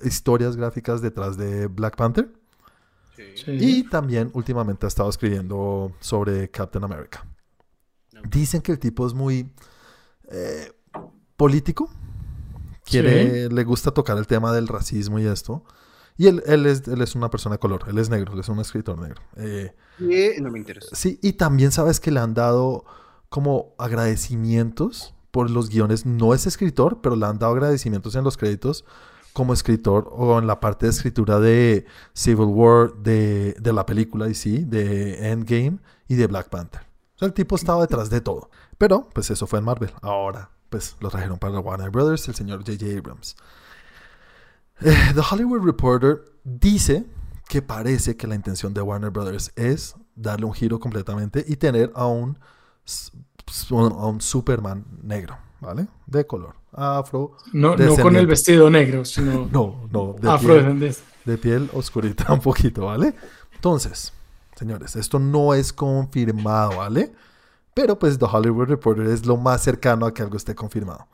historias 0.04 0.56
gráficas 0.56 1.02
detrás 1.02 1.38
de 1.38 1.68
Black 1.68 1.96
Panther 1.96 2.32
Sí. 3.16 3.52
y 3.52 3.84
también 3.84 4.30
últimamente 4.34 4.86
ha 4.86 4.90
estado 4.90 5.10
escribiendo 5.10 5.94
sobre 6.02 6.52
Captain 6.52 6.84
America. 6.84 7.26
Dicen 8.30 8.62
que 8.62 8.74
el 8.74 8.80
tipo 8.80 9.08
es 9.08 9.14
muy 9.14 9.50
eh, 10.30 10.72
político. 11.38 11.90
Quiere, 12.84 13.50
le 13.50 13.64
gusta 13.64 13.92
tocar 13.92 14.18
el 14.18 14.28
tema 14.28 14.52
del 14.52 14.68
racismo 14.68 15.18
y 15.20 15.26
esto. 15.26 15.64
Y 16.18 16.28
él, 16.28 16.42
él, 16.46 16.66
es, 16.66 16.88
él 16.88 17.02
es 17.02 17.16
una 17.16 17.30
persona 17.30 17.56
de 17.56 17.60
color, 17.60 17.84
él 17.88 17.98
es 17.98 18.10
negro, 18.10 18.34
él 18.34 18.40
es 18.40 18.50
un 18.50 18.60
escritor 18.60 18.98
negro. 19.00 19.22
Eh, 19.36 19.76
Eh, 20.00 20.36
no 20.42 20.52
me 20.52 20.60
interesa. 20.60 20.96
sí, 20.96 21.20
y 21.22 21.34
también 21.34 21.72
sabes 21.72 22.00
que 22.00 22.12
le 22.12 22.20
han 22.20 22.34
dado 22.34 22.86
como 23.30 23.76
agradecimientos 23.78 25.14
por 25.32 25.50
los 25.50 25.70
guiones. 25.70 26.06
No 26.06 26.34
es 26.34 26.48
escritor, 26.48 27.02
pero 27.02 27.16
le 27.16 27.26
han 27.26 27.40
dado 27.40 27.54
agradecimientos 27.54 28.16
en 28.16 28.24
los 28.24 28.38
créditos 28.38 28.86
como 29.34 29.54
escritor 29.54 30.10
o 30.14 30.40
en 30.40 30.48
la 30.48 30.62
parte 30.62 30.86
de 30.86 30.92
escritura 30.92 31.40
de 31.40 31.86
Civil 32.14 32.46
War, 32.48 32.94
de, 32.96 33.54
de 33.60 33.74
la 33.74 33.86
película 33.86 34.30
y 34.30 34.34
sí, 34.34 34.64
de 34.64 35.32
Endgame 35.32 35.80
y 36.08 36.16
de 36.16 36.28
Black 36.28 36.50
Panther. 36.50 36.82
O 37.16 37.20
sea, 37.20 37.26
el 37.28 37.34
tipo 37.34 37.56
estaba 37.56 37.82
detrás 37.82 38.10
de 38.10 38.22
todo. 38.22 38.50
Pero, 38.78 39.10
pues 39.14 39.30
eso 39.30 39.48
fue 39.48 39.60
en 39.60 39.66
Marvel. 39.66 39.92
Ahora, 40.02 40.52
pues 40.70 40.96
lo 41.02 41.10
trajeron 41.10 41.38
para 41.40 41.60
Warner 41.60 41.90
Brothers, 41.90 42.28
el 42.30 42.36
señor 42.36 42.60
J.J. 42.60 42.98
Abrams. 42.98 43.36
Eh, 44.82 44.94
The 45.14 45.22
Hollywood 45.22 45.62
Reporter 45.62 46.24
dice 46.44 47.06
que 47.48 47.62
parece 47.62 48.18
que 48.18 48.28
la 48.28 48.36
intención 48.36 48.74
de 48.74 48.82
Warner 48.82 49.10
Brothers 49.10 49.52
es 49.56 49.96
darle 50.16 50.46
un 50.46 50.54
giro 50.54 50.80
completamente 50.80 51.44
y 51.48 51.56
tener 51.56 51.92
a 51.96 52.08
un, 52.08 52.38
a 53.72 54.08
un 54.08 54.22
Superman 54.22 54.86
negro, 55.02 55.38
¿vale? 55.62 55.88
De 56.08 56.26
color, 56.26 56.56
afro. 56.74 57.38
No, 57.54 57.76
no 57.76 57.96
con 57.98 58.16
el 58.16 58.28
vestido 58.28 58.70
negro, 58.70 59.06
sino 59.06 59.48
No, 59.52 59.88
no, 59.92 60.16
de 60.20 60.38
piel, 60.40 60.96
de 61.26 61.38
piel 61.38 61.70
oscurita 61.74 62.34
un 62.34 62.42
poquito, 62.42 62.86
¿vale? 62.86 63.14
Entonces, 63.54 64.12
señores, 64.56 64.96
esto 64.96 65.20
no 65.20 65.54
es 65.54 65.72
confirmado, 65.72 66.78
¿vale? 66.78 67.14
Pero 67.74 68.00
pues 68.00 68.18
The 68.18 68.26
Hollywood 68.26 68.68
Reporter 68.68 69.08
es 69.08 69.26
lo 69.26 69.38
más 69.38 69.62
cercano 69.62 70.06
a 70.06 70.14
que 70.14 70.22
algo 70.22 70.38
esté 70.38 70.56
confirmado. 70.56 71.08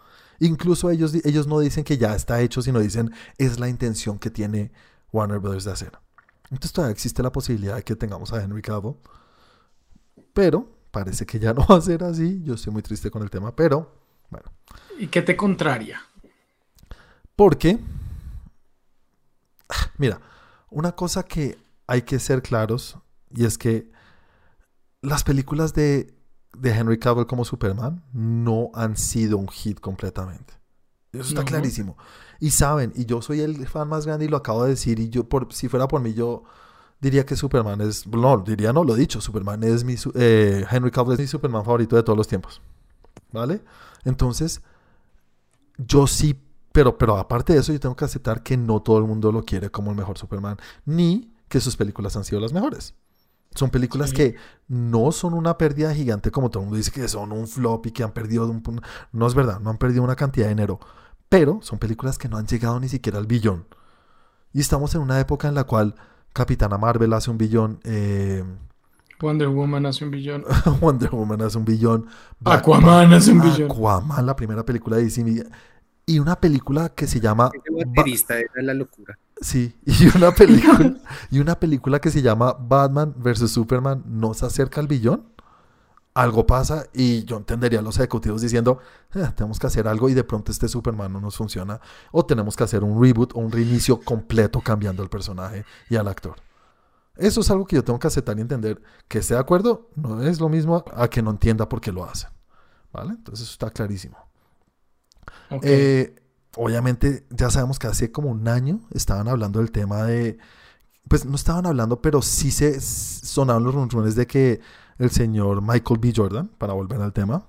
Incluso 0.44 0.90
ellos, 0.90 1.14
ellos 1.24 1.46
no 1.46 1.60
dicen 1.60 1.84
que 1.84 2.00
ya 2.00 2.16
está 2.16 2.42
hecho, 2.42 2.64
sino 2.64 2.80
dicen 2.80 3.14
es 3.38 3.60
la 3.60 3.70
intención 3.70 4.18
que 4.18 4.32
tiene 4.32 4.72
Warner 5.12 5.38
Brothers 5.38 5.66
de 5.66 5.72
hacer. 5.72 6.00
Entonces 6.46 6.74
todavía 6.74 6.94
existe 6.94 7.22
la 7.22 7.32
posibilidad 7.32 7.76
de 7.76 7.84
que 7.84 7.96
tengamos 7.96 8.34
a 8.34 8.42
Henry 8.42 8.64
Cavill. 8.64 8.96
Pero 10.34 10.68
parece 10.90 11.28
que 11.28 11.38
ya 11.38 11.54
no 11.54 11.64
va 11.68 11.78
a 11.78 11.82
ser 11.82 12.04
así. 12.04 12.42
Yo 12.44 12.56
estoy 12.56 12.74
muy 12.74 12.82
triste 12.82 13.12
con 13.12 13.22
el 13.22 13.30
tema, 13.30 13.56
pero 13.56 13.96
bueno. 14.32 14.52
¿Y 14.98 15.08
qué 15.08 15.22
te 15.22 15.38
contraria? 15.38 16.02
Porque, 17.36 17.80
ah, 19.70 19.92
mira, 20.00 20.20
una 20.72 20.94
cosa 20.94 21.22
que 21.22 21.60
hay 21.86 22.02
que 22.02 22.18
ser 22.18 22.42
claros 22.42 22.98
y 23.30 23.46
es 23.46 23.60
que 23.60 23.92
las 25.02 25.24
películas 25.24 25.76
de, 25.76 26.16
de 26.58 26.72
Henry 26.72 27.00
Cavill 27.00 27.26
como 27.26 27.46
Superman 27.46 28.04
no 28.14 28.72
han 28.74 28.98
sido 28.98 29.38
un 29.38 29.48
hit 29.48 29.80
completamente. 29.80 30.54
Eso 31.14 31.24
está 31.30 31.42
No. 31.42 31.46
clarísimo. 31.48 31.98
Y 32.40 32.52
saben, 32.52 32.94
y 32.96 33.06
yo 33.06 33.22
soy 33.22 33.42
el 33.42 33.68
fan 33.68 33.88
más 33.88 34.06
grande 34.06 34.26
y 34.26 34.28
lo 34.28 34.38
acabo 34.38 34.64
de 34.64 34.72
decir, 34.72 35.00
y 35.00 35.10
yo, 35.10 35.28
por, 35.28 35.52
si 35.54 35.68
fuera 35.68 35.88
por 35.88 36.02
mí, 36.02 36.14
yo 36.14 36.44
diría 37.00 37.26
que 37.26 37.36
Superman 37.36 37.82
es, 37.82 38.08
no, 38.08 38.38
diría 38.40 38.74
no, 38.74 38.84
lo 38.84 38.96
he 38.96 39.00
dicho, 39.00 39.22
Superman 39.22 39.64
es 39.64 39.84
mi, 39.84 39.96
eh, 40.16 40.66
Henry 40.70 40.92
Cavill 40.92 41.14
es 41.14 41.20
mi 41.20 41.28
Superman 41.28 41.64
favorito 41.66 41.96
de 41.96 42.04
todos 42.04 42.18
los 42.18 42.28
tiempos. 42.28 42.62
¿Vale? 43.32 43.62
Entonces, 44.06 44.62
yo 45.78 46.08
sí, 46.08 46.40
pero, 46.72 46.98
pero 46.98 47.18
aparte 47.18 47.54
de 47.54 47.60
eso, 47.60 47.74
yo 47.74 47.80
tengo 47.80 47.96
que 47.96 48.06
aceptar 48.06 48.44
que 48.44 48.58
no 48.58 48.82
todo 48.82 48.98
el 48.98 49.04
mundo 49.06 49.32
lo 49.32 49.44
quiere 49.44 49.70
como 49.70 49.92
el 49.92 49.98
mejor 49.98 50.18
Superman, 50.18 50.58
ni 50.86 51.34
que 51.48 51.60
sus 51.60 51.76
películas 51.76 52.16
han 52.16 52.24
sido 52.24 52.40
las 52.42 52.54
mejores. 52.54 52.94
Son 53.56 53.70
películas 53.70 54.12
Sí. 54.12 54.16
que 54.16 54.36
no 54.68 55.12
son 55.12 55.34
una 55.34 55.58
pérdida 55.58 55.94
gigante, 55.94 56.32
como 56.32 56.50
todo 56.50 56.64
el 56.64 56.66
mundo 56.68 56.78
dice 56.78 56.92
que 56.92 57.08
son 57.08 57.32
un 57.34 57.48
flop 57.48 57.86
y 57.88 57.92
que 57.92 58.04
han 58.04 58.12
perdido 58.12 58.50
un... 58.50 58.64
No 59.12 59.28
es 59.28 59.36
verdad, 59.36 59.60
no 59.60 59.70
han 59.70 59.78
perdido 59.78 60.04
una 60.04 60.16
cantidad 60.16 60.46
de 60.46 60.54
dinero, 60.54 60.80
pero 61.30 61.60
son 61.62 61.78
películas 61.80 62.18
que 62.18 62.30
no 62.30 62.38
han 62.38 62.48
llegado 62.48 62.80
ni 62.80 62.88
siquiera 62.88 63.18
al 63.20 63.28
billón. 63.28 63.66
Y 64.54 64.62
estamos 64.62 64.96
en 64.96 65.02
una 65.02 65.20
época 65.20 65.48
en 65.50 65.56
la 65.56 65.66
cual 65.66 65.96
Capitana 66.34 66.78
Marvel 66.78 67.12
hace 67.14 67.30
un 67.30 67.38
billón, 67.38 67.80
eh, 67.84 68.44
Wonder 69.22 69.50
Woman 69.50 69.86
hace 69.86 70.04
un 70.06 70.12
billón. 70.12 70.44
Wonder 70.82 71.10
Woman 71.12 71.42
hace 71.42 71.58
un 71.58 71.66
billón, 71.66 72.08
Black 72.40 72.60
Aquaman 72.62 73.14
hace 73.14 73.32
un 73.34 73.42
billón. 73.42 73.70
Aquaman, 73.70 74.26
la 74.26 74.36
primera 74.36 74.64
película 74.66 74.96
de 74.98 75.04
DC. 75.04 75.46
Y 76.06 76.20
una 76.20 76.36
película 76.40 76.90
que 76.90 77.06
se 77.06 77.20
llama... 77.20 77.52
Ese 77.54 77.70
Ba- 77.72 77.84
baterista 77.96 78.40
era 78.40 78.50
la 78.64 78.74
locura. 78.74 79.18
Sí, 79.42 79.76
y 79.86 80.08
una 80.16 80.32
película, 80.32 80.96
y 81.32 81.40
una 81.40 81.60
película 81.60 82.00
que 82.00 82.12
se 82.12 82.22
llama 82.22 82.54
Batman 82.54 83.14
vs. 83.18 83.52
Superman 83.52 84.04
no 84.06 84.34
se 84.34 84.46
acerca 84.46 84.80
al 84.80 84.88
billón. 84.88 85.30
Algo 86.14 86.46
pasa 86.46 86.88
y 86.94 87.24
yo 87.24 87.38
entendería 87.38 87.80
a 87.80 87.82
los 87.82 87.96
ejecutivos 87.98 88.42
diciendo, 88.42 88.80
"Eh, 89.16 89.26
tenemos 89.34 89.60
que 89.60 89.68
hacer 89.68 89.88
algo 89.88 90.10
y 90.10 90.14
de 90.14 90.26
pronto 90.26 90.52
este 90.52 90.68
Superman 90.68 91.12
no 91.14 91.22
nos 91.22 91.38
funciona. 91.38 91.80
O 92.12 92.26
tenemos 92.26 92.58
que 92.58 92.66
hacer 92.66 92.84
un 92.84 93.02
reboot 93.02 93.34
o 93.34 93.40
un 93.40 93.50
reinicio 93.50 94.00
completo 94.02 94.60
cambiando 94.60 95.04
el 95.04 95.10
personaje 95.10 95.64
y 95.90 95.96
al 95.96 96.10
actor. 96.10 96.36
Eso 97.16 97.42
es 97.42 97.50
algo 97.50 97.66
que 97.66 97.78
yo 97.78 97.84
tengo 97.84 97.98
que 97.98 98.08
aceptar 98.08 98.38
y 98.38 98.42
entender. 98.42 98.82
Que 99.08 99.20
esté 99.20 99.36
de 99.36 99.40
acuerdo 99.40 99.90
no 99.96 100.22
es 100.22 100.42
lo 100.42 100.50
mismo 100.50 100.84
a 100.94 101.08
que 101.08 101.22
no 101.22 101.32
entienda 101.32 101.70
por 101.70 101.80
qué 101.80 101.94
lo 101.94 102.04
hacen. 102.04 102.30
¿Vale? 102.92 103.12
Entonces 103.12 103.46
eso 103.46 103.54
está 103.54 103.70
clarísimo. 103.70 104.18
Ok. 105.50 105.62
Eh, 105.64 106.21
obviamente, 106.56 107.26
ya 107.30 107.50
sabemos 107.50 107.80
que 107.80 107.88
hace 107.88 108.12
como 108.12 108.30
un 108.30 108.48
año 108.48 108.82
estaban 108.92 109.28
hablando 109.28 109.60
del 109.60 109.72
tema 109.72 110.04
de. 110.04 110.38
Pues 111.08 111.26
no 111.26 111.36
estaban 111.36 111.66
hablando, 111.66 112.02
pero 112.02 112.22
sí 112.22 112.52
se 112.52 112.80
sonaban 112.80 113.64
los 113.64 113.74
rumores 113.74 114.16
de 114.16 114.28
que 114.28 114.62
el 114.98 115.12
señor 115.12 115.62
Michael 115.62 116.00
B. 116.00 116.14
Jordan, 116.16 116.48
para 116.58 116.74
volver 116.74 117.02
al 117.02 117.12
tema, 117.12 117.44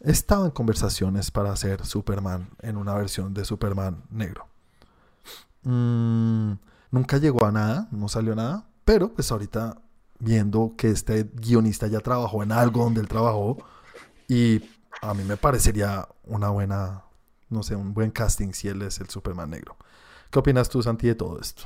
estaba 0.00 0.46
en 0.46 0.50
conversaciones 0.50 1.30
para 1.30 1.52
hacer 1.52 1.84
Superman 1.84 2.48
en 2.60 2.76
una 2.76 2.94
versión 2.94 3.34
de 3.34 3.44
Superman 3.44 4.02
negro. 4.10 4.46
Mm, 5.62 6.52
nunca 6.90 7.18
llegó 7.18 7.44
a 7.44 7.52
nada, 7.52 7.88
no 7.90 8.08
salió 8.08 8.34
nada, 8.34 8.66
pero 8.84 9.12
pues 9.12 9.30
ahorita 9.30 9.76
viendo 10.18 10.74
que 10.76 10.90
este 10.90 11.24
guionista 11.34 11.86
ya 11.86 12.00
trabajó 12.00 12.42
en 12.42 12.52
algo 12.52 12.84
donde 12.84 13.00
él 13.00 13.08
trabajó 13.08 13.58
y 14.28 14.62
a 15.02 15.14
mí 15.14 15.24
me 15.24 15.36
parecería 15.36 16.08
una 16.24 16.50
buena, 16.50 17.04
no 17.50 17.62
sé, 17.62 17.76
un 17.76 17.92
buen 17.92 18.10
casting 18.10 18.52
si 18.52 18.68
él 18.68 18.82
es 18.82 19.00
el 19.00 19.08
Superman 19.08 19.50
negro. 19.50 19.76
¿Qué 20.30 20.38
opinas 20.38 20.68
tú, 20.68 20.82
Santi, 20.82 21.08
de 21.08 21.14
todo 21.16 21.40
esto? 21.40 21.64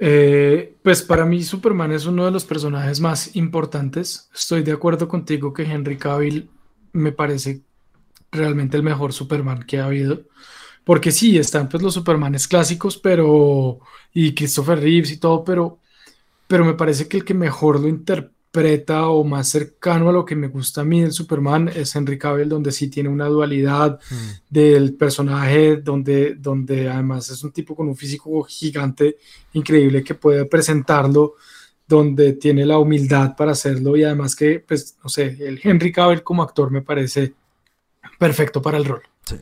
Eh, 0.00 0.76
pues 0.82 1.02
para 1.02 1.24
mí 1.24 1.42
Superman 1.42 1.92
es 1.92 2.06
uno 2.06 2.24
de 2.24 2.30
los 2.30 2.44
personajes 2.44 3.00
más 3.00 3.34
importantes. 3.36 4.28
Estoy 4.34 4.62
de 4.62 4.72
acuerdo 4.72 5.08
contigo 5.08 5.52
que 5.52 5.62
Henry 5.62 5.96
Cavill 5.96 6.50
me 6.92 7.12
parece 7.12 7.62
realmente 8.30 8.76
el 8.76 8.82
mejor 8.82 9.12
Superman 9.12 9.62
que 9.64 9.78
ha 9.78 9.86
habido. 9.86 10.22
Porque 10.84 11.12
sí, 11.12 11.38
están 11.38 11.68
pues 11.68 11.82
los 11.82 11.94
Supermanes 11.94 12.48
clásicos, 12.48 12.96
pero 12.96 13.80
y 14.12 14.34
Christopher 14.34 14.80
Reeves 14.80 15.12
y 15.12 15.18
todo, 15.18 15.44
pero, 15.44 15.80
pero 16.46 16.64
me 16.64 16.74
parece 16.74 17.08
que 17.08 17.18
el 17.18 17.24
que 17.24 17.34
mejor 17.34 17.80
lo 17.80 17.88
interpreta 17.88 18.37
o 18.52 19.22
más 19.24 19.48
cercano 19.48 20.08
a 20.08 20.12
lo 20.12 20.24
que 20.24 20.34
me 20.34 20.48
gusta 20.48 20.80
a 20.80 20.84
mí 20.84 21.00
del 21.02 21.12
Superman 21.12 21.68
es 21.68 21.94
Henry 21.94 22.18
Cavill, 22.18 22.48
donde 22.48 22.72
sí 22.72 22.88
tiene 22.88 23.08
una 23.08 23.26
dualidad, 23.26 24.00
del 24.48 24.94
personaje, 24.94 25.76
donde, 25.76 26.34
donde 26.34 26.88
además 26.88 27.30
es 27.30 27.44
un 27.44 27.52
tipo 27.52 27.76
con 27.76 27.86
un 27.88 27.94
físico 27.96 28.42
gigante, 28.42 29.16
increíble, 29.52 30.02
que 30.02 30.14
puede 30.14 30.44
presentarlo, 30.46 31.34
donde 31.86 32.32
tiene 32.32 32.66
la 32.66 32.78
humildad 32.78 33.36
para 33.36 33.52
hacerlo 33.52 33.96
y 33.96 34.02
además 34.04 34.34
que, 34.34 34.58
pues, 34.60 34.96
no 35.02 35.08
sé, 35.08 35.36
el 35.40 35.60
Henry 35.62 35.92
Cavill 35.92 36.22
como 36.22 36.42
actor 36.42 36.70
me 36.70 36.82
parece 36.82 37.34
perfecto 38.18 38.60
para 38.60 38.76
el 38.78 38.84
rol. 38.84 39.02
Sí. 39.24 39.36
O 39.36 39.40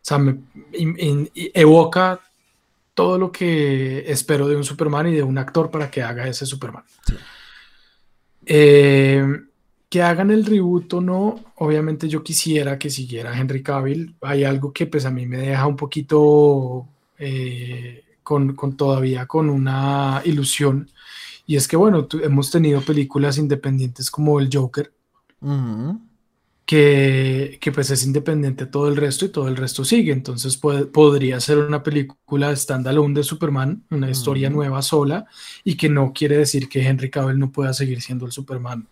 sea, 0.00 0.18
me 0.18 0.38
in- 0.74 0.96
in- 0.98 1.30
evoca 1.34 2.20
todo 2.94 3.18
lo 3.18 3.32
que 3.32 4.04
espero 4.10 4.46
de 4.46 4.54
un 4.56 4.64
Superman 4.64 5.08
y 5.08 5.14
de 5.14 5.22
un 5.24 5.36
actor 5.38 5.70
para 5.70 5.90
que 5.90 6.02
haga 6.02 6.28
ese 6.28 6.46
Superman. 6.46 6.84
Sí. 7.06 7.14
Eh, 8.46 9.24
que 9.88 10.02
hagan 10.02 10.30
el 10.30 10.44
reboot 10.44 10.94
o 10.94 11.00
no, 11.00 11.40
obviamente 11.56 12.08
yo 12.08 12.24
quisiera 12.24 12.78
que 12.78 12.90
siguiera 12.90 13.38
Henry 13.38 13.62
Cavill. 13.62 14.16
Hay 14.22 14.44
algo 14.44 14.72
que 14.72 14.86
pues 14.86 15.04
a 15.04 15.10
mí 15.10 15.24
me 15.24 15.38
deja 15.38 15.66
un 15.66 15.76
poquito 15.76 16.88
eh, 17.18 18.02
con, 18.22 18.56
con 18.56 18.76
todavía 18.76 19.26
con 19.26 19.48
una 19.48 20.20
ilusión. 20.24 20.90
Y 21.46 21.56
es 21.56 21.68
que 21.68 21.76
bueno, 21.76 22.08
hemos 22.22 22.50
tenido 22.50 22.80
películas 22.80 23.38
independientes 23.38 24.10
como 24.10 24.40
El 24.40 24.50
Joker. 24.52 24.92
Que, 26.66 27.58
que 27.60 27.72
pues 27.72 27.90
es 27.90 28.04
independiente 28.04 28.64
de 28.64 28.70
todo 28.70 28.88
el 28.88 28.96
resto 28.96 29.24
y 29.26 29.28
todo 29.28 29.48
el 29.48 29.56
resto 29.56 29.84
sigue. 29.84 30.12
Entonces 30.12 30.56
puede- 30.56 30.86
podría 30.86 31.38
ser 31.40 31.58
una 31.58 31.82
película 31.82 32.54
standalone 32.56 33.14
de 33.14 33.22
Superman, 33.24 33.84
una 33.90 34.10
historia 34.10 34.48
nueva 34.50 34.80
sola, 34.82 35.26
y 35.62 35.76
que 35.76 35.88
no 35.88 36.12
quiere 36.12 36.38
decir 36.38 36.68
que 36.68 36.82
Henry 36.86 37.10
Cavill 37.10 37.38
no 37.38 37.52
pueda 37.52 37.72
seguir 37.74 38.00
siendo 38.00 38.24
el 38.26 38.32
Superman, 38.32 38.86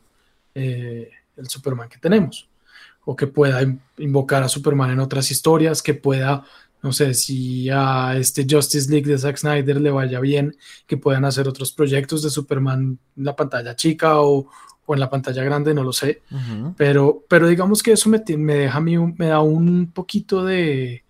eh, 0.54 1.10
el 1.36 1.48
Superman 1.48 1.88
que 1.88 1.98
tenemos. 1.98 2.48
O 3.04 3.16
que 3.16 3.26
pueda 3.26 3.62
in- 3.62 3.80
invocar 3.98 4.42
a 4.42 4.48
Superman 4.48 4.90
en 4.90 5.00
otras 5.00 5.30
historias, 5.30 5.82
que 5.82 5.94
pueda, 5.94 6.44
no 6.82 6.92
sé, 6.92 7.14
si 7.14 7.68
a 7.70 8.16
este 8.16 8.46
Justice 8.48 8.88
League 8.90 9.10
de 9.10 9.18
Zack 9.18 9.38
Snyder 9.38 9.80
le 9.80 9.90
vaya 9.90 10.20
bien, 10.20 10.54
que 10.86 10.96
puedan 10.98 11.24
hacer 11.24 11.48
otros 11.48 11.72
proyectos 11.72 12.22
de 12.22 12.30
Superman 12.30 12.98
en 13.16 13.24
la 13.24 13.34
pantalla 13.34 13.74
chica 13.74 14.20
o, 14.20 14.48
o 14.86 14.94
en 14.94 15.00
la 15.00 15.10
pantalla 15.10 15.44
grande, 15.44 15.74
no 15.74 15.84
lo 15.84 15.92
sé. 15.92 16.22
Ujú. 16.30 16.74
Pero, 16.76 17.24
pero 17.28 17.48
digamos 17.48 17.82
que 17.82 17.92
eso 17.92 18.08
me, 18.08 18.22
me 18.36 18.54
deja 18.54 18.78
a 18.78 18.80
mí, 18.80 18.96
un- 18.96 19.14
me 19.18 19.26
da 19.26 19.40
un 19.40 19.90
poquito 19.92 20.44
de, 20.44 21.04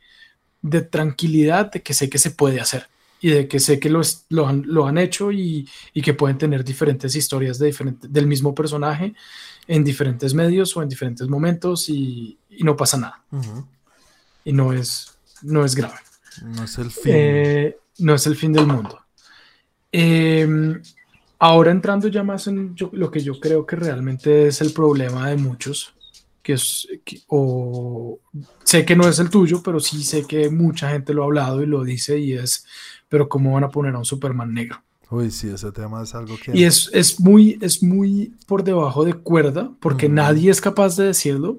de 0.60 0.82
tranquilidad 0.82 1.70
de 1.72 1.82
que 1.82 1.94
sé 1.94 2.08
que 2.10 2.18
se 2.18 2.30
puede 2.30 2.60
hacer 2.60 2.88
y 3.20 3.30
de 3.30 3.48
que 3.48 3.60
sé 3.60 3.78
que 3.78 3.88
lo, 3.88 4.00
lo, 4.30 4.48
han, 4.48 4.64
lo 4.66 4.86
han, 4.86 4.98
hecho 4.98 5.30
y, 5.32 5.68
y, 5.94 6.02
que 6.02 6.12
pueden 6.12 6.38
tener 6.38 6.64
diferentes 6.64 7.14
historias 7.14 7.58
de 7.58 7.66
diferente, 7.66 8.08
del 8.08 8.26
mismo 8.26 8.52
personaje 8.54 9.14
en 9.68 9.84
diferentes 9.84 10.34
medios 10.34 10.76
o 10.76 10.82
en 10.82 10.88
diferentes 10.88 11.28
momentos 11.28 11.88
y, 11.88 12.36
y 12.50 12.64
no 12.64 12.76
pasa 12.76 12.96
nada. 12.98 13.22
Uh 13.30 13.38
-huh. 13.40 13.64
Y 14.44 14.52
no 14.52 14.72
es, 14.72 15.16
no 15.42 15.64
es 15.64 15.74
grave. 15.76 16.00
No 16.42 16.64
es 16.64 16.78
el 16.78 16.90
fin. 16.90 17.12
Eh, 17.14 17.76
no 17.98 18.14
es 18.14 18.26
el 18.26 18.34
fin 18.34 18.52
del 18.52 18.66
mundo. 18.66 18.98
Eh, 19.92 20.80
ahora 21.42 21.72
entrando 21.72 22.06
ya 22.06 22.22
más 22.22 22.46
en 22.46 22.72
yo, 22.76 22.88
lo 22.92 23.10
que 23.10 23.20
yo 23.20 23.40
creo 23.40 23.66
que 23.66 23.74
realmente 23.74 24.46
es 24.46 24.60
el 24.60 24.72
problema 24.72 25.28
de 25.28 25.36
muchos, 25.36 25.92
que 26.40 26.52
es, 26.52 26.86
que, 27.04 27.20
o 27.26 28.20
sé 28.62 28.84
que 28.84 28.94
no 28.94 29.08
es 29.08 29.18
el 29.18 29.28
tuyo, 29.28 29.60
pero 29.60 29.80
sí 29.80 30.04
sé 30.04 30.24
que 30.24 30.48
mucha 30.50 30.90
gente 30.90 31.12
lo 31.12 31.22
ha 31.22 31.26
hablado 31.26 31.60
y 31.60 31.66
lo 31.66 31.82
dice 31.82 32.16
y 32.16 32.34
es, 32.34 32.64
pero 33.08 33.28
¿cómo 33.28 33.54
van 33.54 33.64
a 33.64 33.70
poner 33.70 33.92
a 33.96 33.98
un 33.98 34.04
Superman 34.04 34.54
negro? 34.54 34.80
Uy, 35.10 35.32
sí, 35.32 35.48
ese 35.48 35.72
tema 35.72 36.04
es 36.04 36.14
algo 36.14 36.36
que... 36.38 36.56
Y 36.56 36.62
es, 36.62 36.88
es, 36.92 37.18
muy, 37.18 37.58
es 37.60 37.82
muy 37.82 38.32
por 38.46 38.62
debajo 38.62 39.04
de 39.04 39.14
cuerda, 39.14 39.68
porque 39.80 40.08
mm. 40.08 40.14
nadie 40.14 40.48
es 40.48 40.60
capaz 40.60 40.96
de 40.96 41.06
decirlo. 41.06 41.58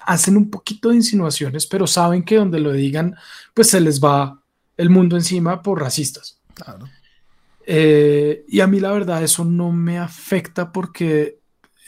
Hacen 0.00 0.36
un 0.36 0.50
poquito 0.50 0.88
de 0.88 0.96
insinuaciones, 0.96 1.68
pero 1.68 1.86
saben 1.86 2.24
que 2.24 2.34
donde 2.34 2.58
lo 2.58 2.72
digan, 2.72 3.14
pues 3.54 3.68
se 3.68 3.80
les 3.80 4.02
va 4.02 4.42
el 4.76 4.90
mundo 4.90 5.16
encima 5.16 5.62
por 5.62 5.80
racistas. 5.80 6.40
Claro. 6.54 6.88
Eh, 7.66 8.44
y 8.48 8.60
a 8.60 8.66
mí 8.66 8.80
la 8.80 8.92
verdad 8.92 9.22
eso 9.22 9.44
no 9.44 9.70
me 9.70 9.98
afecta 9.98 10.72
porque 10.72 11.40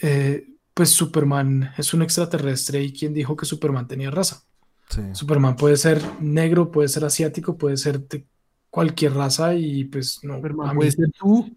eh, 0.02 0.46
pues 0.74 0.90
Superman 0.90 1.72
es 1.76 1.94
un 1.94 2.02
extraterrestre 2.02 2.82
y 2.82 2.92
quien 2.92 3.14
dijo 3.14 3.36
que 3.36 3.46
Superman 3.46 3.86
tenía 3.86 4.10
raza. 4.10 4.44
Sí. 4.88 5.00
Superman 5.12 5.56
puede 5.56 5.76
ser 5.76 6.02
negro, 6.20 6.70
puede 6.70 6.88
ser 6.88 7.04
asiático, 7.04 7.56
puede 7.56 7.76
ser 7.76 8.06
de 8.06 8.26
cualquier 8.70 9.14
raza 9.14 9.54
y 9.54 9.84
pues 9.84 10.20
no. 10.22 10.36
Superman 10.36 10.68
a 10.68 10.72
mí, 10.72 10.78
puede 10.78 10.90
ser 10.92 11.10
tú. 11.18 11.56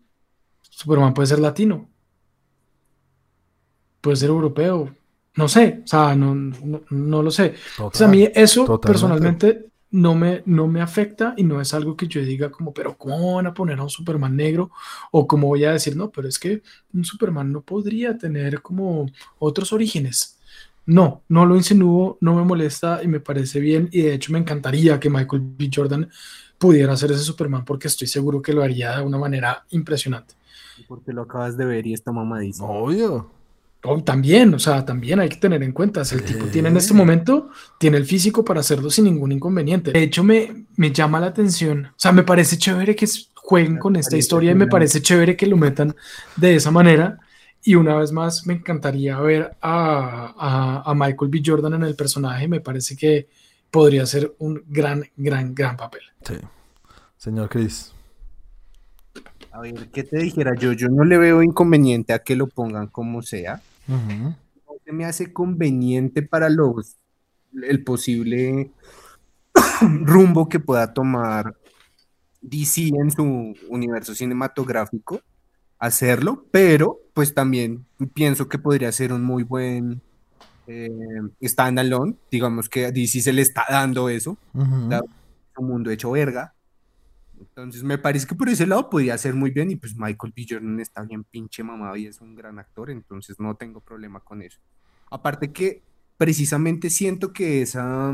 Superman 0.62 1.14
puede 1.14 1.28
ser 1.28 1.40
latino. 1.40 1.90
Puede 4.02 4.18
ser 4.18 4.30
europeo. 4.30 4.96
No 5.36 5.50
sé, 5.50 5.82
o 5.84 5.88
sea, 5.88 6.16
no, 6.16 6.34
no, 6.34 6.82
no 6.90 7.22
lo 7.22 7.30
sé. 7.30 7.56
Total, 7.76 7.88
o 7.88 7.92
sea, 7.94 8.08
a 8.08 8.10
mí 8.10 8.30
eso 8.34 8.66
totalmente. 8.66 8.88
personalmente 8.88 9.66
no 9.96 10.14
me, 10.14 10.44
no 10.46 10.68
me 10.68 10.82
afecta 10.82 11.34
y 11.38 11.44
no 11.44 11.62
es 11.62 11.74
algo 11.74 11.96
que 11.96 12.08
yo 12.08 12.22
diga 12.22 12.52
como, 12.52 12.74
pero 12.74 12.98
¿cómo 12.98 13.36
van 13.36 13.48
a 13.48 13.54
poner 13.54 13.80
a 13.80 13.84
un 13.84 13.90
Superman 13.90 14.36
negro? 14.36 14.70
O 15.10 15.26
como 15.26 15.48
voy 15.48 15.64
a 15.64 15.72
decir, 15.72 15.96
no, 15.96 16.12
pero 16.12 16.28
es 16.28 16.38
que 16.38 16.62
un 16.94 17.06
Superman 17.06 17.50
no 17.50 17.62
podría 17.62 18.18
tener 18.18 18.62
como 18.62 19.06
otros 19.40 19.72
orígenes. 19.72 20.38
No, 20.86 21.24
no 21.30 21.46
lo 21.46 21.56
insinúo, 21.56 22.18
no 22.20 22.36
me 22.36 22.44
molesta 22.44 23.02
y 23.02 23.08
me 23.08 23.22
parece 23.22 23.62
bien 23.62 23.88
y 23.90 24.02
de 24.02 24.16
hecho 24.16 24.34
me 24.34 24.40
encantaría 24.40 25.00
que 25.00 25.10
Michael 25.10 25.42
B. 25.58 25.70
Jordan 25.74 26.10
pudiera 26.58 26.92
hacer 26.92 27.14
ese 27.14 27.24
Superman 27.24 27.64
porque 27.64 27.88
estoy 27.88 28.08
seguro 28.08 28.42
que 28.42 28.52
lo 28.52 28.64
haría 28.64 28.98
de 28.98 29.04
una 29.04 29.18
manera 29.18 29.66
impresionante. 29.70 30.36
Porque 30.90 31.14
lo 31.14 31.22
acabas 31.22 31.56
de 31.56 31.64
ver 31.64 31.88
y 31.88 31.94
está 31.94 32.12
mamadísimo. 32.12 32.68
Obvio. 32.68 33.32
Oh, 33.86 34.04
también, 34.04 34.54
o 34.54 34.60
sea, 34.60 34.84
también 34.86 35.20
hay 35.20 35.30
que 35.30 35.38
tener 35.38 35.62
en 35.64 35.72
cuenta, 35.72 36.04
si 36.04 36.16
el 36.16 36.24
tipo 36.24 36.46
tiene 36.46 36.70
en 36.70 36.78
este 36.78 36.94
momento, 36.94 37.50
tiene 37.78 37.98
el 37.98 38.06
físico 38.06 38.44
para 38.44 38.60
hacerlo 38.60 38.90
sin 38.90 39.06
ningún 39.06 39.32
inconveniente. 39.32 39.92
De 39.92 40.04
hecho, 40.04 40.24
me, 40.24 40.66
me 40.76 40.92
llama 40.92 41.20
la 41.20 41.28
atención, 41.28 41.88
o 41.88 41.94
sea, 41.96 42.12
me 42.12 42.24
parece 42.24 42.58
chévere 42.58 42.96
que 42.96 43.08
jueguen 43.36 43.78
con 43.78 43.96
esta 43.96 44.18
historia 44.18 44.52
y 44.52 44.56
me 44.56 44.68
parece 44.68 45.02
chévere 45.02 45.38
que 45.38 45.48
lo 45.48 45.58
metan 45.58 45.96
de 46.36 46.56
esa 46.56 46.72
manera. 46.72 47.20
Y 47.64 47.76
una 47.76 47.96
vez 47.96 48.12
más, 48.12 48.46
me 48.46 48.54
encantaría 48.54 49.20
ver 49.20 49.56
a, 49.62 50.34
a, 50.38 50.92
a 50.92 50.94
Michael 50.94 51.32
B. 51.32 51.42
Jordan 51.44 51.74
en 51.74 51.84
el 51.84 51.96
personaje, 51.96 52.48
me 52.48 52.60
parece 52.60 52.96
que 52.96 53.28
podría 53.72 54.06
ser 54.06 54.34
un 54.40 54.64
gran, 54.68 55.04
gran, 55.18 55.54
gran 55.54 55.76
papel. 55.76 56.02
Sí. 56.24 56.36
Señor 57.18 57.50
Chris. 57.50 57.92
A 59.52 59.62
ver, 59.62 59.90
¿qué 59.92 60.04
te 60.04 60.18
dijera 60.18 60.54
yo? 60.56 60.74
Yo 60.74 60.90
no 60.90 61.04
le 61.06 61.18
veo 61.18 61.42
inconveniente 61.42 62.14
a 62.14 62.20
que 62.20 62.36
lo 62.36 62.48
pongan 62.48 62.88
como 62.88 63.22
sea. 63.22 63.62
Uh 63.88 63.94
-huh. 63.94 64.38
No 64.68 64.74
se 64.86 64.92
me 64.94 65.06
hace 65.06 65.34
conveniente 65.34 66.22
para 66.24 66.50
los 66.50 66.98
el 67.64 67.84
posible 67.84 68.72
rumbo 69.82 70.50
que 70.50 70.60
pueda 70.60 70.94
tomar 70.94 71.56
DC 72.42 72.90
en 72.90 73.12
su 73.12 73.56
universo 73.70 74.16
cinematográfico 74.16 75.22
hacerlo, 75.80 76.46
pero 76.52 77.00
pues 77.14 77.34
también 77.34 77.86
pienso 78.14 78.50
que 78.50 78.60
podría 78.60 78.92
ser 78.94 79.14
un 79.14 79.24
muy 79.24 79.44
buen 79.44 80.02
eh, 80.68 80.90
standalone, 81.44 82.16
digamos 82.32 82.70
que 82.70 82.88
a 82.88 82.92
DC 82.92 83.22
se 83.22 83.34
le 83.34 83.42
está 83.44 83.66
dando 83.70 84.10
eso, 84.10 84.40
Uh 84.54 84.64
-huh. 84.64 85.04
un 85.58 85.68
mundo 85.68 85.92
hecho 85.92 86.12
verga, 86.12 86.55
entonces 87.40 87.84
me 87.84 87.98
parece 87.98 88.28
que 88.28 88.36
por 88.36 88.50
ese 88.50 88.68
lado 88.68 88.90
podría 88.90 89.18
ser 89.18 89.34
muy 89.34 89.52
bien 89.52 89.72
y 89.72 89.76
pues 89.76 89.96
Michael 89.96 90.34
B. 90.36 90.46
Jordan 90.50 90.80
está 90.80 91.04
bien 91.04 91.24
pinche 91.24 91.64
mamado 91.64 91.96
y 91.96 92.08
es 92.08 92.22
un 92.22 92.36
gran 92.36 92.60
actor, 92.60 92.90
entonces 92.90 93.40
no 93.40 93.56
tengo 93.56 93.82
problema 93.82 94.20
con 94.20 94.42
eso. 94.42 94.60
Aparte 95.10 95.52
que 95.52 95.82
precisamente 96.18 96.90
siento 96.90 97.34
que 97.34 97.62
esa, 97.62 98.14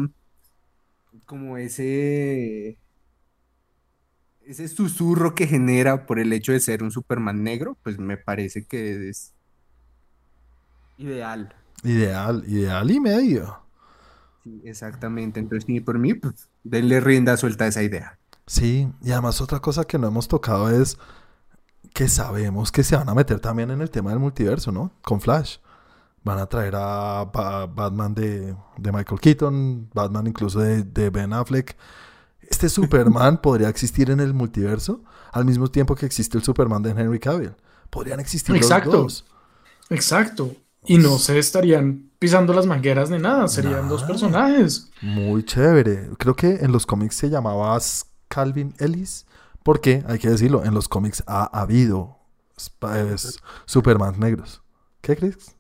como 1.26 1.58
ese, 1.58 2.78
ese 4.46 4.68
susurro 4.68 5.36
que 5.36 5.48
genera 5.48 6.06
por 6.06 6.20
el 6.20 6.34
hecho 6.34 6.52
de 6.52 6.60
ser 6.60 6.84
un 6.84 6.92
Superman 6.92 7.44
negro, 7.44 7.78
pues 7.84 7.98
me 8.00 8.18
parece 8.18 8.66
que 8.66 9.10
es 9.10 9.34
ideal. 10.98 11.56
Ideal, 11.84 12.44
ideal 12.48 12.92
y 12.92 13.00
medio. 13.00 13.60
Sí, 14.44 14.62
exactamente, 14.66 15.40
entonces 15.40 15.70
ni 15.70 15.80
por 15.82 16.00
mí, 16.00 16.14
pues 16.16 16.50
denle 16.64 17.00
rienda 17.00 17.38
suelta 17.38 17.66
a 17.66 17.68
esa 17.68 17.84
idea. 17.84 18.18
Sí, 18.52 18.92
y 19.02 19.12
además 19.12 19.40
otra 19.40 19.62
cosa 19.62 19.86
que 19.86 19.98
no 19.98 20.08
hemos 20.08 20.28
tocado 20.28 20.70
es 20.70 20.98
que 21.94 22.10
sabemos 22.10 22.70
que 22.70 22.84
se 22.84 22.98
van 22.98 23.08
a 23.08 23.16
meter 23.16 23.40
también 23.40 23.72
en 23.72 23.80
el 23.80 23.90
tema 23.90 24.10
del 24.10 24.20
multiverso, 24.20 24.74
¿no? 24.74 24.92
Con 25.04 25.22
Flash. 25.22 25.60
Van 26.22 26.38
a 26.38 26.48
traer 26.48 26.76
a 26.76 27.24
ba 27.34 27.66
Batman 27.66 28.14
de, 28.14 28.54
de, 28.76 28.92
Michael 28.92 29.22
Keaton, 29.22 29.90
Batman 29.94 30.28
incluso 30.28 30.60
de, 30.60 30.84
de 30.84 31.10
Ben 31.10 31.32
Affleck. 31.32 31.78
Este 32.42 32.68
Superman 32.68 33.38
podría 33.42 33.70
existir 33.70 34.12
en 34.12 34.20
el 34.20 34.34
multiverso 34.34 35.02
al 35.32 35.46
mismo 35.46 35.72
tiempo 35.72 35.96
que 35.96 36.06
existe 36.06 36.38
el 36.38 36.44
Superman 36.44 36.84
de 36.84 36.90
Henry 36.90 37.20
Cavill. 37.20 37.56
Podrían 37.90 38.20
existir 38.20 38.54
Exacto. 38.58 38.92
los 38.92 39.02
dos. 39.02 39.26
Exacto. 39.90 40.52
Y 40.84 40.98
no 40.98 41.20
se 41.20 41.40
estarían 41.40 42.12
pisando 42.20 42.52
las 42.52 42.66
mangueras 42.66 43.10
ni 43.10 43.18
nada, 43.18 43.48
serían 43.48 43.76
nada. 43.76 43.88
dos 43.88 44.04
personajes. 44.04 44.92
Muy 45.02 45.46
chévere. 45.46 46.10
Creo 46.18 46.36
que 46.36 46.56
en 46.56 46.74
los 46.74 46.86
cómics 46.86 47.16
se 47.16 47.30
llamaba 47.30 47.80
Calvin 48.32 48.74
Ellis, 48.80 49.26
porque 49.64 50.04
hay 50.08 50.18
que 50.18 50.30
decirlo, 50.30 50.64
en 50.64 50.74
los 50.74 50.88
cómics 50.88 51.24
ha 51.28 51.44
habido 51.44 52.18
es, 53.14 53.40
Superman 53.66 54.20
negros. 54.20 54.62
¿Qué 55.02 55.16
crees? 55.16 55.56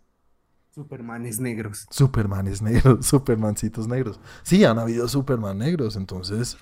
Supermanes 0.73 1.39
negros. 1.39 1.85
Supermanes 1.89 2.61
negros, 2.61 3.05
Supermancitos 3.05 3.87
negros. 3.87 4.19
Sí, 4.43 4.63
han 4.63 4.79
habido 4.79 5.07
Superman 5.07 5.57
negros, 5.57 5.95
entonces 5.95 6.57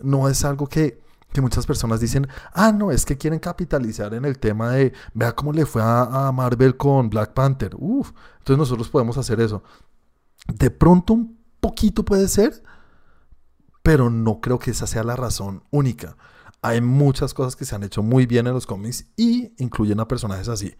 no 0.00 0.28
es 0.28 0.44
algo 0.44 0.68
que, 0.68 1.02
que, 1.32 1.40
muchas 1.40 1.66
personas 1.66 2.00
dicen, 2.00 2.28
ah, 2.52 2.70
no, 2.70 2.92
es 2.92 3.04
que 3.04 3.18
quieren 3.18 3.40
capitalizar 3.40 4.14
en 4.14 4.24
el 4.24 4.38
tema 4.38 4.70
de, 4.70 4.92
vea 5.12 5.34
cómo 5.34 5.52
le 5.52 5.66
fue 5.66 5.82
a, 5.82 6.28
a 6.28 6.32
Marvel 6.32 6.76
con 6.76 7.10
Black 7.10 7.32
Panther. 7.32 7.74
Uf, 7.76 8.12
entonces 8.38 8.58
nosotros 8.58 8.88
podemos 8.88 9.18
hacer 9.18 9.40
eso. 9.40 9.64
De 10.46 10.70
pronto 10.70 11.14
un 11.14 11.38
poquito 11.58 12.04
puede 12.04 12.28
ser, 12.28 12.62
pero 13.88 14.10
no 14.10 14.42
creo 14.42 14.58
que 14.58 14.72
esa 14.72 14.86
sea 14.86 15.02
la 15.02 15.16
razón 15.16 15.62
única. 15.70 16.14
Hay 16.60 16.82
muchas 16.82 17.32
cosas 17.32 17.56
que 17.56 17.64
se 17.64 17.74
han 17.74 17.82
hecho 17.84 18.02
muy 18.02 18.26
bien 18.26 18.46
en 18.46 18.52
los 18.52 18.66
cómics 18.66 19.06
y 19.16 19.54
incluyen 19.56 19.98
a 19.98 20.06
personajes 20.06 20.48
así. 20.48 20.74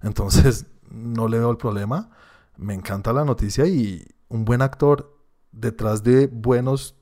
Entonces, 0.00 0.64
no 0.90 1.28
le 1.28 1.38
veo 1.38 1.50
el 1.50 1.58
problema. 1.58 2.08
Me 2.56 2.72
encanta 2.72 3.12
la 3.12 3.26
noticia 3.26 3.66
y 3.66 4.06
un 4.28 4.46
buen 4.46 4.62
actor 4.62 5.20
detrás 5.52 6.02
de 6.02 6.28
buenos, 6.28 6.96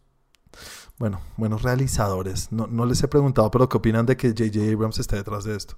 bueno, 0.98 1.20
buenos 1.36 1.62
realizadores. 1.62 2.50
No, 2.50 2.66
no 2.66 2.84
les 2.84 3.00
he 3.04 3.06
preguntado, 3.06 3.48
pero 3.52 3.68
¿qué 3.68 3.76
opinan 3.76 4.06
de 4.06 4.16
que 4.16 4.30
J.J. 4.30 4.72
Abrams 4.72 4.98
esté 4.98 5.14
detrás 5.14 5.44
de 5.44 5.54
esto? 5.54 5.76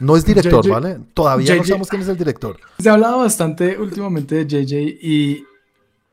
No 0.00 0.16
es 0.16 0.24
director, 0.24 0.66
J. 0.66 0.68
J. 0.68 0.80
¿vale? 0.80 1.06
Todavía 1.12 1.48
J. 1.48 1.58
no 1.58 1.64
sabemos 1.64 1.88
quién 1.90 2.00
es 2.00 2.08
el 2.08 2.16
director. 2.16 2.56
Se 2.78 2.88
ha 2.88 2.94
hablado 2.94 3.18
bastante 3.18 3.78
últimamente 3.78 4.42
de 4.42 4.46
JJ 4.46 4.74
y 5.02 5.44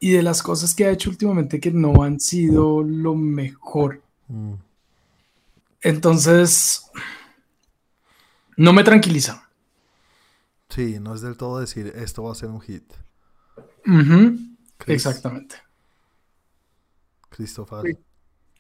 y 0.03 0.11
de 0.11 0.21
las 0.21 0.43
cosas 0.43 0.75
que 0.75 0.83
ha 0.83 0.91
hecho 0.91 1.09
últimamente 1.09 1.61
que 1.61 1.71
no 1.71 2.03
han 2.03 2.19
sido 2.19 2.83
lo 2.83 3.15
mejor. 3.15 4.01
Mm. 4.27 4.55
Entonces, 5.79 6.91
no 8.57 8.73
me 8.73 8.83
tranquiliza. 8.83 9.49
Sí, 10.67 10.97
no 10.99 11.15
es 11.15 11.21
del 11.21 11.37
todo 11.37 11.61
decir 11.61 11.93
esto 11.95 12.23
va 12.23 12.33
a 12.33 12.35
ser 12.35 12.49
un 12.49 12.59
hit. 12.59 12.83
Uh 13.85 13.91
-huh. 13.91 14.57
Exactamente. 14.87 15.55
Christopher. 17.29 17.97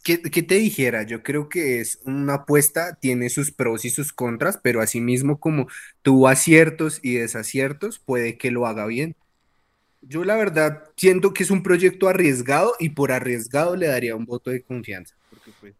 ¿Qué, 0.01 0.21
¿Qué, 0.21 0.43
te 0.43 0.55
dijera? 0.55 1.03
Yo 1.03 1.23
creo 1.23 1.49
que 1.49 1.81
es 1.81 1.99
una 2.05 2.35
apuesta, 2.35 2.95
tiene 3.01 3.29
sus 3.29 3.51
pros 3.51 3.83
y 3.83 3.89
sus 3.89 4.13
contras, 4.13 4.61
pero 4.63 4.79
asimismo 4.79 5.41
como 5.41 5.67
tuvo 6.03 6.29
aciertos 6.29 7.01
y 7.03 7.15
desaciertos, 7.15 7.99
puede 7.99 8.37
que 8.37 8.49
lo 8.49 8.65
haga 8.65 8.85
bien. 8.85 9.17
Yo 10.07 10.23
la 10.23 10.35
verdad 10.35 10.83
siento 10.97 11.33
que 11.33 11.43
es 11.43 11.51
un 11.51 11.63
proyecto 11.63 12.07
arriesgado 12.09 12.73
y 12.79 12.89
por 12.89 13.11
arriesgado 13.11 13.75
le 13.75 13.87
daría 13.87 14.15
un 14.15 14.25
voto 14.25 14.49
de 14.51 14.61
confianza. 14.61 15.15
Porque 15.29 15.51
pues, 15.61 15.73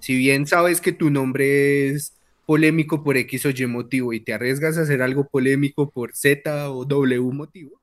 si 0.00 0.16
bien 0.16 0.46
sabes 0.46 0.80
que 0.80 0.92
tu 0.92 1.10
nombre 1.10 1.88
es 1.90 2.12
polémico 2.46 3.02
por 3.02 3.16
X 3.16 3.46
o 3.46 3.50
Y 3.50 3.66
motivo 3.66 4.12
y 4.12 4.20
te 4.20 4.32
arriesgas 4.34 4.76
a 4.78 4.82
hacer 4.82 5.02
algo 5.02 5.26
polémico 5.26 5.90
por 5.90 6.14
Z 6.14 6.70
o 6.70 6.84
W 6.84 7.20
motivo, 7.32 7.80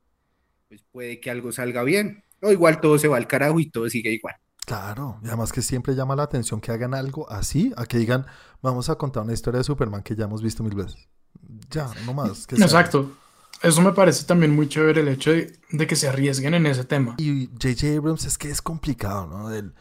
pues 0.69 0.83
puede 0.91 1.19
que 1.19 1.29
algo 1.31 1.51
salga 1.51 1.83
bien. 1.83 2.23
O 2.41 2.51
igual 2.51 2.79
todo 2.81 2.97
se 2.97 3.07
va 3.07 3.17
al 3.17 3.27
carajo 3.27 3.59
y 3.59 3.69
todo 3.69 3.89
sigue 3.89 4.11
igual. 4.11 4.35
Claro, 4.65 5.19
y 5.23 5.27
además 5.27 5.51
que 5.51 5.61
siempre 5.61 5.95
llama 5.95 6.15
la 6.15 6.23
atención 6.23 6.61
que 6.61 6.71
hagan 6.71 6.93
algo 6.93 7.29
así, 7.29 7.73
a 7.75 7.85
que 7.85 7.97
digan, 7.97 8.25
vamos 8.61 8.89
a 8.89 8.95
contar 8.95 9.23
una 9.23 9.33
historia 9.33 9.57
de 9.57 9.63
Superman 9.63 10.01
que 10.03 10.15
ya 10.15 10.25
hemos 10.25 10.41
visto 10.41 10.63
mil 10.63 10.75
veces. 10.75 11.09
Ya, 11.69 11.87
no 12.05 12.13
más. 12.13 12.47
que 12.47 12.55
sea- 12.57 12.65
Exacto. 12.65 13.17
Eso 13.63 13.81
me 13.81 13.91
parece 13.93 14.25
también 14.25 14.55
muy 14.55 14.67
chévere 14.67 15.01
el 15.01 15.07
hecho 15.07 15.31
de, 15.31 15.53
de 15.71 15.87
que 15.87 15.95
se 15.95 16.07
arriesguen 16.09 16.53
en 16.55 16.65
ese 16.65 16.83
tema. 16.83 17.15
Y 17.17 17.47
J.J. 17.61 17.97
Abrams 17.97 18.25
es 18.25 18.37
que 18.37 18.49
es 18.49 18.61
complicado, 18.61 19.27
¿no? 19.27 19.51
El- 19.51 19.73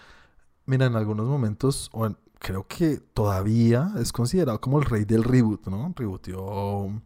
mira, 0.66 0.86
en 0.86 0.96
algunos 0.96 1.26
momentos, 1.26 1.88
o 1.92 2.06
en- 2.06 2.16
creo 2.38 2.66
que 2.66 2.98
todavía 2.98 3.92
es 3.98 4.12
considerado 4.12 4.60
como 4.60 4.78
el 4.78 4.84
rey 4.84 5.04
del 5.04 5.24
reboot, 5.24 5.66
¿no? 5.68 5.92
Rebootió 5.96 7.02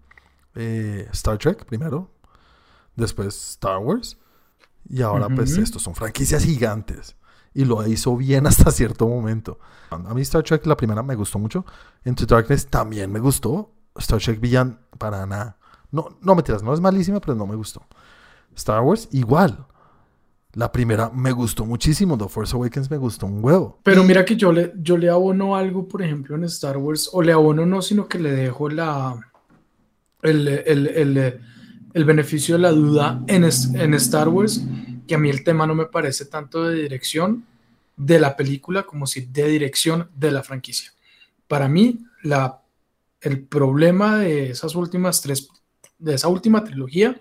eh, 0.56 1.08
Star 1.12 1.38
Trek 1.38 1.64
primero, 1.64 2.10
después 2.96 3.34
Star 3.52 3.78
Wars, 3.78 4.16
y 4.88 5.02
ahora 5.02 5.28
pues 5.28 5.56
estos 5.62 5.82
son 5.82 5.94
franquicias 5.94 6.44
gigantes. 6.44 7.16
Y 7.54 7.64
lo 7.64 7.86
hizo 7.86 8.16
bien 8.16 8.46
hasta 8.48 8.70
cierto 8.72 9.06
momento. 9.08 9.58
A 9.90 10.14
mí 10.14 10.22
Star 10.22 10.42
Trek 10.42 10.66
la 10.66 10.76
primera 10.76 11.02
me 11.04 11.14
gustó 11.14 11.38
mucho. 11.38 11.64
Into 12.04 12.26
Darkness 12.26 12.66
también 12.66 13.10
me 13.12 13.20
gustó. 13.20 13.70
Star 13.96 14.20
Trek 14.20 14.40
Villan 14.40 14.80
para 14.98 15.24
nada. 15.24 15.56
No, 15.94 16.08
no 16.20 16.34
mentiras, 16.34 16.62
no 16.62 16.74
es 16.74 16.80
malísima, 16.80 17.20
pero 17.20 17.34
no 17.36 17.46
me 17.46 17.54
gustó. 17.54 17.82
Star 18.56 18.80
Wars 18.82 19.08
igual. 19.12 19.64
La 20.54 20.70
primera 20.70 21.10
me 21.10 21.32
gustó 21.32 21.64
muchísimo. 21.64 22.16
The 22.18 22.28
Force 22.28 22.54
Awakens 22.54 22.90
me 22.90 22.96
gustó 22.96 23.26
un 23.26 23.44
huevo. 23.44 23.80
Pero 23.82 24.04
mira 24.04 24.24
que 24.24 24.36
yo 24.36 24.52
le, 24.52 24.72
yo 24.76 24.96
le 24.96 25.08
abono 25.10 25.56
algo, 25.56 25.88
por 25.88 26.02
ejemplo, 26.02 26.36
en 26.36 26.44
Star 26.44 26.76
Wars, 26.76 27.10
o 27.12 27.22
le 27.22 27.32
abono 27.32 27.64
no, 27.66 27.82
sino 27.82 28.06
que 28.08 28.18
le 28.18 28.30
dejo 28.32 28.68
la, 28.68 29.18
el, 30.22 30.48
el- 30.48 30.86
el- 30.88 31.40
el 31.92 32.04
beneficio 32.04 32.56
de 32.56 32.60
la 32.62 32.70
duda 32.72 33.22
en, 33.28 33.44
en 33.44 33.94
Star 33.94 34.28
Wars, 34.28 34.64
que 35.06 35.14
a 35.14 35.18
mí 35.18 35.30
el 35.30 35.44
tema 35.44 35.64
no 35.66 35.76
me 35.76 35.86
parece 35.86 36.24
tanto 36.26 36.64
de 36.64 36.74
dirección 36.82 37.44
de 37.96 38.18
la 38.18 38.36
película 38.36 38.82
como 38.82 39.06
si 39.06 39.20
de 39.26 39.46
dirección 39.48 40.08
de 40.16 40.32
la 40.32 40.42
franquicia. 40.42 40.90
Para 41.46 41.68
mí, 41.68 42.00
la, 42.24 42.60
el 43.20 43.44
problema 43.44 44.18
de 44.18 44.50
esas 44.50 44.74
últimas 44.74 45.20
tres, 45.20 45.48
de 46.04 46.14
esa 46.14 46.28
última 46.28 46.62
trilogía, 46.64 47.20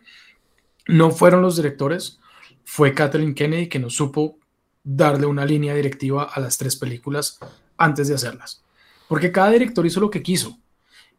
no 0.87 1.11
fueron 1.11 1.41
los 1.41 1.55
directores, 1.55 2.19
fue 2.65 2.93
Kathleen 2.93 3.33
Kennedy 3.33 3.67
que 3.67 3.79
no 3.79 3.89
supo 3.89 4.37
darle 4.83 5.25
una 5.25 5.45
línea 5.45 5.73
directiva 5.73 6.23
a 6.23 6.39
las 6.39 6.57
tres 6.57 6.75
películas 6.75 7.39
antes 7.77 8.07
de 8.07 8.15
hacerlas. 8.15 8.63
Porque 9.07 9.31
cada 9.31 9.51
director 9.51 9.85
hizo 9.85 9.99
lo 9.99 10.09
que 10.09 10.23
quiso. 10.23 10.57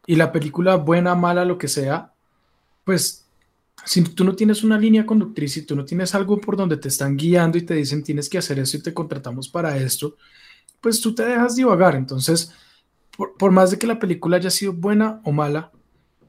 Y 0.07 0.17
la 0.17 0.33
película, 0.33 0.77
buena, 0.77 1.15
mala, 1.15 1.45
lo 1.45 1.57
que 1.57 1.69
sea, 1.69 2.13
pues 2.85 3.27
si 3.85 4.03
tú 4.03 4.25
no 4.25 4.35
tienes 4.35 4.63
una 4.63 4.79
línea 4.79 5.07
conductriz, 5.07 5.53
si 5.53 5.63
tú 5.63 5.77
no 5.77 5.85
tienes 5.85 6.15
algo 6.15 6.41
por 6.41 6.57
donde 6.57 6.77
te 6.77 6.89
están 6.89 7.17
guiando 7.17 7.59
y 7.59 7.63
te 7.63 7.75
dicen 7.75 8.03
tienes 8.03 8.29
que 8.29 8.39
hacer 8.39 8.59
esto 8.59 8.77
y 8.77 8.83
te 8.83 8.95
contratamos 8.95 9.49
para 9.49 9.77
esto, 9.77 10.17
pues 10.81 11.01
tú 11.01 11.15
te 11.15 11.25
dejas 11.25 11.57
divagar. 11.57 11.95
Entonces, 11.95 12.53
por, 13.17 13.37
por 13.37 13.51
más 13.51 13.71
de 13.71 13.79
que 13.79 13.87
la 13.87 13.99
película 13.99 14.37
haya 14.37 14.51
sido 14.51 14.73
buena 14.73 15.21
o 15.25 15.33
mala, 15.33 15.71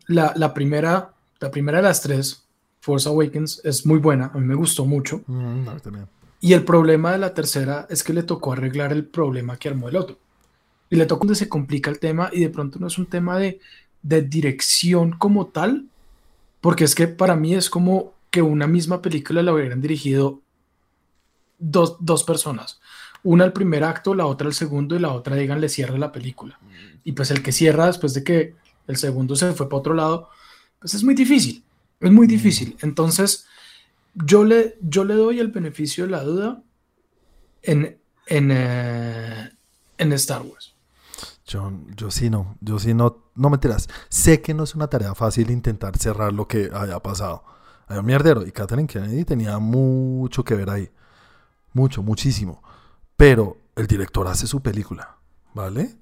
la, 0.07 0.33
la 0.35 0.53
primera, 0.53 1.14
la 1.39 1.51
primera 1.51 1.77
de 1.79 1.83
las 1.83 2.01
tres, 2.01 2.45
Force 2.79 3.07
Awakens, 3.07 3.61
es 3.63 3.85
muy 3.85 3.99
buena. 3.99 4.31
A 4.33 4.37
mí 4.37 4.45
me 4.45 4.55
gustó 4.55 4.85
mucho. 4.85 5.21
Mm, 5.27 5.65
también. 5.81 6.07
Y 6.39 6.53
el 6.53 6.63
problema 6.63 7.11
de 7.11 7.17
la 7.17 7.33
tercera 7.33 7.87
es 7.89 8.03
que 8.03 8.13
le 8.13 8.23
tocó 8.23 8.53
arreglar 8.53 8.91
el 8.91 9.05
problema 9.05 9.57
que 9.57 9.69
armó 9.69 9.89
el 9.89 9.95
otro. 9.95 10.17
Y 10.89 10.95
le 10.95 11.05
tocó 11.05 11.25
donde 11.25 11.35
se 11.35 11.49
complica 11.49 11.89
el 11.89 11.99
tema 11.99 12.29
y 12.31 12.41
de 12.41 12.49
pronto 12.49 12.77
no 12.79 12.87
es 12.87 12.97
un 12.97 13.07
tema 13.07 13.37
de, 13.37 13.59
de 14.03 14.21
dirección 14.21 15.13
como 15.13 15.47
tal, 15.47 15.87
porque 16.61 16.83
es 16.83 16.93
que 16.93 17.07
para 17.07 17.35
mí 17.35 17.55
es 17.55 17.69
como 17.69 18.13
que 18.29 18.41
una 18.41 18.67
misma 18.67 19.01
película 19.01 19.41
la 19.41 19.53
hubieran 19.53 19.81
dirigido 19.81 20.41
dos, 21.57 21.97
dos 21.99 22.23
personas. 22.23 22.79
Una 23.23 23.45
el 23.45 23.53
primer 23.53 23.83
acto, 23.83 24.13
la 24.13 24.27
otra 24.27 24.47
el 24.47 24.53
segundo 24.53 24.95
y 24.95 24.99
la 24.99 25.11
otra, 25.11 25.35
díganle, 25.35 25.69
cierra 25.69 25.97
la 25.97 26.11
película. 26.11 26.59
Y 27.03 27.13
pues 27.13 27.31
el 27.31 27.41
que 27.41 27.51
cierra 27.51 27.87
después 27.87 28.13
de 28.13 28.23
que 28.23 28.55
el 28.87 28.97
segundo 28.97 29.35
se 29.35 29.53
fue 29.53 29.67
para 29.67 29.79
otro 29.79 29.93
lado, 29.95 30.29
pues 30.79 30.93
es 30.93 31.03
muy 31.03 31.15
difícil. 31.15 31.63
Es 31.99 32.11
muy 32.11 32.27
difícil. 32.27 32.77
Entonces, 32.81 33.45
yo 34.13 34.43
le, 34.43 34.77
yo 34.81 35.03
le 35.03 35.15
doy 35.15 35.39
el 35.39 35.49
beneficio 35.49 36.05
de 36.05 36.11
la 36.11 36.23
duda 36.23 36.63
en, 37.61 37.97
en, 38.27 38.49
eh, 38.51 39.51
en 39.97 40.13
Star 40.13 40.41
Wars. 40.41 40.75
Yo, 41.45 41.71
yo 41.95 42.09
sí 42.09 42.29
no, 42.29 42.57
yo 42.59 42.79
sí 42.79 42.93
no, 42.93 43.29
no 43.35 43.49
me 43.49 43.55
enteras. 43.55 43.87
Sé 44.09 44.41
que 44.41 44.53
no 44.53 44.63
es 44.63 44.75
una 44.75 44.87
tarea 44.87 45.13
fácil 45.15 45.51
intentar 45.51 45.97
cerrar 45.97 46.33
lo 46.33 46.47
que 46.47 46.69
haya 46.73 46.99
pasado. 46.99 47.43
Hay 47.87 47.99
un 47.99 48.05
mierdero 48.05 48.45
y 48.45 48.51
Catherine 48.51 48.87
Kennedy 48.87 49.25
tenía 49.25 49.59
mucho 49.59 50.43
que 50.43 50.55
ver 50.55 50.69
ahí. 50.69 50.89
Mucho, 51.73 52.01
muchísimo. 52.01 52.63
Pero 53.15 53.57
el 53.75 53.87
director 53.87 54.27
hace 54.27 54.47
su 54.47 54.61
película, 54.61 55.17
¿vale? 55.53 55.97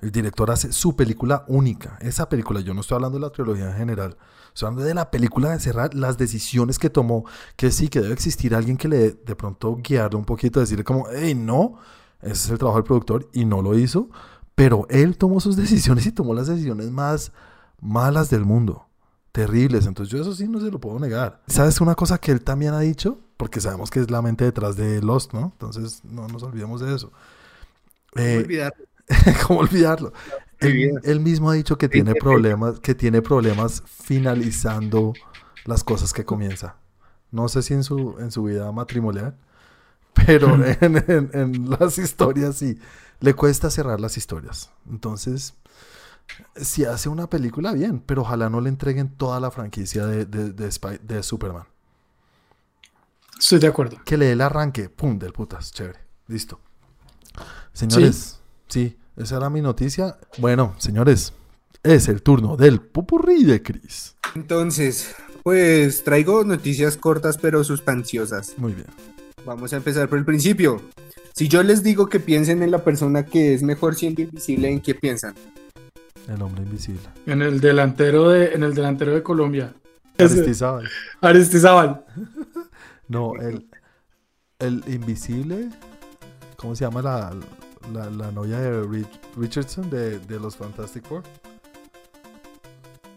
El 0.00 0.10
director 0.10 0.50
hace 0.50 0.72
su 0.72 0.96
película 0.96 1.44
única. 1.48 1.98
Esa 2.00 2.28
película, 2.28 2.60
yo 2.60 2.74
no 2.74 2.80
estoy 2.80 2.96
hablando 2.96 3.18
de 3.18 3.22
la 3.22 3.30
trilogía 3.30 3.70
en 3.70 3.76
general. 3.76 4.16
Estoy 4.54 4.68
hablando 4.68 4.84
de 4.84 4.94
la 4.94 5.10
película 5.10 5.50
de 5.50 5.60
cerrar, 5.60 5.94
las 5.94 6.16
decisiones 6.18 6.78
que 6.78 6.90
tomó. 6.90 7.24
Que 7.56 7.70
sí, 7.70 7.88
que 7.88 8.00
debe 8.00 8.14
existir 8.14 8.54
alguien 8.54 8.76
que 8.76 8.88
le 8.88 9.12
de 9.12 9.36
pronto 9.36 9.76
guiarle 9.76 10.18
un 10.18 10.24
poquito, 10.24 10.60
decirle 10.60 10.84
como, 10.84 11.06
hey, 11.12 11.34
no, 11.34 11.78
ese 12.22 12.32
es 12.32 12.50
el 12.50 12.58
trabajo 12.58 12.78
del 12.78 12.84
productor 12.84 13.28
y 13.32 13.44
no 13.44 13.62
lo 13.62 13.78
hizo. 13.78 14.08
Pero 14.54 14.86
él 14.90 15.16
tomó 15.16 15.40
sus 15.40 15.56
decisiones 15.56 16.06
y 16.06 16.12
tomó 16.12 16.34
las 16.34 16.46
decisiones 16.46 16.90
más 16.90 17.32
malas 17.80 18.30
del 18.30 18.44
mundo. 18.44 18.86
Terribles. 19.32 19.86
Entonces 19.86 20.12
yo 20.12 20.20
eso 20.20 20.34
sí 20.34 20.48
no 20.48 20.60
se 20.60 20.70
lo 20.70 20.80
puedo 20.80 20.98
negar. 20.98 21.40
¿Sabes 21.46 21.80
una 21.80 21.94
cosa 21.94 22.18
que 22.18 22.32
él 22.32 22.42
también 22.42 22.74
ha 22.74 22.80
dicho? 22.80 23.18
Porque 23.36 23.60
sabemos 23.60 23.90
que 23.90 24.00
es 24.00 24.10
la 24.10 24.22
mente 24.22 24.44
detrás 24.44 24.76
de 24.76 25.00
Lost, 25.00 25.32
¿no? 25.32 25.52
Entonces 25.52 26.02
no 26.04 26.26
nos 26.26 26.42
olvidemos 26.42 26.80
de 26.80 26.94
eso. 26.94 27.12
Eh, 28.16 28.42
Olvidar. 28.44 28.74
¿Cómo 29.46 29.60
olvidarlo? 29.60 30.12
Él, 30.60 31.20
mismo 31.20 31.50
ha 31.50 31.54
dicho 31.54 31.78
que 31.78 31.88
tiene 31.88 32.14
problemas, 32.14 32.80
que 32.80 32.94
tiene 32.94 33.22
problemas 33.22 33.82
finalizando 33.86 35.14
las 35.64 35.84
cosas 35.84 36.12
que 36.12 36.24
comienza. 36.24 36.76
No 37.30 37.48
sé 37.48 37.62
si 37.62 37.74
en 37.74 37.82
su, 37.84 38.16
en 38.18 38.30
su 38.30 38.42
vida 38.44 38.70
matrimonial, 38.72 39.36
pero 40.26 40.54
en, 40.54 40.96
en- 41.08 41.30
en 41.32 41.70
las 41.70 41.98
historias 41.98 42.56
sí. 42.56 42.78
Le 43.20 43.34
cuesta 43.34 43.70
cerrar 43.70 44.00
las 44.00 44.16
historias. 44.16 44.70
Entonces, 44.88 45.54
si 46.56 46.84
hace 46.86 47.08
una 47.10 47.28
película, 47.28 47.72
bien, 47.72 48.00
pero 48.00 48.22
ojalá 48.22 48.48
no 48.48 48.60
le 48.62 48.70
entreguen 48.70 49.10
toda 49.10 49.40
la 49.40 49.50
franquicia 49.50 50.06
de, 50.06 50.24
de, 50.24 50.52
de 50.52 50.68
Spy- 50.70 51.00
de 51.02 51.22
Superman. 51.22 51.64
Estoy 53.38 53.58
de 53.58 53.66
acuerdo. 53.66 53.98
Que 54.04 54.16
le 54.16 54.26
dé 54.26 54.32
el 54.32 54.40
arranque, 54.40 54.88
pum, 54.88 55.18
del 55.18 55.32
putas, 55.32 55.72
chévere. 55.72 56.00
Listo. 56.28 56.60
Señores, 57.72 58.40
sí. 58.68 58.96
Esa 59.20 59.36
era 59.36 59.50
mi 59.50 59.60
noticia. 59.60 60.16
Bueno, 60.38 60.74
señores, 60.78 61.34
es 61.82 62.08
el 62.08 62.22
turno 62.22 62.56
del 62.56 62.80
pupurrí 62.80 63.44
de 63.44 63.62
Chris. 63.62 64.16
Entonces, 64.34 65.14
pues 65.42 66.02
traigo 66.04 66.44
noticias 66.44 66.96
cortas 66.96 67.36
pero 67.36 67.62
sustanciosas. 67.62 68.54
Muy 68.56 68.72
bien. 68.72 68.86
Vamos 69.44 69.72
a 69.72 69.76
empezar 69.76 70.08
por 70.08 70.18
el 70.18 70.24
principio. 70.24 70.80
Si 71.34 71.48
yo 71.48 71.62
les 71.62 71.82
digo 71.82 72.08
que 72.08 72.20
piensen 72.20 72.62
en 72.62 72.70
la 72.70 72.82
persona 72.82 73.24
que 73.26 73.54
es 73.54 73.62
mejor 73.62 73.94
siendo 73.94 74.22
invisible, 74.22 74.70
¿en 74.70 74.80
qué 74.80 74.94
piensan? 74.94 75.34
El 76.28 76.40
hombre 76.42 76.62
invisible. 76.62 77.02
En 77.26 77.42
el 77.42 77.60
delantero 77.60 78.30
de, 78.30 78.54
en 78.54 78.62
el 78.62 78.74
delantero 78.74 79.14
de 79.14 79.22
Colombia. 79.22 79.74
Aristizábal. 80.18 80.88
Aristizábal. 81.20 82.04
No, 83.08 83.34
el, 83.34 83.68
el 84.60 84.84
invisible. 84.86 85.68
¿Cómo 86.56 86.76
se 86.76 86.84
llama 86.84 87.02
la, 87.02 87.32
la, 87.92 88.08
la 88.10 88.30
novia 88.30 88.58
de 88.60 88.82
Rich- 88.82 89.20
Richardson 89.36 89.88
de, 89.90 90.18
de 90.20 90.40
los 90.40 90.56
Fantastic 90.56 91.04
Four? 91.06 91.22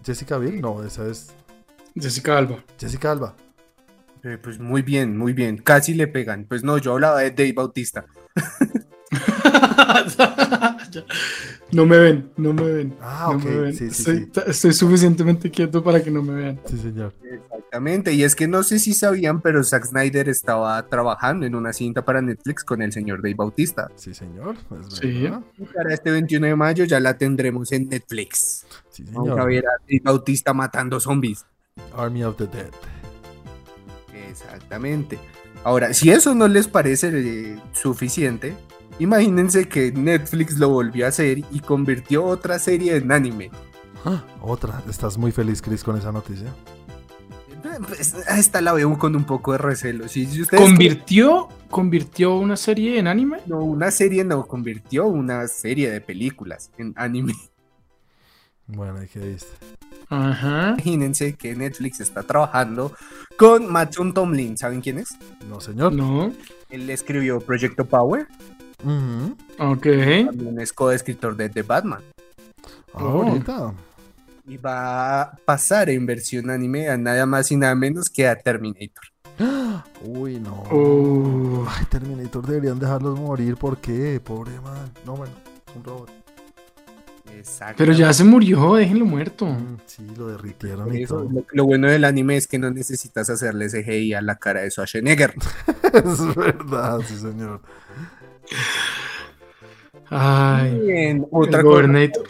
Jessica 0.05 0.38
Biel, 0.38 0.59
no, 0.61 0.84
esa 0.84 1.07
es 1.07 1.32
Jessica 1.95 2.38
Alba. 2.38 2.64
Jessica 2.80 3.11
Alba. 3.11 3.36
Eh, 4.24 4.38
pues 4.41 4.59
muy 4.59 4.82
bien, 4.82 5.18
muy 5.18 5.34
bien. 5.34 5.57
Casi 5.57 5.93
le 5.93 6.07
pegan. 6.07 6.45
Pues 6.45 6.64
no, 6.64 6.78
yo 6.78 6.93
hablaba 6.93 7.20
de 7.20 7.32
Dave 7.32 7.53
Bautista. 7.53 8.05
no 11.72 11.86
me 11.86 11.98
ven, 11.98 12.32
no 12.38 12.54
me 12.54 12.64
ven. 12.64 12.96
Ah, 13.02 13.28
no 13.32 13.38
ok, 13.38 13.44
me 13.46 13.56
ven. 13.60 13.74
sí, 13.74 13.89
sí, 13.89 14.02
estoy, 14.12 14.18
sí. 14.26 14.41
estoy 14.48 14.74
suficientemente 14.74 15.50
quieto 15.52 15.84
para 15.84 16.04
que 16.04 16.12
no 16.12 16.22
me 16.22 16.34
vean. 16.34 16.60
Sí, 16.66 16.78
señor. 16.78 17.14
Exactamente. 17.24 18.14
Y 18.14 18.24
es 18.24 18.36
que 18.36 18.48
no 18.48 18.64
sé 18.64 18.80
si 18.80 18.94
sabían, 18.94 19.41
pero 19.41 19.64
Zack 19.64 19.86
Snyder 19.86 20.30
estaba 20.30 20.88
trabajando 20.88 21.46
en 21.46 21.56
una 21.56 21.74
cinta 21.74 22.04
para 22.06 22.22
Netflix 22.22 22.64
con 22.64 22.82
el 22.82 22.91
señor 22.91 23.22
Dave 23.22 23.36
Bautista. 23.36 23.89
Sí, 23.96 24.14
señor. 24.14 24.56
es 24.82 24.96
Sí. 24.98 25.30
Y 25.58 25.64
para 25.66 25.94
este 25.94 26.12
21 26.12 26.48
de 26.48 26.56
mayo 26.56 26.86
ya 26.86 27.00
la 27.00 27.18
tendremos 27.18 27.72
en 27.72 27.89
Netflix. 27.89 28.66
Sí, 28.89 29.04
Vamos 29.08 29.24
señor. 29.30 29.39
a 29.39 29.46
ver 29.46 29.66
a 29.66 29.72
Dave 29.88 30.02
Bautista 30.04 30.54
matando 30.54 31.00
zombies. 31.00 31.46
Army 31.96 32.24
of 32.24 32.38
the 32.38 32.46
Dead. 32.48 32.70
Exactamente. 34.30 35.18
Ahora, 35.64 35.94
si 35.94 36.12
eso 36.12 36.36
no 36.36 36.48
les 36.48 36.68
parece 36.68 37.10
eh, 37.14 37.58
suficiente, 37.72 38.54
imagínense 39.00 39.68
que 39.68 39.91
Netflix 39.91 40.58
lo 40.58 40.70
volvió 40.70 41.06
a 41.06 41.10
hacer 41.10 41.39
y 41.52 41.60
convirtió 41.60 42.24
otra 42.26 42.60
serie 42.60 42.96
en 42.96 43.12
anime. 43.12 43.52
Ah, 44.06 44.24
otra. 44.41 44.82
¿Estás 44.89 45.18
muy 45.18 45.32
feliz, 45.32 45.62
Chris, 45.62 45.84
con 45.84 45.98
esa 45.98 46.12
noticia? 46.12 46.54
Pues, 47.88 48.14
esta 48.14 48.62
la 48.62 48.74
veo 48.74 48.98
con 48.98 49.16
un 49.16 49.24
poco 49.24 49.54
de 49.54 49.58
recelo. 49.58 50.08
Si, 50.08 50.28
¿Convirtió, 50.46 51.48
¿Convirtió 51.70 52.36
una 52.36 52.56
serie 52.56 53.00
en 53.00 53.08
anime? 53.08 53.39
No, 53.48 53.60
una 53.64 53.89
serie 53.89 54.24
no, 54.24 54.46
convirtió 54.46 55.08
una 55.08 55.48
serie 55.48 55.89
de 55.89 56.02
películas 56.02 56.70
en 56.78 56.94
anime. 56.96 57.34
Bueno, 58.68 59.04
¿y 59.04 59.08
qué 59.08 59.20
viste? 59.20 59.52
Ajá. 60.10 60.76
Imagínense 60.78 61.34
que 61.34 61.56
Netflix 61.56 62.00
está 62.00 62.24
trabajando 62.24 62.94
con 63.38 63.72
Matthew 63.72 64.14
Tomlin. 64.14 64.58
¿Saben 64.58 64.82
quién 64.82 65.00
es? 65.00 65.18
No, 65.50 65.60
señor. 65.60 65.94
No. 65.94 66.32
Él 66.70 66.89
escribió 66.89 67.39
Projecto 67.39 67.86
Power. 67.86 68.28
Ujú. 68.84 69.36
Ok. 69.60 69.84
También 70.28 70.60
es 70.60 70.74
coescritor 70.74 71.36
de 71.36 71.50
The 71.50 71.64
Batman. 71.64 72.02
Ah, 72.94 73.00
Oh. 73.04 73.24
Ahorita. 73.24 73.74
Y 74.46 74.58
va 74.58 75.22
a 75.22 75.36
pasar 75.46 75.90
en 75.90 76.06
versión 76.06 76.50
anime 76.50 76.90
a 76.90 76.98
nada 76.98 77.26
más 77.26 77.50
y 77.52 77.56
nada 77.56 77.74
menos 77.76 78.10
que 78.10 78.28
a 78.28 78.36
Terminator. 78.36 79.06
Uy, 80.04 80.40
no. 80.40 80.64
Oh. 80.70 81.66
Ay, 81.70 81.86
Terminator 81.86 82.46
deberían 82.46 82.78
dejarlos 82.78 83.18
morir. 83.20 83.56
¿Por 83.56 83.78
qué? 83.78 84.20
Pobre 84.24 84.52
man. 84.62 84.92
No, 85.06 85.16
bueno, 85.16 85.34
es 85.68 85.76
un 85.76 85.84
robot. 85.84 86.10
Exacto. 87.36 87.76
Pero 87.78 87.94
ya 87.94 88.14
se 88.14 88.24
murió, 88.24 88.76
déjenlo 88.76 89.06
muerto. 89.06 89.46
Mm, 89.46 89.78
sí, 89.86 90.06
lo 90.18 90.28
derritieron 90.28 90.96
y 90.96 91.04
eso, 91.04 91.16
todo. 91.20 91.30
lo, 91.30 91.46
lo 91.52 91.66
bueno 91.66 91.90
del 91.90 92.06
anime 92.06 92.38
es 92.38 92.48
que 92.48 92.60
no 92.60 92.70
necesitas 92.70 93.30
hacerle 93.30 93.68
CGI 93.70 94.14
a 94.14 94.22
la 94.22 94.36
cara 94.36 94.62
de 94.62 94.70
Schwarzenegger. 94.72 95.34
es 95.94 96.36
verdad, 96.36 97.00
sí, 97.06 97.18
señor. 97.18 97.62
Ay. 100.10 100.80
Bien, 100.80 101.18
El 101.18 101.28
otra 101.32 101.62
cosa. 101.62 101.64
Gobernator. 101.64 102.28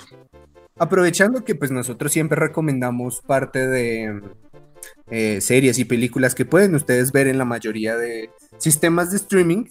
Aprovechando 0.80 1.44
que 1.44 1.56
pues 1.56 1.72
nosotros 1.72 2.12
siempre 2.12 2.40
recomendamos 2.40 3.22
parte 3.22 3.68
de 3.68 4.22
eh, 5.10 5.40
series 5.42 5.78
y 5.80 5.86
películas 5.86 6.34
que 6.36 6.46
pueden 6.46 6.76
ustedes 6.76 7.12
ver 7.12 7.28
en 7.28 7.38
la 7.38 7.46
mayoría 7.46 7.96
de 7.96 8.32
sistemas 8.58 9.12
de 9.12 9.18
streaming, 9.18 9.66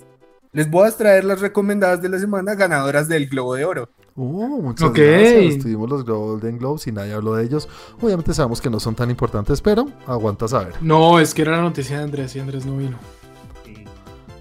les 0.53 0.71
voy 0.71 0.87
a 0.87 0.93
traer 0.93 1.25
las 1.25 1.41
recomendadas 1.41 2.03
de 2.03 2.09
la 2.09 2.19
semana 2.19 2.55
ganadoras 2.55 3.09
del 3.09 3.29
Globo 3.29 3.55
de 3.55 3.65
Oro. 3.65 3.89
Uh, 4.15 4.61
muchas 4.63 4.91
Ok. 4.91 4.99
gracias. 4.99 5.63
Tuvimos 5.63 5.89
los 5.89 6.05
Golden 6.05 6.59
Globes 6.59 6.87
y 6.87 6.93
nadie 6.93 7.15
habló 7.15 7.35
de 7.35 7.45
ellos. 7.45 7.69
Obviamente 8.01 8.35
sabemos 8.35 8.61
que 8.61 8.69
no 8.71 8.79
son 8.79 8.95
tan 8.95 9.11
importantes, 9.11 9.61
pero 9.63 9.87
aguanta 10.07 10.47
saber. 10.47 10.75
No, 10.83 11.19
es 11.19 11.33
que 11.35 11.43
era 11.43 11.53
la 11.53 11.63
noticia 11.63 11.97
de 11.99 12.05
Andrés 12.05 12.37
y 12.37 12.41
Andrés 12.41 12.67
no 12.67 12.77
vino. 12.77 12.99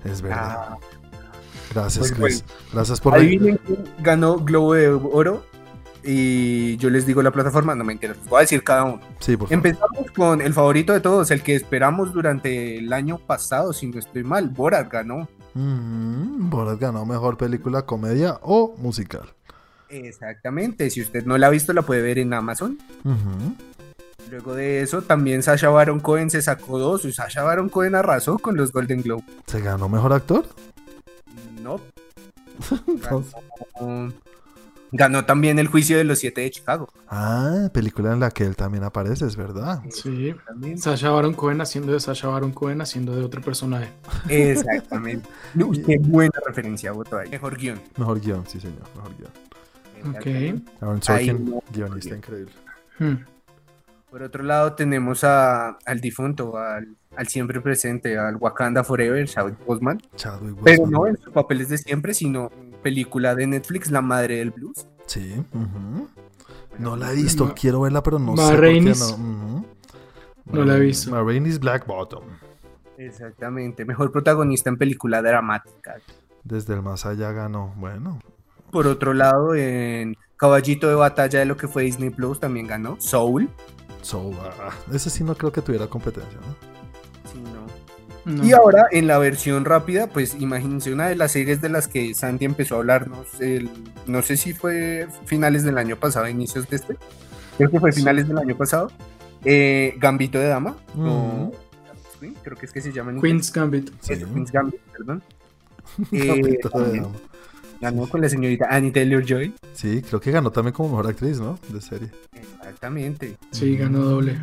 Es 0.04 0.22
verdad. 0.22 0.58
Ah, 0.72 0.78
Gracias, 1.74 2.12
pues, 2.12 2.42
Chris. 2.42 2.46
Gracias 2.74 3.00
por 3.00 3.16
adivinen 3.16 3.60
quién 3.66 3.84
ganó 4.00 4.38
Globo 4.38 4.74
de 4.74 4.90
Oro 4.90 5.46
y 6.04 6.78
yo 6.78 6.90
les 6.90 7.06
digo 7.06 7.22
la 7.22 7.32
plataforma, 7.32 7.76
no 7.76 7.84
me 7.84 7.96
les 7.96 8.26
voy 8.26 8.40
a 8.40 8.42
decir 8.42 8.64
cada 8.64 8.86
uno. 8.86 9.02
Sí, 9.20 9.38
por 9.38 9.48
favor. 9.48 9.54
Empezamos 9.54 10.12
con 10.16 10.42
el 10.42 10.54
favorito 10.54 10.94
de 10.94 11.00
todos, 11.00 11.30
el 11.32 11.44
que 11.44 11.56
esperamos 11.56 12.12
durante 12.12 12.80
el 12.80 12.92
año 12.92 13.20
pasado, 13.20 13.72
si 13.72 13.88
no 13.88 14.00
estoy 14.00 14.24
mal, 14.24 14.50
Borat 14.50 14.92
ganó. 14.92 15.28
Mm, 15.54 16.50
Borat 16.50 16.80
ganó 16.80 17.06
mejor 17.06 17.38
película, 17.38 17.84
comedia 17.84 18.40
o 18.42 18.76
musical. 18.78 19.34
Exactamente, 19.90 20.90
si 20.90 21.02
usted 21.02 21.26
no 21.26 21.38
la 21.38 21.48
ha 21.48 21.50
visto 21.50 21.74
la 21.74 21.82
puede 21.82 22.02
ver 22.02 22.18
en 22.18 22.34
Amazon. 22.34 22.80
Luego 24.30 24.56
de 24.56 24.82
eso 24.82 25.02
también 25.02 25.44
Sasha 25.44 25.70
Baron 25.70 26.00
Cohen 26.00 26.30
se 26.30 26.42
sacó 26.42 26.80
dos 26.80 27.04
y 27.04 27.12
Sasha 27.12 27.44
Baron 27.44 27.68
Cohen 27.68 27.96
arrasó 27.96 28.40
con 28.40 28.56
los 28.56 28.72
Golden 28.72 29.02
Globe. 29.02 29.24
¿Se 29.46 29.60
ganó 29.60 29.90
mejor 29.90 30.14
actor? 30.14 30.46
No. 31.62 31.80
Ganó, 33.02 34.14
ganó 34.92 35.26
también 35.26 35.58
el 35.60 35.68
juicio 35.68 35.98
de 35.98 36.04
los 36.04 36.20
siete 36.20 36.42
de 36.42 36.52
Chicago. 36.52 36.90
Ah, 37.08 37.70
película 37.74 38.14
en 38.14 38.20
la 38.20 38.32
que 38.32 38.44
él 38.44 38.56
también 38.56 38.84
aparece, 38.84 39.26
es 39.26 39.36
verdad. 39.36 39.82
Sí. 39.90 40.36
También. 40.46 40.78
Sasha 40.78 41.10
Baron 41.10 41.34
Cohen 41.34 41.62
haciendo 41.62 41.94
de 41.94 42.00
Sasha 42.00 42.28
Baron 42.28 42.52
Cohen 42.52 42.82
haciendo 42.82 43.16
de 43.16 43.24
otro 43.24 43.42
personaje. 43.42 43.90
Exactamente. 44.30 45.28
Qué 45.86 45.98
buena 46.00 46.40
referencia 46.46 46.92
voto 46.92 47.18
ahí. 47.18 47.30
Mejor 47.30 47.58
guion. 47.58 47.82
Mejor 47.98 48.20
guion, 48.20 48.46
sí, 48.48 48.60
señor. 48.60 48.84
Mejor 48.96 49.16
guion. 49.18 49.32
Ok. 50.16 50.62
Aaron 50.82 51.02
Sorkin, 51.02 51.50
no. 51.50 51.64
guionista 51.72 52.16
increíble. 52.16 52.54
Hmm. 52.98 53.18
Por 54.10 54.24
otro 54.24 54.44
lado 54.44 54.74
tenemos 54.74 55.24
a, 55.24 55.78
al 55.86 56.02
difunto, 56.02 56.58
al, 56.58 56.98
al 57.16 57.28
siempre 57.28 57.62
presente, 57.62 58.18
al 58.18 58.36
Wakanda 58.38 58.84
Forever, 58.84 59.28
Chadwick 59.28 59.66
Boseman. 59.66 60.02
Chadwick 60.16 60.56
Pero 60.64 60.82
Boseman. 60.84 60.92
no 61.02 61.08
en 61.08 61.18
sus 61.18 61.34
papeles 61.34 61.70
de 61.70 61.78
siempre, 61.78 62.14
sino 62.14 62.52
en 62.60 62.72
película 62.82 63.36
de 63.36 63.48
Netflix, 63.48 63.92
La 63.92 64.02
Madre 64.02 64.38
del 64.38 64.52
Blues. 64.52 64.88
Sí. 65.06 65.44
No 66.80 66.96
la 66.96 67.12
he 67.12 67.16
visto, 67.16 67.46
Ma- 67.46 67.54
quiero 67.54 67.82
verla, 67.82 68.02
pero 68.02 68.18
no 68.20 68.34
Ma 68.34 68.48
sé 68.48 68.54
por 68.56 68.62
qué 68.62 68.82
no. 68.82 69.66
No 70.46 70.66
la 70.66 70.78
he 70.78 70.80
visto. 70.80 71.12
Black 71.60 71.86
Bottom. 71.86 72.24
Exactamente, 72.98 73.84
mejor 73.86 74.12
protagonista 74.12 74.70
en 74.70 74.78
película 74.78 75.22
dramática. 75.22 75.96
Desde 76.44 76.74
el 76.74 76.82
más 76.82 77.06
allá 77.06 77.32
ganó. 77.32 77.74
Bueno, 77.78 78.20
Por 78.72 78.88
otro 78.88 79.14
lado, 79.14 79.54
en 79.56 80.16
Caballito 80.38 80.88
de 80.88 80.96
Batalla 80.96 81.40
de 81.40 81.46
lo 81.46 81.58
que 81.58 81.68
fue 81.68 81.84
Disney 81.84 82.10
Plus 82.10 82.40
también 82.40 82.68
ganó 82.68 82.96
Soul. 83.00 83.50
so, 84.02 84.32
ah, 84.60 84.70
ese 84.94 85.10
sí 85.10 85.24
no 85.24 85.36
creo 85.36 85.52
que 85.52 85.62
tuviera 85.62 85.88
competencia, 85.88 86.40
¿no? 86.40 86.71
No. 88.26 88.46
Y 88.46 88.52
ahora 88.54 88.86
en 88.92 89.08
la 89.08 89.18
versión 89.18 89.66
rápida, 89.66 90.08
pues 90.08 90.36
imagínense 90.40 90.94
una 90.94 91.08
de 91.08 91.16
las 91.16 91.32
series 91.32 91.60
de 91.62 91.70
las 91.70 91.88
que 91.88 92.14
Santi 92.14 92.46
empezó 92.46 92.76
a 92.76 92.78
hablarnos, 92.80 93.28
el- 93.40 93.70
no 94.06 94.22
sé 94.22 94.38
si 94.38 94.54
fue 94.54 95.08
finales 95.26 95.64
del 95.64 95.78
año 95.78 95.96
pasado, 95.96 96.28
inicios 96.28 96.70
de 96.70 96.76
este, 96.76 96.98
creo 97.58 97.72
que 97.72 97.80
fue 97.80 97.92
Sí. 97.92 98.02
finales 98.02 98.28
del 98.28 98.38
año 98.38 98.56
pasado, 98.56 98.92
eh, 99.44 99.96
Gambito 99.98 100.38
de 100.40 100.48
Dama, 100.48 100.78
o 100.96 101.02
Ujú. 101.02 101.56
Queen, 102.20 102.36
creo 102.44 102.56
que 102.58 102.68
es 102.68 102.72
que 102.72 102.82
se 102.82 102.92
llama. 102.92 103.20
Queen's 103.20 103.52
Gambit. 103.52 103.90
Sí. 104.02 104.14
Queen's 104.18 104.52
Gambit, 104.52 104.80
perdón. 104.96 105.24
Eh, 106.12 106.26
Gambito 106.28 106.70
de 106.70 106.74
también 106.84 107.04
Dama. 107.04 107.16
Ganó 107.82 108.08
con 108.08 108.22
la 108.22 108.30
señorita 108.30 108.68
Annie 108.70 108.92
Taylor 108.92 109.26
Joy. 109.26 109.54
Sí, 109.74 110.02
creo 110.02 110.22
que 110.22 110.32
ganó 110.32 110.52
también 110.52 110.74
como 110.74 110.90
mejor 110.90 111.08
actriz, 111.08 111.40
¿no? 111.40 111.58
De 111.70 111.82
serie. 111.82 112.10
Exactamente. 112.34 113.38
Sí, 113.52 113.76
ganó 113.76 114.00
doble. 114.00 114.34
Mm, 114.36 114.42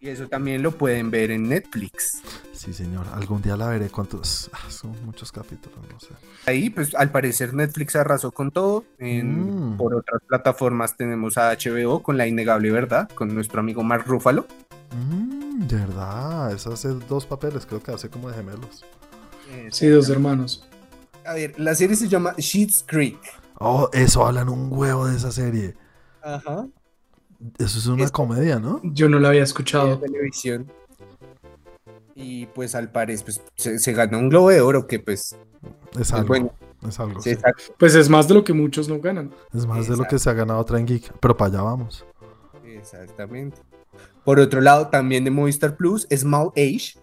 Y 0.00 0.08
eso 0.08 0.28
también 0.28 0.62
lo 0.62 0.72
pueden 0.72 1.10
ver 1.10 1.30
en 1.30 1.48
Netflix. 1.48 2.20
Sí, 2.52 2.72
señor. 2.72 3.06
Algún 3.14 3.42
día 3.42 3.56
la 3.56 3.68
veré. 3.68 3.88
¿Cuántos? 3.90 4.48
Ah, 4.52 4.70
son 4.70 4.94
muchos 5.04 5.32
capítulos, 5.32 5.78
no 5.92 6.00
sé. 6.00 6.08
Ahí, 6.46 6.70
pues 6.70 6.94
al 6.94 7.10
parecer 7.10 7.52
Netflix 7.54 7.96
arrasó 7.96 8.30
con 8.32 8.50
todo. 8.50 8.84
En- 8.98 9.72
Mm. 9.74 9.76
Por 9.76 9.94
otras 9.94 10.20
plataformas 10.26 10.96
tenemos 10.96 11.36
a 11.38 11.50
HBO 11.50 12.02
con 12.02 12.16
La 12.16 12.26
Innegable 12.26 12.70
Verdad, 12.70 13.08
con 13.14 13.34
nuestro 13.34 13.60
amigo 13.60 13.82
Mark 13.82 14.04
Ruffalo. 14.06 14.46
Mm, 14.96 15.66
de 15.66 15.76
verdad, 15.76 16.52
eso 16.52 16.72
hace 16.72 16.88
dos 16.88 17.26
papeles, 17.26 17.66
creo 17.66 17.82
que 17.82 17.92
hace 17.92 18.08
como 18.08 18.28
de 18.30 18.36
gemelos. 18.36 18.84
Sí, 19.70 19.88
dos 19.88 20.08
hermanos. 20.08 20.66
A 21.26 21.34
ver, 21.34 21.58
la 21.58 21.74
serie 21.74 21.96
se 21.96 22.08
llama 22.08 22.34
Sheets 22.36 22.84
Creek. 22.86 23.18
Oh, 23.58 23.88
eso 23.92 24.26
hablan 24.26 24.48
un 24.48 24.68
huevo 24.72 25.06
de 25.06 25.16
esa 25.16 25.30
serie. 25.32 25.74
Ajá. 26.22 26.66
Eso 27.58 27.78
es 27.78 27.86
una 27.86 28.04
Es- 28.04 28.10
comedia, 28.10 28.58
¿no? 28.58 28.80
Yo 28.82 29.08
no 29.08 29.18
la 29.18 29.28
había 29.28 29.42
escuchado. 29.42 29.98
televisión. 29.98 30.70
Y 32.14 32.46
pues 32.46 32.74
al 32.74 32.90
parecer 32.92 33.24
pues, 33.24 33.42
se, 33.56 33.78
se 33.78 33.92
ganó 33.92 34.18
un 34.18 34.28
globo 34.28 34.50
de 34.50 34.60
oro 34.60 34.86
que 34.86 35.00
pues 35.00 35.36
Es 35.98 36.12
algo. 36.12 36.28
bueno. 36.28 36.52
Es 36.86 37.00
algo. 37.00 37.20
sí, 37.20 37.34
Pues 37.78 37.94
es 37.94 38.08
más 38.10 38.28
de 38.28 38.34
lo 38.34 38.44
que 38.44 38.52
muchos 38.52 38.88
no 38.88 39.00
ganan. 39.00 39.32
Es 39.54 39.66
más 39.66 39.88
de 39.88 39.96
lo 39.96 40.04
que 40.04 40.18
se 40.18 40.28
ha 40.28 40.34
ganado 40.34 40.62
Train 40.64 40.86
Geek. 40.86 41.12
Pero 41.18 41.36
para 41.36 41.50
allá 41.54 41.62
vamos. 41.62 42.04
exactamente. 42.64 43.60
Por 44.24 44.38
otro 44.38 44.60
lado, 44.60 44.88
también 44.88 45.24
de 45.24 45.30
Movistar 45.30 45.76
Plus, 45.76 46.06
Small 46.14 46.48
Age. 46.56 46.94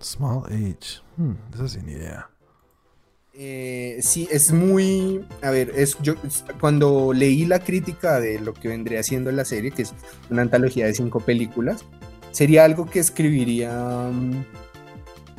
Small 0.00 0.44
Age. 0.46 1.00
Hmm, 1.16 1.34
esa 1.54 1.68
sin 1.68 1.88
idea. 1.88 2.28
Eh, 3.38 3.98
sí, 4.00 4.26
es 4.30 4.50
muy. 4.50 5.22
A 5.42 5.50
ver, 5.50 5.70
es, 5.76 5.98
yo 6.00 6.14
cuando 6.58 7.12
leí 7.12 7.44
la 7.44 7.58
crítica 7.58 8.18
de 8.18 8.40
lo 8.40 8.54
que 8.54 8.68
vendría 8.68 9.02
siendo 9.02 9.30
la 9.30 9.44
serie, 9.44 9.72
que 9.72 9.82
es 9.82 9.94
una 10.30 10.40
antología 10.42 10.86
de 10.86 10.94
cinco 10.94 11.20
películas, 11.20 11.84
sería 12.30 12.64
algo 12.64 12.86
que 12.86 12.98
escribiría. 12.98 14.10
mm, 14.10 14.44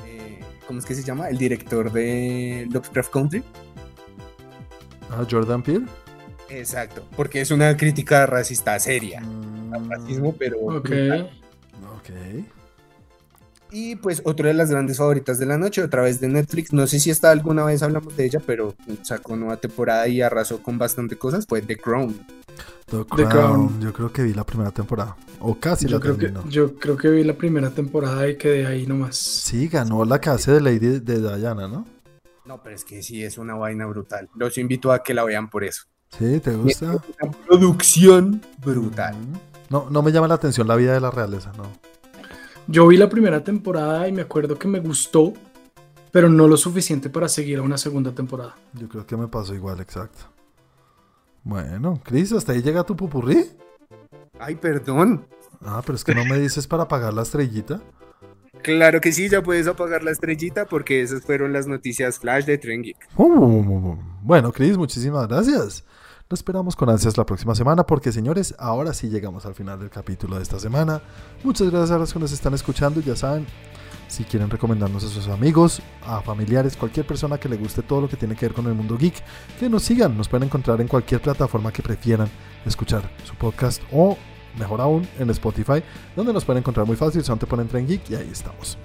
eh, 0.05 0.39
¿Cómo 0.67 0.77
es 0.77 0.85
que 0.85 0.93
se 0.93 1.03
llama? 1.03 1.27
El 1.29 1.39
director 1.39 1.91
de 1.91 2.67
Lovecraft 2.69 3.11
Country. 3.11 3.43
Ah, 5.09 5.25
Jordan 5.29 5.63
Peele. 5.63 5.85
Exacto, 6.49 7.03
porque 7.15 7.41
es 7.41 7.49
una 7.49 7.75
crítica 7.75 8.27
racista 8.27 8.79
seria. 8.79 9.21
Mm, 9.21 9.89
Racismo, 9.89 10.35
pero. 10.37 10.59
Ok. 10.59 10.89
brutal. 10.89 11.31
ok. 11.95 12.56
Y 13.79 13.95
pues 13.95 14.23
otra 14.25 14.47
de 14.47 14.55
las 14.55 14.71
grandes 14.71 14.97
favoritas 14.97 15.37
de 15.37 15.45
la 15.45 15.59
noche, 15.59 15.83
otra 15.83 16.01
vez 16.01 16.19
de 16.19 16.27
Netflix. 16.27 16.73
No 16.73 16.87
sé 16.87 16.99
si 16.99 17.11
esta 17.11 17.29
alguna 17.29 17.63
vez 17.63 17.83
hablamos 17.83 18.17
de 18.17 18.25
ella, 18.25 18.41
pero 18.43 18.73
sacó 19.03 19.35
nueva 19.35 19.57
temporada 19.57 20.07
y 20.07 20.19
arrasó 20.19 20.63
con 20.63 20.79
bastante 20.79 21.15
cosas. 21.15 21.45
Fue 21.47 21.61
The 21.61 21.77
Crown. 21.77 22.25
The 22.87 23.05
The 23.15 23.25
Crown. 23.25 23.79
Yo 23.79 23.93
creo 23.93 24.11
que 24.11 24.23
vi 24.23 24.33
la 24.33 24.43
primera 24.43 24.71
temporada. 24.71 25.15
O 25.39 25.59
casi 25.59 25.85
Yo 25.85 25.97
la 25.97 26.01
creo, 26.01 26.17
que, 26.17 26.25
terminó. 26.25 26.49
yo 26.49 26.73
creo 26.73 26.97
que 26.97 27.07
vi 27.09 27.23
la 27.23 27.35
primera 27.35 27.69
temporada 27.69 28.27
y 28.27 28.35
quedé 28.35 28.65
ahí 28.65 28.87
nomás. 28.87 29.15
Sí, 29.15 29.67
ganó 29.67 30.03
la 30.05 30.19
que 30.19 30.31
hace 30.31 30.53
de 30.53 30.61
Lady 30.61 30.99
de 30.99 31.37
Diana, 31.37 31.67
¿no? 31.67 31.85
No, 32.45 32.63
pero 32.63 32.75
es 32.75 32.83
que 32.83 33.03
sí, 33.03 33.23
es 33.23 33.37
una 33.37 33.53
vaina 33.53 33.85
brutal. 33.85 34.27
Los 34.33 34.57
invito 34.57 34.91
a 34.91 35.03
que 35.03 35.13
la 35.13 35.23
vean 35.23 35.51
por 35.51 35.63
eso. 35.63 35.83
Sí, 36.17 36.39
¿te 36.39 36.55
gusta? 36.55 36.99
Una 37.21 37.31
producción 37.45 38.41
brutal. 38.59 39.13
Mm. 39.15 39.33
No, 39.69 39.87
no 39.91 40.01
me 40.01 40.11
llama 40.11 40.27
la 40.27 40.33
atención 40.33 40.67
la 40.67 40.75
vida 40.75 40.93
de 40.93 40.99
la 40.99 41.11
realeza, 41.11 41.51
no. 41.55 41.65
Yo 42.67 42.85
vi 42.87 42.97
la 42.97 43.07
primera 43.07 43.43
temporada 43.43 44.07
y 44.07 44.11
me 44.11 44.21
acuerdo 44.21 44.59
que 44.59 44.67
me 44.67 44.79
gustó, 44.79 45.33
pero 46.11 46.27
no 46.27 46.47
lo 46.49 46.57
suficiente 46.57 47.09
para 47.09 47.29
seguir 47.29 47.59
a 47.59 47.61
una 47.61 47.77
segunda 47.77 48.11
temporada. 48.13 48.55
Yo 48.73 48.89
creo 48.89 49.05
que 49.07 49.15
me 49.15 49.27
pasó 49.27 49.55
igual, 49.55 49.79
exacto. 49.79 50.25
Bueno, 51.43 52.01
Cris, 52.03 52.33
¿hasta 52.33 52.51
ahí 52.51 52.61
llega 52.61 52.83
tu 52.83 52.95
pupurrí? 52.95 53.51
Ay, 54.37 54.55
perdón. 54.55 55.25
Ah, 55.61 55.81
pero 55.85 55.95
es 55.95 56.03
que 56.03 56.13
no 56.13 56.25
me 56.25 56.37
dices 56.39 56.67
para 56.67 56.89
pagar 56.89 57.13
la 57.13 57.21
estrellita. 57.21 57.81
Claro 58.63 58.99
que 58.99 59.13
sí, 59.13 59.29
ya 59.29 59.41
puedes 59.41 59.67
apagar 59.67 60.03
la 60.03 60.11
estrellita 60.11 60.65
porque 60.65 61.01
esas 61.01 61.21
fueron 61.21 61.53
las 61.53 61.67
noticias 61.67 62.19
flash 62.19 62.43
de 62.43 62.57
Tren 62.57 62.81
Geek. 62.81 62.97
Uh, 63.15 63.95
Bueno, 64.21 64.51
Cris, 64.51 64.77
muchísimas 64.77 65.25
gracias. 65.27 65.85
Lo 66.29 66.35
esperamos 66.35 66.75
con 66.75 66.89
ansias 66.89 67.15
la 67.15 67.25
próxima 67.25 67.55
semana 67.55 67.85
porque, 67.85 68.11
señores, 68.11 68.53
ahora 68.59 68.93
sí 68.93 69.07
llegamos 69.07 69.45
al 69.45 69.55
final 69.55 69.79
del 69.79 69.89
capítulo 69.89 70.35
de 70.35 70.43
esta 70.43 70.59
semana. 70.59 71.01
Muchas 71.41 71.69
gracias 71.69 71.91
a 71.91 71.97
los 71.97 72.11
que 72.11 72.19
nos 72.19 72.33
están 72.33 72.53
escuchando. 72.53 72.99
Ya 72.99 73.15
saben, 73.15 73.47
si 74.09 74.25
quieren 74.25 74.49
recomendarnos 74.49 75.05
a 75.05 75.07
sus 75.07 75.29
amigos, 75.29 75.81
a 76.05 76.19
familiares, 76.21 76.75
cualquier 76.75 77.07
persona 77.07 77.37
que 77.37 77.47
le 77.47 77.55
guste 77.55 77.81
todo 77.81 78.01
lo 78.01 78.09
que 78.09 78.17
tiene 78.17 78.35
que 78.35 78.45
ver 78.45 78.53
con 78.53 78.65
el 78.65 78.73
mundo 78.73 78.97
geek, 78.97 79.23
que 79.57 79.69
nos 79.69 79.83
sigan. 79.83 80.17
Nos 80.17 80.27
pueden 80.27 80.47
encontrar 80.47 80.81
en 80.81 80.89
cualquier 80.89 81.21
plataforma 81.21 81.71
que 81.71 81.81
prefieran 81.81 82.29
escuchar 82.65 83.09
su 83.23 83.33
podcast 83.35 83.81
o, 83.93 84.17
mejor 84.59 84.81
aún, 84.81 85.07
en 85.19 85.29
Spotify, 85.29 85.81
donde 86.13 86.33
nos 86.33 86.43
pueden 86.43 86.59
encontrar 86.59 86.85
muy 86.85 86.97
fácil. 86.97 87.23
Son 87.23 87.39
te 87.39 87.47
ponen 87.47 87.69
Tren 87.69 87.87
Geek 87.87 88.09
y 88.09 88.15
ahí 88.15 88.29
estamos. 88.29 88.77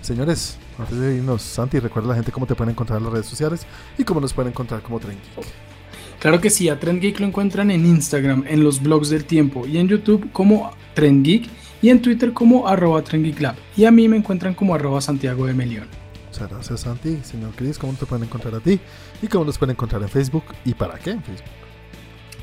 Señores, 0.00 0.56
antes 0.78 0.98
de 0.98 1.16
irnos, 1.16 1.42
Santi, 1.42 1.80
recuerda 1.80 2.08
a 2.08 2.10
la 2.12 2.14
gente 2.14 2.32
cómo 2.32 2.46
te 2.46 2.54
pueden 2.54 2.70
encontrar 2.70 2.96
en 2.96 3.04
las 3.04 3.12
redes 3.12 3.26
sociales 3.26 3.66
y 3.98 4.04
cómo 4.04 4.22
nos 4.22 4.32
pueden 4.32 4.52
encontrar 4.52 4.80
como 4.80 4.98
Tren 4.98 5.18
Geek. 5.36 5.77
Claro 6.20 6.40
que 6.40 6.50
sí, 6.50 6.68
a 6.68 6.80
Trend 6.80 7.00
Geek 7.00 7.20
lo 7.20 7.26
encuentran 7.26 7.70
en 7.70 7.86
Instagram, 7.86 8.44
en 8.48 8.64
los 8.64 8.82
blogs 8.82 9.08
del 9.08 9.24
tiempo 9.24 9.66
y 9.66 9.78
en 9.78 9.86
YouTube 9.86 10.32
como 10.32 10.72
Trend 10.94 11.24
Geek 11.24 11.48
y 11.80 11.90
en 11.90 12.02
Twitter 12.02 12.32
como 12.32 12.66
arroba 12.66 13.02
Trend 13.02 13.24
Geek 13.24 13.40
Lab. 13.40 13.54
Y 13.76 13.84
a 13.84 13.92
mí 13.92 14.08
me 14.08 14.16
encuentran 14.16 14.54
como 14.54 14.74
arroba 14.74 15.00
Santiago 15.00 15.46
de 15.46 15.54
Melión. 15.54 15.86
Muchas 16.26 16.50
gracias, 16.50 16.80
Santi. 16.80 17.18
Señor 17.22 17.52
Cris, 17.54 17.78
¿cómo 17.78 17.92
te 17.94 18.04
pueden 18.04 18.24
encontrar 18.24 18.54
a 18.56 18.60
ti? 18.60 18.80
¿Y 19.22 19.28
cómo 19.28 19.44
nos 19.44 19.58
pueden 19.58 19.74
encontrar 19.74 20.02
en 20.02 20.08
Facebook? 20.08 20.44
¿Y 20.64 20.74
para 20.74 20.98
qué 20.98 21.10
en 21.10 21.22
Facebook? 21.22 21.48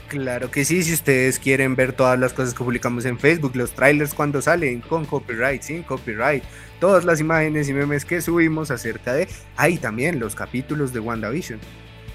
Claro 0.07 0.51
que 0.51 0.63
sí, 0.63 0.83
si 0.83 0.93
ustedes 0.93 1.39
quieren 1.39 1.75
ver 1.75 1.91
todas 1.91 2.17
las 2.17 2.31
cosas 2.31 2.53
que 2.53 2.63
publicamos 2.63 3.05
en 3.05 3.19
Facebook, 3.19 3.55
los 3.55 3.71
trailers 3.71 4.13
cuando 4.13 4.41
salen, 4.41 4.81
con 4.81 5.05
copyright, 5.05 5.61
sin 5.61 5.83
copyright, 5.83 6.43
todas 6.79 7.05
las 7.05 7.19
imágenes 7.19 7.67
y 7.69 7.73
memes 7.73 8.05
que 8.05 8.21
subimos 8.21 8.71
acerca 8.71 9.13
de... 9.13 9.27
Ahí 9.57 9.77
también 9.77 10.19
los 10.19 10.35
capítulos 10.35 10.93
de 10.93 10.99
WandaVision. 10.99 11.59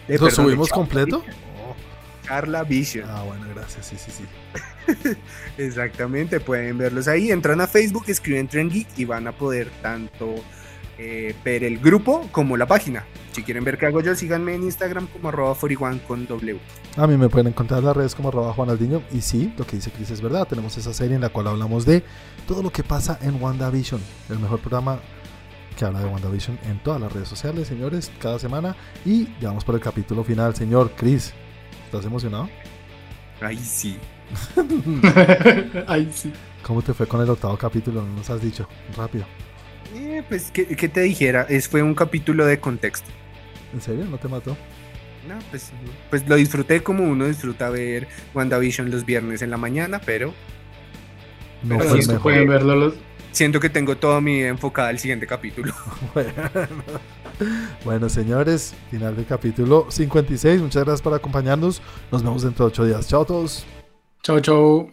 De, 0.06 0.14
¿Lo 0.14 0.20
perdón, 0.20 0.28
de 0.28 0.50
subimos 0.50 0.68
completo? 0.70 1.24
Charla 2.30 2.62
Vision. 2.62 3.10
Ah, 3.10 3.24
bueno, 3.24 3.44
gracias. 3.52 3.86
Sí, 3.86 3.96
sí, 3.98 4.12
sí. 4.12 5.16
Exactamente, 5.58 6.38
pueden 6.38 6.78
verlos 6.78 7.08
ahí. 7.08 7.32
Entran 7.32 7.60
a 7.60 7.66
Facebook, 7.66 8.04
escriben 8.06 8.46
Trend 8.46 8.70
Geek 8.70 8.86
y 8.96 9.04
van 9.04 9.26
a 9.26 9.32
poder 9.32 9.68
tanto 9.82 10.36
eh, 10.96 11.34
ver 11.44 11.64
el 11.64 11.80
grupo 11.80 12.28
como 12.30 12.56
la 12.56 12.66
página. 12.66 13.04
Si 13.32 13.42
quieren 13.42 13.64
ver 13.64 13.78
qué 13.78 13.86
hago 13.86 14.00
yo, 14.00 14.14
síganme 14.14 14.54
en 14.54 14.62
Instagram 14.62 15.08
como 15.08 15.28
arroba 15.28 15.56
41 15.56 16.02
con 16.06 16.28
W. 16.28 16.56
A 16.96 17.06
mí 17.08 17.16
me 17.16 17.28
pueden 17.28 17.48
encontrar 17.48 17.80
en 17.80 17.86
las 17.86 17.96
redes 17.96 18.14
como 18.14 18.28
arroba 18.28 18.52
Juan 18.52 18.70
Aldiño. 18.70 19.02
Y 19.10 19.22
sí, 19.22 19.52
lo 19.58 19.66
que 19.66 19.74
dice 19.74 19.90
Cris 19.90 20.12
es 20.12 20.22
verdad. 20.22 20.46
Tenemos 20.46 20.78
esa 20.78 20.94
serie 20.94 21.16
en 21.16 21.22
la 21.22 21.30
cual 21.30 21.48
hablamos 21.48 21.84
de 21.84 22.04
todo 22.46 22.62
lo 22.62 22.70
que 22.70 22.84
pasa 22.84 23.18
en 23.22 23.42
WandaVision. 23.42 24.00
El 24.28 24.38
mejor 24.38 24.60
programa 24.60 25.00
que 25.76 25.84
habla 25.84 25.98
de 25.98 26.06
WandaVision 26.06 26.60
en 26.68 26.80
todas 26.84 27.00
las 27.00 27.12
redes 27.12 27.26
sociales, 27.26 27.66
señores, 27.66 28.12
cada 28.20 28.38
semana. 28.38 28.76
Y 29.04 29.24
ya 29.40 29.48
vamos 29.48 29.64
por 29.64 29.74
el 29.74 29.80
capítulo 29.80 30.22
final, 30.22 30.54
señor 30.54 30.92
Cris. 30.92 31.34
¿Estás 31.90 32.04
emocionado? 32.04 32.48
Ay, 33.40 33.56
sí. 33.58 33.98
Ay, 35.88 36.08
sí. 36.14 36.32
¿Cómo 36.62 36.82
te 36.82 36.94
fue 36.94 37.08
con 37.08 37.20
el 37.20 37.28
octavo 37.28 37.56
capítulo? 37.58 38.02
No 38.02 38.14
nos 38.18 38.30
has 38.30 38.40
dicho. 38.40 38.68
Rápido. 38.96 39.24
Eh, 39.96 40.22
pues, 40.28 40.52
¿qué, 40.52 40.66
qué 40.68 40.88
te 40.88 41.00
dijera? 41.00 41.46
Es, 41.48 41.68
fue 41.68 41.82
un 41.82 41.96
capítulo 41.96 42.46
de 42.46 42.60
contexto. 42.60 43.10
¿En 43.72 43.80
serio? 43.80 44.04
¿No 44.04 44.18
te 44.18 44.28
mató? 44.28 44.56
No, 45.26 45.36
pues, 45.50 45.72
pues 46.10 46.28
lo 46.28 46.36
disfruté 46.36 46.80
como 46.84 47.02
uno 47.02 47.26
disfruta 47.26 47.70
ver 47.70 48.06
WandaVision 48.34 48.88
los 48.88 49.04
viernes 49.04 49.42
en 49.42 49.50
la 49.50 49.56
mañana, 49.56 50.00
pero 50.06 50.32
No 51.64 51.76
Pero 51.76 51.90
fue 51.90 51.98
mejor. 52.06 52.22
pueden 52.22 52.48
verlo 52.48 52.76
los, 52.76 52.94
siento 53.32 53.60
que 53.60 53.70
tengo 53.70 53.96
toda 53.96 54.20
mi 54.20 54.38
vida 54.38 54.48
enfocada 54.48 54.88
al 54.88 54.98
siguiente 54.98 55.26
capítulo. 55.26 55.74
Bueno. 56.14 56.32
Bueno, 57.86 58.10
señores, 58.10 58.74
final 58.90 59.16
del 59.16 59.24
capítulo 59.24 59.86
56. 59.88 60.60
Muchas 60.60 60.84
gracias 60.84 61.00
por 61.00 61.14
acompañarnos. 61.14 61.80
Nos 62.12 62.22
vemos 62.22 62.42
dentro 62.42 62.66
de 62.66 62.68
ocho 62.68 62.84
días. 62.84 63.08
Chao 63.08 63.22
a 63.22 63.26
todos. 63.26 63.64
Chao, 64.22 64.40
chao. 64.40 64.90